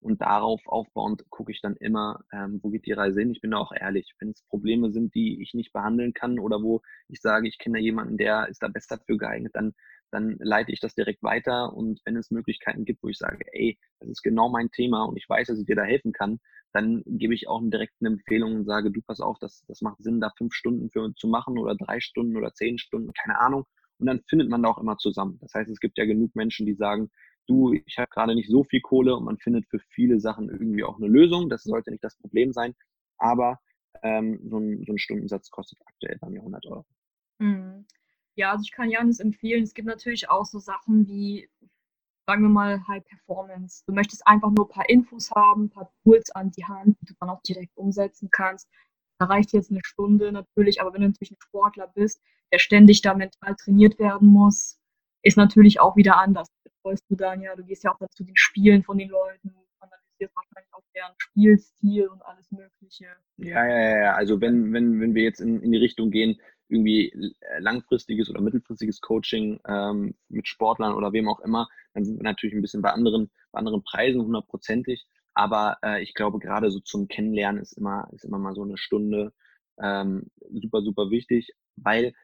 Und 0.00 0.20
darauf 0.20 0.60
aufbauend 0.66 1.24
gucke 1.30 1.50
ich 1.50 1.62
dann 1.62 1.76
immer, 1.76 2.24
ähm, 2.30 2.60
wo 2.62 2.68
geht 2.68 2.84
die 2.84 2.92
Reise 2.92 3.20
hin. 3.20 3.30
Ich 3.30 3.40
bin 3.40 3.52
da 3.52 3.56
auch 3.56 3.72
ehrlich. 3.72 4.14
Wenn 4.18 4.30
es 4.30 4.42
Probleme 4.42 4.92
sind, 4.92 5.14
die 5.14 5.40
ich 5.42 5.54
nicht 5.54 5.72
behandeln 5.72 6.12
kann 6.12 6.38
oder 6.38 6.62
wo 6.62 6.82
ich 7.08 7.22
sage, 7.22 7.48
ich 7.48 7.58
kenne 7.58 7.80
jemanden, 7.80 8.18
der 8.18 8.48
ist 8.48 8.62
da 8.62 8.68
besser 8.68 8.98
für 8.98 9.16
geeignet, 9.16 9.52
dann, 9.54 9.74
dann 10.10 10.36
leite 10.38 10.72
ich 10.72 10.80
das 10.80 10.94
direkt 10.94 11.22
weiter. 11.22 11.72
Und 11.72 12.00
wenn 12.04 12.16
es 12.16 12.30
Möglichkeiten 12.30 12.84
gibt, 12.84 13.02
wo 13.02 13.08
ich 13.08 13.18
sage, 13.18 13.44
ey, 13.52 13.78
das 14.00 14.08
ist 14.08 14.22
genau 14.22 14.48
mein 14.48 14.70
Thema 14.70 15.04
und 15.04 15.16
ich 15.16 15.28
weiß, 15.28 15.48
dass 15.48 15.58
ich 15.58 15.66
dir 15.66 15.76
da 15.76 15.82
helfen 15.82 16.12
kann, 16.12 16.40
dann 16.72 17.02
gebe 17.06 17.34
ich 17.34 17.48
auch 17.48 17.60
direkt 17.62 17.94
eine 18.00 18.10
Empfehlung 18.10 18.56
und 18.56 18.64
sage, 18.64 18.90
du 18.90 19.00
pass 19.02 19.20
auf, 19.20 19.38
das, 19.38 19.64
das 19.68 19.80
macht 19.80 20.02
Sinn, 20.02 20.20
da 20.20 20.30
fünf 20.36 20.54
Stunden 20.54 20.90
für 20.90 21.14
zu 21.14 21.28
machen 21.28 21.58
oder 21.58 21.76
drei 21.76 22.00
Stunden 22.00 22.36
oder 22.36 22.52
zehn 22.52 22.78
Stunden, 22.78 23.12
keine 23.12 23.38
Ahnung. 23.38 23.64
Und 23.98 24.06
dann 24.06 24.22
findet 24.28 24.48
man 24.48 24.62
da 24.62 24.70
auch 24.70 24.78
immer 24.78 24.96
zusammen. 24.96 25.38
Das 25.40 25.54
heißt, 25.54 25.70
es 25.70 25.78
gibt 25.78 25.98
ja 25.98 26.04
genug 26.04 26.34
Menschen, 26.34 26.66
die 26.66 26.74
sagen, 26.74 27.10
du, 27.46 27.72
ich 27.72 27.98
habe 27.98 28.10
gerade 28.10 28.34
nicht 28.34 28.50
so 28.50 28.64
viel 28.64 28.80
Kohle 28.80 29.16
und 29.16 29.24
man 29.24 29.38
findet 29.38 29.66
für 29.68 29.78
viele 29.78 30.18
Sachen 30.18 30.48
irgendwie 30.48 30.82
auch 30.82 30.96
eine 30.96 31.06
Lösung. 31.06 31.48
Das 31.48 31.62
sollte 31.62 31.90
nicht 31.90 32.02
das 32.02 32.16
Problem 32.16 32.52
sein. 32.52 32.74
Aber 33.18 33.60
ähm, 34.02 34.40
so, 34.50 34.58
ein, 34.58 34.84
so 34.84 34.92
ein 34.92 34.98
Stundensatz 34.98 35.50
kostet 35.50 35.78
aktuell 35.86 36.18
bei 36.20 36.28
mir 36.28 36.40
100 36.40 36.66
Euro. 36.66 36.84
Hm. 37.40 37.86
Ja, 38.36 38.52
also 38.52 38.62
ich 38.62 38.72
kann 38.72 38.90
Janis 38.90 39.20
empfehlen. 39.20 39.62
Es 39.62 39.74
gibt 39.74 39.86
natürlich 39.86 40.28
auch 40.28 40.44
so 40.44 40.58
Sachen 40.58 41.06
wie 41.06 41.48
sagen 42.26 42.42
wir 42.42 42.48
mal, 42.48 42.86
High 42.88 43.04
Performance. 43.04 43.82
Du 43.86 43.92
möchtest 43.92 44.26
einfach 44.26 44.50
nur 44.50 44.66
ein 44.66 44.72
paar 44.72 44.88
Infos 44.88 45.30
haben, 45.32 45.64
ein 45.64 45.70
paar 45.70 45.90
Tools 46.02 46.30
an 46.30 46.50
die 46.50 46.64
Hand, 46.64 46.96
die 47.00 47.06
du 47.06 47.14
dann 47.20 47.30
auch 47.30 47.42
direkt 47.42 47.76
umsetzen 47.76 48.28
kannst. 48.30 48.68
Da 49.18 49.26
reicht 49.26 49.52
jetzt 49.52 49.70
eine 49.70 49.80
Stunde 49.84 50.32
natürlich, 50.32 50.80
aber 50.80 50.92
wenn 50.92 51.02
du 51.02 51.08
natürlich 51.08 51.32
ein 51.32 51.40
Sportler 51.40 51.88
bist, 51.94 52.20
der 52.52 52.58
ständig 52.58 53.02
da 53.02 53.14
mental 53.14 53.54
trainiert 53.56 53.98
werden 53.98 54.28
muss, 54.28 54.78
ist 55.22 55.36
natürlich 55.36 55.80
auch 55.80 55.96
wieder 55.96 56.18
anders. 56.18 56.48
Betreust 56.64 57.04
du 57.08 57.16
dann 57.16 57.42
ja, 57.42 57.54
du 57.54 57.64
gehst 57.64 57.84
ja 57.84 57.92
auch 57.92 57.98
zu 58.10 58.24
den 58.24 58.36
Spielen 58.36 58.82
von 58.82 58.98
den 58.98 59.08
Leuten, 59.08 59.54
analysierst 59.80 60.34
wahrscheinlich 60.34 60.72
auch 60.74 60.82
deren 60.94 61.12
Spielstil 61.18 62.08
und 62.08 62.22
alles 62.22 62.50
Mögliche. 62.50 63.06
Ja, 63.36 63.66
ja, 63.66 63.98
ja. 63.98 64.14
Also 64.14 64.40
wenn, 64.40 64.72
wenn, 64.72 65.00
wenn 65.00 65.14
wir 65.14 65.22
jetzt 65.22 65.40
in, 65.40 65.60
in 65.60 65.72
die 65.72 65.78
Richtung 65.78 66.10
gehen, 66.10 66.40
irgendwie 66.74 67.10
äh, 67.10 67.58
langfristiges 67.60 68.28
oder 68.28 68.40
mittelfristiges 68.40 69.00
Coaching 69.00 69.60
ähm, 69.66 70.14
mit 70.28 70.48
Sportlern 70.48 70.94
oder 70.94 71.12
wem 71.12 71.28
auch 71.28 71.40
immer, 71.40 71.68
dann 71.94 72.04
sind 72.04 72.18
wir 72.18 72.24
natürlich 72.24 72.54
ein 72.54 72.62
bisschen 72.62 72.82
bei 72.82 72.90
anderen, 72.90 73.30
bei 73.52 73.58
anderen 73.58 73.82
Preisen 73.82 74.22
hundertprozentig. 74.22 75.06
Aber 75.34 75.78
äh, 75.82 76.02
ich 76.02 76.14
glaube, 76.14 76.38
gerade 76.38 76.70
so 76.70 76.80
zum 76.80 77.08
Kennenlernen 77.08 77.60
ist 77.60 77.72
immer, 77.72 78.08
ist 78.12 78.24
immer 78.24 78.38
mal 78.38 78.54
so 78.54 78.62
eine 78.62 78.76
Stunde 78.76 79.32
ähm, 79.80 80.30
super, 80.50 80.82
super 80.82 81.10
wichtig, 81.10 81.50
weil 81.76 82.14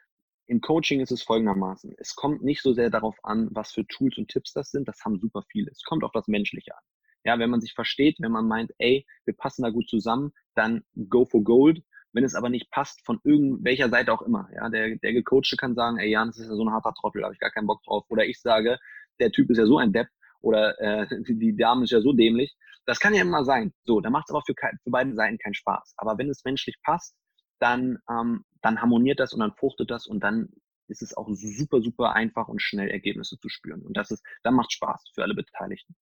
im 0.46 0.60
Coaching 0.60 1.00
ist 1.00 1.12
es 1.12 1.22
folgendermaßen. 1.22 1.94
Es 1.98 2.16
kommt 2.16 2.42
nicht 2.42 2.62
so 2.62 2.72
sehr 2.72 2.90
darauf 2.90 3.16
an, 3.24 3.48
was 3.52 3.72
für 3.72 3.86
Tools 3.86 4.18
und 4.18 4.28
Tipps 4.28 4.52
das 4.52 4.70
sind. 4.70 4.88
Das 4.88 5.04
haben 5.04 5.20
super 5.20 5.42
viele. 5.48 5.70
Es 5.70 5.84
kommt 5.84 6.02
auf 6.02 6.12
das 6.12 6.26
Menschliche 6.26 6.76
an. 6.76 6.82
Ja, 7.24 7.38
wenn 7.38 7.50
man 7.50 7.60
sich 7.60 7.74
versteht, 7.74 8.16
wenn 8.18 8.32
man 8.32 8.48
meint, 8.48 8.72
ey, 8.78 9.06
wir 9.24 9.36
passen 9.36 9.62
da 9.62 9.70
gut 9.70 9.88
zusammen, 9.88 10.32
dann 10.54 10.82
go 11.08 11.24
for 11.24 11.44
gold. 11.44 11.82
Wenn 12.12 12.24
es 12.24 12.34
aber 12.34 12.48
nicht 12.48 12.70
passt, 12.70 13.04
von 13.04 13.20
irgendwelcher 13.24 13.88
Seite 13.88 14.12
auch 14.12 14.22
immer, 14.22 14.48
ja, 14.54 14.68
der, 14.68 14.96
der 14.96 15.12
Gecoachte 15.12 15.56
kann 15.56 15.74
sagen, 15.74 15.98
ey, 15.98 16.10
Jan, 16.10 16.28
das 16.28 16.38
ist 16.38 16.48
ja 16.48 16.54
so 16.54 16.64
ein 16.64 16.72
harter 16.72 16.92
Trottel, 16.94 17.20
da 17.20 17.26
habe 17.26 17.34
ich 17.34 17.40
gar 17.40 17.50
keinen 17.50 17.66
Bock 17.66 17.82
drauf. 17.84 18.04
Oder 18.08 18.26
ich 18.26 18.40
sage, 18.40 18.78
der 19.20 19.30
Typ 19.30 19.50
ist 19.50 19.58
ja 19.58 19.66
so 19.66 19.78
ein 19.78 19.92
Depp 19.92 20.08
oder 20.40 20.78
äh, 20.80 21.06
die 21.28 21.56
Dame 21.56 21.84
ist 21.84 21.90
ja 21.90 22.00
so 22.00 22.12
dämlich. 22.12 22.56
Das 22.86 22.98
kann 22.98 23.14
ja 23.14 23.22
immer 23.22 23.44
sein. 23.44 23.72
So, 23.84 24.00
da 24.00 24.10
macht 24.10 24.26
es 24.28 24.34
aber 24.34 24.42
für, 24.44 24.54
für 24.54 24.90
beide 24.90 25.14
Seiten 25.14 25.38
keinen 25.38 25.54
Spaß. 25.54 25.94
Aber 25.96 26.18
wenn 26.18 26.30
es 26.30 26.44
menschlich 26.44 26.76
passt, 26.82 27.14
dann, 27.60 27.98
ähm, 28.10 28.44
dann 28.62 28.80
harmoniert 28.80 29.20
das 29.20 29.32
und 29.32 29.40
dann 29.40 29.52
fruchtet 29.52 29.90
das 29.90 30.06
und 30.06 30.20
dann 30.20 30.48
ist 30.88 31.02
es 31.02 31.16
auch 31.16 31.28
super, 31.30 31.80
super 31.80 32.14
einfach 32.14 32.48
und 32.48 32.60
schnell 32.60 32.88
Ergebnisse 32.88 33.38
zu 33.38 33.48
spüren. 33.48 33.82
Und 33.82 33.96
das 33.96 34.10
ist, 34.10 34.24
dann 34.42 34.54
macht 34.54 34.72
Spaß 34.72 35.12
für 35.14 35.22
alle 35.22 35.34
Beteiligten. 35.34 35.94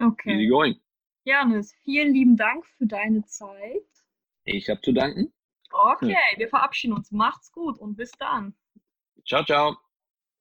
Okay. 0.00 0.34
Easy 0.34 0.48
going. 0.48 0.80
Janis, 1.24 1.74
vielen 1.84 2.14
lieben 2.14 2.36
Dank 2.36 2.66
für 2.66 2.86
deine 2.86 3.24
Zeit. 3.26 3.86
Ich 4.50 4.70
habe 4.70 4.80
zu 4.80 4.92
danken. 4.92 5.30
Okay, 5.70 6.16
wir 6.36 6.48
verabschieden 6.48 6.94
uns. 6.94 7.12
Macht's 7.12 7.52
gut 7.52 7.78
und 7.78 7.96
bis 7.96 8.10
dann. 8.12 8.54
Ciao, 9.26 9.44
ciao. 9.44 9.76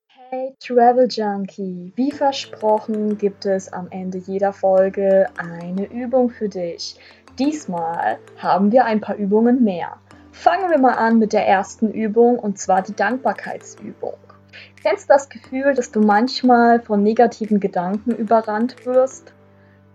Hey 0.08 0.56
Travel 0.60 1.08
Junkie, 1.10 1.92
wie 1.96 2.12
versprochen 2.12 3.18
gibt 3.18 3.46
es 3.46 3.72
am 3.72 3.90
Ende 3.92 4.18
jeder 4.18 4.54
Folge 4.54 5.28
eine 5.38 5.86
Übung 5.92 6.30
für 6.30 6.48
dich. 6.48 6.96
Diesmal 7.38 8.18
haben 8.38 8.72
wir 8.72 8.86
ein 8.86 9.02
paar 9.02 9.16
Übungen 9.16 9.64
mehr. 9.64 9.98
Fangen 10.32 10.70
wir 10.72 10.80
mal 10.80 10.96
an 10.96 11.20
mit 11.20 11.34
der 11.34 11.46
ersten 11.46 11.92
Übung 11.92 12.40
und 12.40 12.58
zwar 12.58 12.82
die 12.82 12.96
Dankbarkeitsübung. 12.96 14.18
Kennst 14.82 15.10
du 15.10 15.14
das 15.14 15.30
Gefühl, 15.30 15.74
dass 15.76 15.92
du 15.92 16.00
manchmal 16.00 16.82
von 16.82 17.04
negativen 17.04 17.60
Gedanken 17.60 18.12
überrannt 18.12 18.86
wirst? 18.86 19.34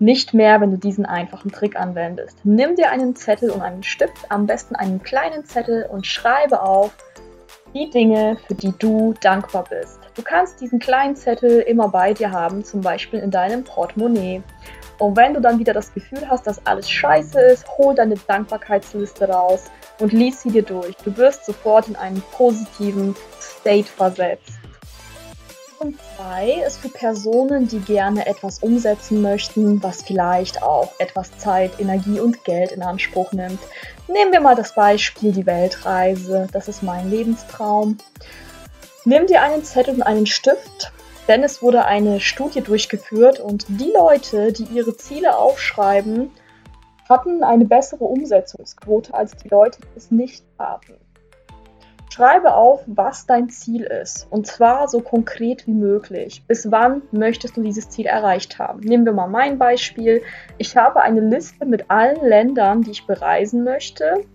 Nicht 0.03 0.35
mehr, 0.35 0.61
wenn 0.61 0.73
du 0.73 0.79
diesen 0.79 1.07
einfachen 1.07 1.53
Trick 1.53 1.79
anwendest. 1.79 2.37
Nimm 2.43 2.75
dir 2.75 2.91
einen 2.91 3.15
Zettel 3.15 3.51
und 3.51 3.63
einen 3.63 3.85
Stift, 3.85 4.29
am 4.31 4.47
besten 4.47 4.75
einen 4.75 5.01
kleinen 5.01 5.45
Zettel 5.45 5.87
und 5.89 6.09
schreibe 6.09 6.61
auf 6.61 6.91
die 7.73 7.89
Dinge, 7.89 8.37
für 8.49 8.57
die 8.57 8.75
du 8.77 9.15
dankbar 9.21 9.63
bist. 9.71 10.01
Du 10.17 10.23
kannst 10.23 10.61
diesen 10.61 10.81
kleinen 10.81 11.15
Zettel 11.15 11.61
immer 11.61 11.87
bei 11.87 12.15
dir 12.15 12.33
haben, 12.33 12.65
zum 12.65 12.81
Beispiel 12.81 13.21
in 13.21 13.31
deinem 13.31 13.63
Portemonnaie. 13.63 14.43
Und 14.99 15.17
wenn 15.17 15.35
du 15.35 15.41
dann 15.41 15.61
wieder 15.61 15.73
das 15.73 15.95
Gefühl 15.95 16.29
hast, 16.29 16.49
dass 16.49 16.67
alles 16.67 16.91
scheiße 16.91 17.41
ist, 17.41 17.69
hol 17.79 17.95
deine 17.95 18.17
Dankbarkeitsliste 18.17 19.29
raus 19.29 19.71
und 20.01 20.13
lies 20.13 20.43
sie 20.43 20.51
dir 20.51 20.65
durch. 20.65 20.97
Du 21.05 21.17
wirst 21.17 21.47
sofort 21.47 21.87
in 21.87 21.95
einen 21.95 22.21
positiven 22.33 23.15
State 23.41 23.87
versetzt. 23.87 24.62
Punkt 25.83 26.01
2 26.17 26.63
ist 26.65 26.79
für 26.79 26.91
Personen, 26.91 27.67
die 27.67 27.81
gerne 27.81 28.25
etwas 28.27 28.61
umsetzen 28.61 29.21
möchten, 29.21 29.83
was 29.83 30.01
vielleicht 30.01 30.63
auch 30.63 30.93
etwas 31.01 31.37
Zeit, 31.39 31.73
Energie 31.81 32.21
und 32.21 32.45
Geld 32.45 32.71
in 32.71 32.83
Anspruch 32.83 33.33
nimmt. 33.33 33.59
Nehmen 34.07 34.31
wir 34.31 34.41
mal 34.41 34.55
das 34.55 34.77
Beispiel 34.77 35.33
die 35.33 35.45
Weltreise. 35.45 36.47
Das 36.53 36.69
ist 36.69 36.85
mein 36.85 37.11
Lebenstraum. 37.11 37.99
Nimm 39.05 39.27
dir 39.27 39.43
einen 39.43 39.65
Zettel 39.65 39.95
und 39.95 40.03
einen 40.03 40.27
Stift, 40.27 40.93
denn 41.27 41.43
es 41.43 41.63
wurde 41.63 41.85
eine 41.85 42.21
Studie 42.21 42.61
durchgeführt 42.61 43.41
und 43.41 43.67
die 43.67 43.93
Leute, 43.93 44.53
die 44.53 44.69
ihre 44.73 44.97
Ziele 44.97 45.37
aufschreiben, 45.37 46.31
hatten 47.09 47.43
eine 47.43 47.65
bessere 47.65 48.05
Umsetzungsquote 48.05 49.13
als 49.15 49.35
die 49.35 49.49
Leute, 49.49 49.81
die 49.81 49.99
es 49.99 50.13
nicht 50.13 50.45
haben. 50.61 51.02
Schreibe 52.13 52.55
auf, 52.55 52.83
was 52.87 53.25
dein 53.25 53.49
Ziel 53.49 53.85
ist. 53.85 54.27
Und 54.29 54.47
zwar 54.47 54.87
so 54.87 55.01
konkret 55.01 55.67
wie 55.67 55.73
möglich. 55.73 56.45
Bis 56.47 56.71
wann 56.71 57.01
möchtest 57.11 57.57
du 57.57 57.63
dieses 57.63 57.89
Ziel 57.89 58.05
erreicht 58.05 58.59
haben? 58.59 58.81
Nehmen 58.81 59.07
wir 59.07 59.15
mal 59.15 59.29
mein 59.29 59.57
Beispiel. 59.57 60.21
Ich 60.59 60.77
habe 60.77 61.01
eine 61.01 61.21
Liste 61.21 61.65
mit 61.65 61.91
allen 61.91 62.23
Ländern, 62.23 62.83
die 62.83 62.91
ich 62.91 63.07
bereisen 63.07 63.65
möchte. 63.65 64.27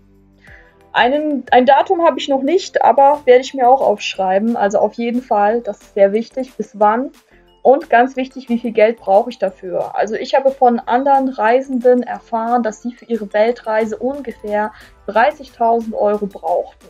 Einen, 0.92 1.44
ein 1.52 1.68
Datum 1.68 2.02
habe 2.02 2.18
ich 2.18 2.28
noch 2.28 2.42
nicht, 2.42 2.82
aber 2.82 3.22
werde 3.26 3.42
ich 3.42 3.54
mir 3.54 3.70
auch 3.70 3.82
aufschreiben. 3.82 4.58
Also 4.58 4.80
auf 4.80 4.94
jeden 4.94 5.22
Fall, 5.22 5.62
das 5.62 5.80
ist 5.80 5.94
sehr 5.94 6.14
wichtig. 6.14 6.56
Bis 6.56 6.80
wann? 6.80 7.12
Und 7.62 7.92
ganz 7.92 8.16
wichtig, 8.16 8.50
wie 8.50 8.58
viel 8.58 8.72
Geld 8.72 8.98
brauche 8.98 9.30
ich 9.30 9.38
dafür? 9.38 9.94
Also 9.96 10.16
ich 10.16 10.34
habe 10.34 10.50
von 10.50 10.80
anderen 10.80 11.30
Reisenden 11.30 12.02
erfahren, 12.02 12.64
dass 12.64 12.82
sie 12.82 12.94
für 12.94 13.06
ihre 13.06 13.32
Weltreise 13.34 13.98
ungefähr 13.98 14.72
30.000 15.08 15.94
Euro 15.94 16.26
brauchten. 16.26 16.88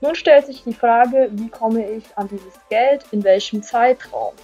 Nun 0.00 0.14
stellt 0.14 0.46
sich 0.46 0.64
die 0.64 0.74
Frage, 0.74 1.28
wie 1.32 1.48
komme 1.48 1.88
ich 1.88 2.04
an 2.16 2.28
dieses 2.28 2.54
Geld, 2.68 3.04
in 3.10 3.24
welchem 3.24 3.62
Zeitraum? 3.62 4.34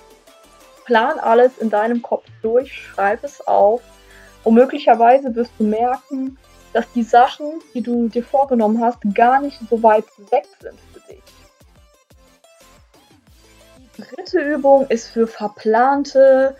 Plan 0.84 1.18
alles 1.18 1.58
in 1.58 1.70
deinem 1.70 2.02
Kopf 2.02 2.24
durch, 2.42 2.72
schreib 2.72 3.22
es 3.24 3.46
auf 3.46 3.82
und 4.44 4.54
möglicherweise 4.54 5.34
wirst 5.34 5.52
du 5.58 5.64
merken, 5.64 6.38
dass 6.72 6.90
die 6.92 7.02
Sachen, 7.02 7.60
die 7.74 7.82
du 7.82 8.08
dir 8.08 8.24
vorgenommen 8.24 8.82
hast, 8.82 8.98
gar 9.14 9.40
nicht 9.40 9.58
so 9.68 9.82
weit 9.82 10.04
weg 10.30 10.46
sind 10.60 10.78
für 10.92 11.00
dich. 11.12 11.22
Die 13.96 14.02
dritte 14.02 14.38
Übung 14.38 14.86
ist 14.88 15.08
für 15.08 15.26
verplante 15.26 16.56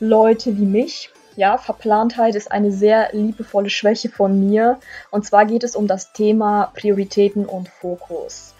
Leute 0.00 0.56
wie 0.56 0.64
mich. 0.64 1.10
Ja, 1.38 1.56
Verplantheit 1.56 2.34
ist 2.34 2.50
eine 2.50 2.72
sehr 2.72 3.10
liebevolle 3.12 3.70
Schwäche 3.70 4.08
von 4.08 4.40
mir. 4.40 4.80
Und 5.12 5.24
zwar 5.24 5.46
geht 5.46 5.62
es 5.62 5.76
um 5.76 5.86
das 5.86 6.12
Thema 6.12 6.72
Prioritäten 6.74 7.46
und 7.46 7.68
Fokus. 7.68 8.56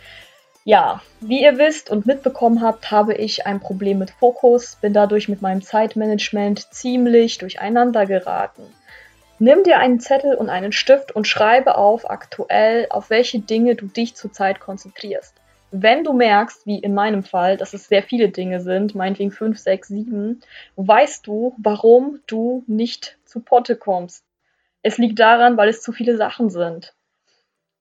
Ja, 0.62 1.02
wie 1.18 1.42
ihr 1.42 1.58
wisst 1.58 1.90
und 1.90 2.06
mitbekommen 2.06 2.62
habt, 2.62 2.92
habe 2.92 3.14
ich 3.14 3.46
ein 3.48 3.58
Problem 3.58 3.98
mit 3.98 4.12
Fokus, 4.12 4.76
bin 4.80 4.92
dadurch 4.92 5.28
mit 5.28 5.42
meinem 5.42 5.60
Zeitmanagement 5.60 6.72
ziemlich 6.72 7.38
durcheinander 7.38 8.06
geraten. 8.06 8.62
Nimm 9.40 9.64
dir 9.64 9.80
einen 9.80 9.98
Zettel 9.98 10.36
und 10.36 10.48
einen 10.48 10.70
Stift 10.70 11.10
und 11.10 11.26
schreibe 11.26 11.76
auf 11.78 12.08
aktuell, 12.08 12.86
auf 12.90 13.10
welche 13.10 13.40
Dinge 13.40 13.74
du 13.74 13.86
dich 13.86 14.14
zurzeit 14.14 14.60
konzentrierst. 14.60 15.34
Wenn 15.70 16.02
du 16.02 16.14
merkst, 16.14 16.66
wie 16.66 16.78
in 16.78 16.94
meinem 16.94 17.22
Fall, 17.22 17.58
dass 17.58 17.74
es 17.74 17.88
sehr 17.88 18.02
viele 18.02 18.30
Dinge 18.30 18.60
sind, 18.60 18.94
meinetwegen 18.94 19.30
5, 19.30 19.58
6, 19.58 19.88
7, 19.88 20.40
weißt 20.76 21.26
du, 21.26 21.54
warum 21.58 22.20
du 22.26 22.64
nicht 22.66 23.18
zu 23.26 23.40
Potte 23.40 23.76
kommst. 23.76 24.24
Es 24.82 24.96
liegt 24.96 25.18
daran, 25.18 25.58
weil 25.58 25.68
es 25.68 25.82
zu 25.82 25.92
viele 25.92 26.16
Sachen 26.16 26.48
sind. 26.48 26.94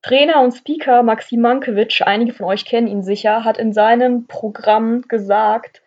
Trainer 0.01 0.41
und 0.41 0.51
Speaker 0.51 1.01
Maxim 1.01 1.41
Mankiewicz, 1.41 2.01
einige 2.01 2.33
von 2.33 2.45
euch 2.45 2.65
kennen 2.65 2.87
ihn 2.87 3.03
sicher, 3.03 3.45
hat 3.45 3.57
in 3.57 3.71
seinem 3.71 4.27
Programm 4.27 5.03
gesagt, 5.03 5.81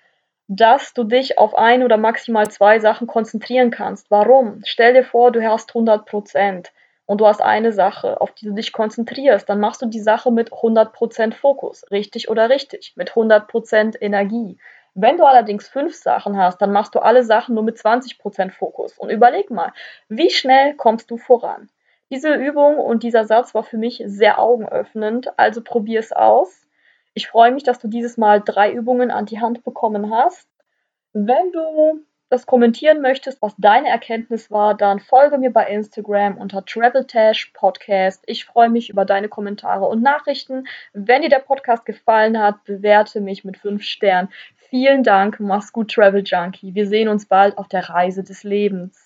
dass 0.48 0.94
du 0.94 1.04
dich 1.04 1.38
auf 1.38 1.54
ein 1.54 1.82
oder 1.82 1.96
maximal 1.96 2.50
zwei 2.50 2.80
Sachen 2.80 3.06
konzentrieren 3.06 3.70
kannst. 3.70 4.10
Warum? 4.10 4.62
Stell 4.64 4.94
dir 4.94 5.04
vor, 5.04 5.32
du 5.32 5.42
hast 5.42 5.70
100 5.70 6.06
Prozent 6.06 6.72
und 7.10 7.20
du 7.20 7.26
hast 7.26 7.42
eine 7.42 7.72
Sache, 7.72 8.20
auf 8.20 8.30
die 8.30 8.46
du 8.46 8.52
dich 8.52 8.72
konzentrierst, 8.72 9.48
dann 9.48 9.58
machst 9.58 9.82
du 9.82 9.86
die 9.86 9.98
Sache 9.98 10.30
mit 10.30 10.52
100% 10.52 11.34
Fokus, 11.34 11.84
richtig 11.90 12.28
oder 12.28 12.48
richtig, 12.48 12.92
mit 12.94 13.10
100% 13.10 14.00
Energie. 14.00 14.58
Wenn 14.94 15.16
du 15.16 15.24
allerdings 15.24 15.66
fünf 15.66 15.96
Sachen 15.96 16.36
hast, 16.38 16.62
dann 16.62 16.70
machst 16.70 16.94
du 16.94 17.00
alle 17.00 17.24
Sachen 17.24 17.56
nur 17.56 17.64
mit 17.64 17.78
20% 17.78 18.52
Fokus. 18.52 18.96
Und 18.96 19.10
überleg 19.10 19.50
mal, 19.50 19.72
wie 20.08 20.30
schnell 20.30 20.74
kommst 20.76 21.10
du 21.10 21.16
voran? 21.16 21.68
Diese 22.10 22.32
Übung 22.32 22.78
und 22.78 23.02
dieser 23.02 23.24
Satz 23.24 23.56
war 23.56 23.64
für 23.64 23.76
mich 23.76 24.00
sehr 24.06 24.38
augenöffnend, 24.38 25.36
also 25.36 25.62
probier 25.62 25.98
es 25.98 26.12
aus. 26.12 26.64
Ich 27.14 27.26
freue 27.26 27.50
mich, 27.50 27.64
dass 27.64 27.80
du 27.80 27.88
dieses 27.88 28.18
Mal 28.18 28.40
drei 28.40 28.70
Übungen 28.70 29.10
an 29.10 29.26
die 29.26 29.40
Hand 29.40 29.64
bekommen 29.64 30.14
hast. 30.14 30.48
Wenn 31.12 31.50
du 31.50 32.04
das 32.30 32.46
kommentieren 32.46 33.02
möchtest, 33.02 33.42
was 33.42 33.54
deine 33.58 33.88
Erkenntnis 33.88 34.50
war, 34.50 34.76
dann 34.76 35.00
folge 35.00 35.36
mir 35.36 35.52
bei 35.52 35.66
Instagram 35.66 36.38
unter 36.38 36.64
TravelTash 36.64 37.50
Podcast. 37.52 38.22
Ich 38.26 38.44
freue 38.44 38.70
mich 38.70 38.88
über 38.88 39.04
deine 39.04 39.28
Kommentare 39.28 39.86
und 39.86 40.00
Nachrichten. 40.00 40.66
Wenn 40.92 41.22
dir 41.22 41.28
der 41.28 41.40
Podcast 41.40 41.84
gefallen 41.84 42.38
hat, 42.38 42.64
bewerte 42.64 43.20
mich 43.20 43.44
mit 43.44 43.58
5 43.58 43.82
Sternen. 43.82 44.28
Vielen 44.70 45.02
Dank, 45.02 45.40
mach's 45.40 45.72
gut, 45.72 45.92
Travel 45.92 46.22
Junkie. 46.24 46.74
Wir 46.74 46.86
sehen 46.86 47.08
uns 47.08 47.26
bald 47.26 47.58
auf 47.58 47.66
der 47.66 47.90
Reise 47.90 48.22
des 48.22 48.44
Lebens. 48.44 48.99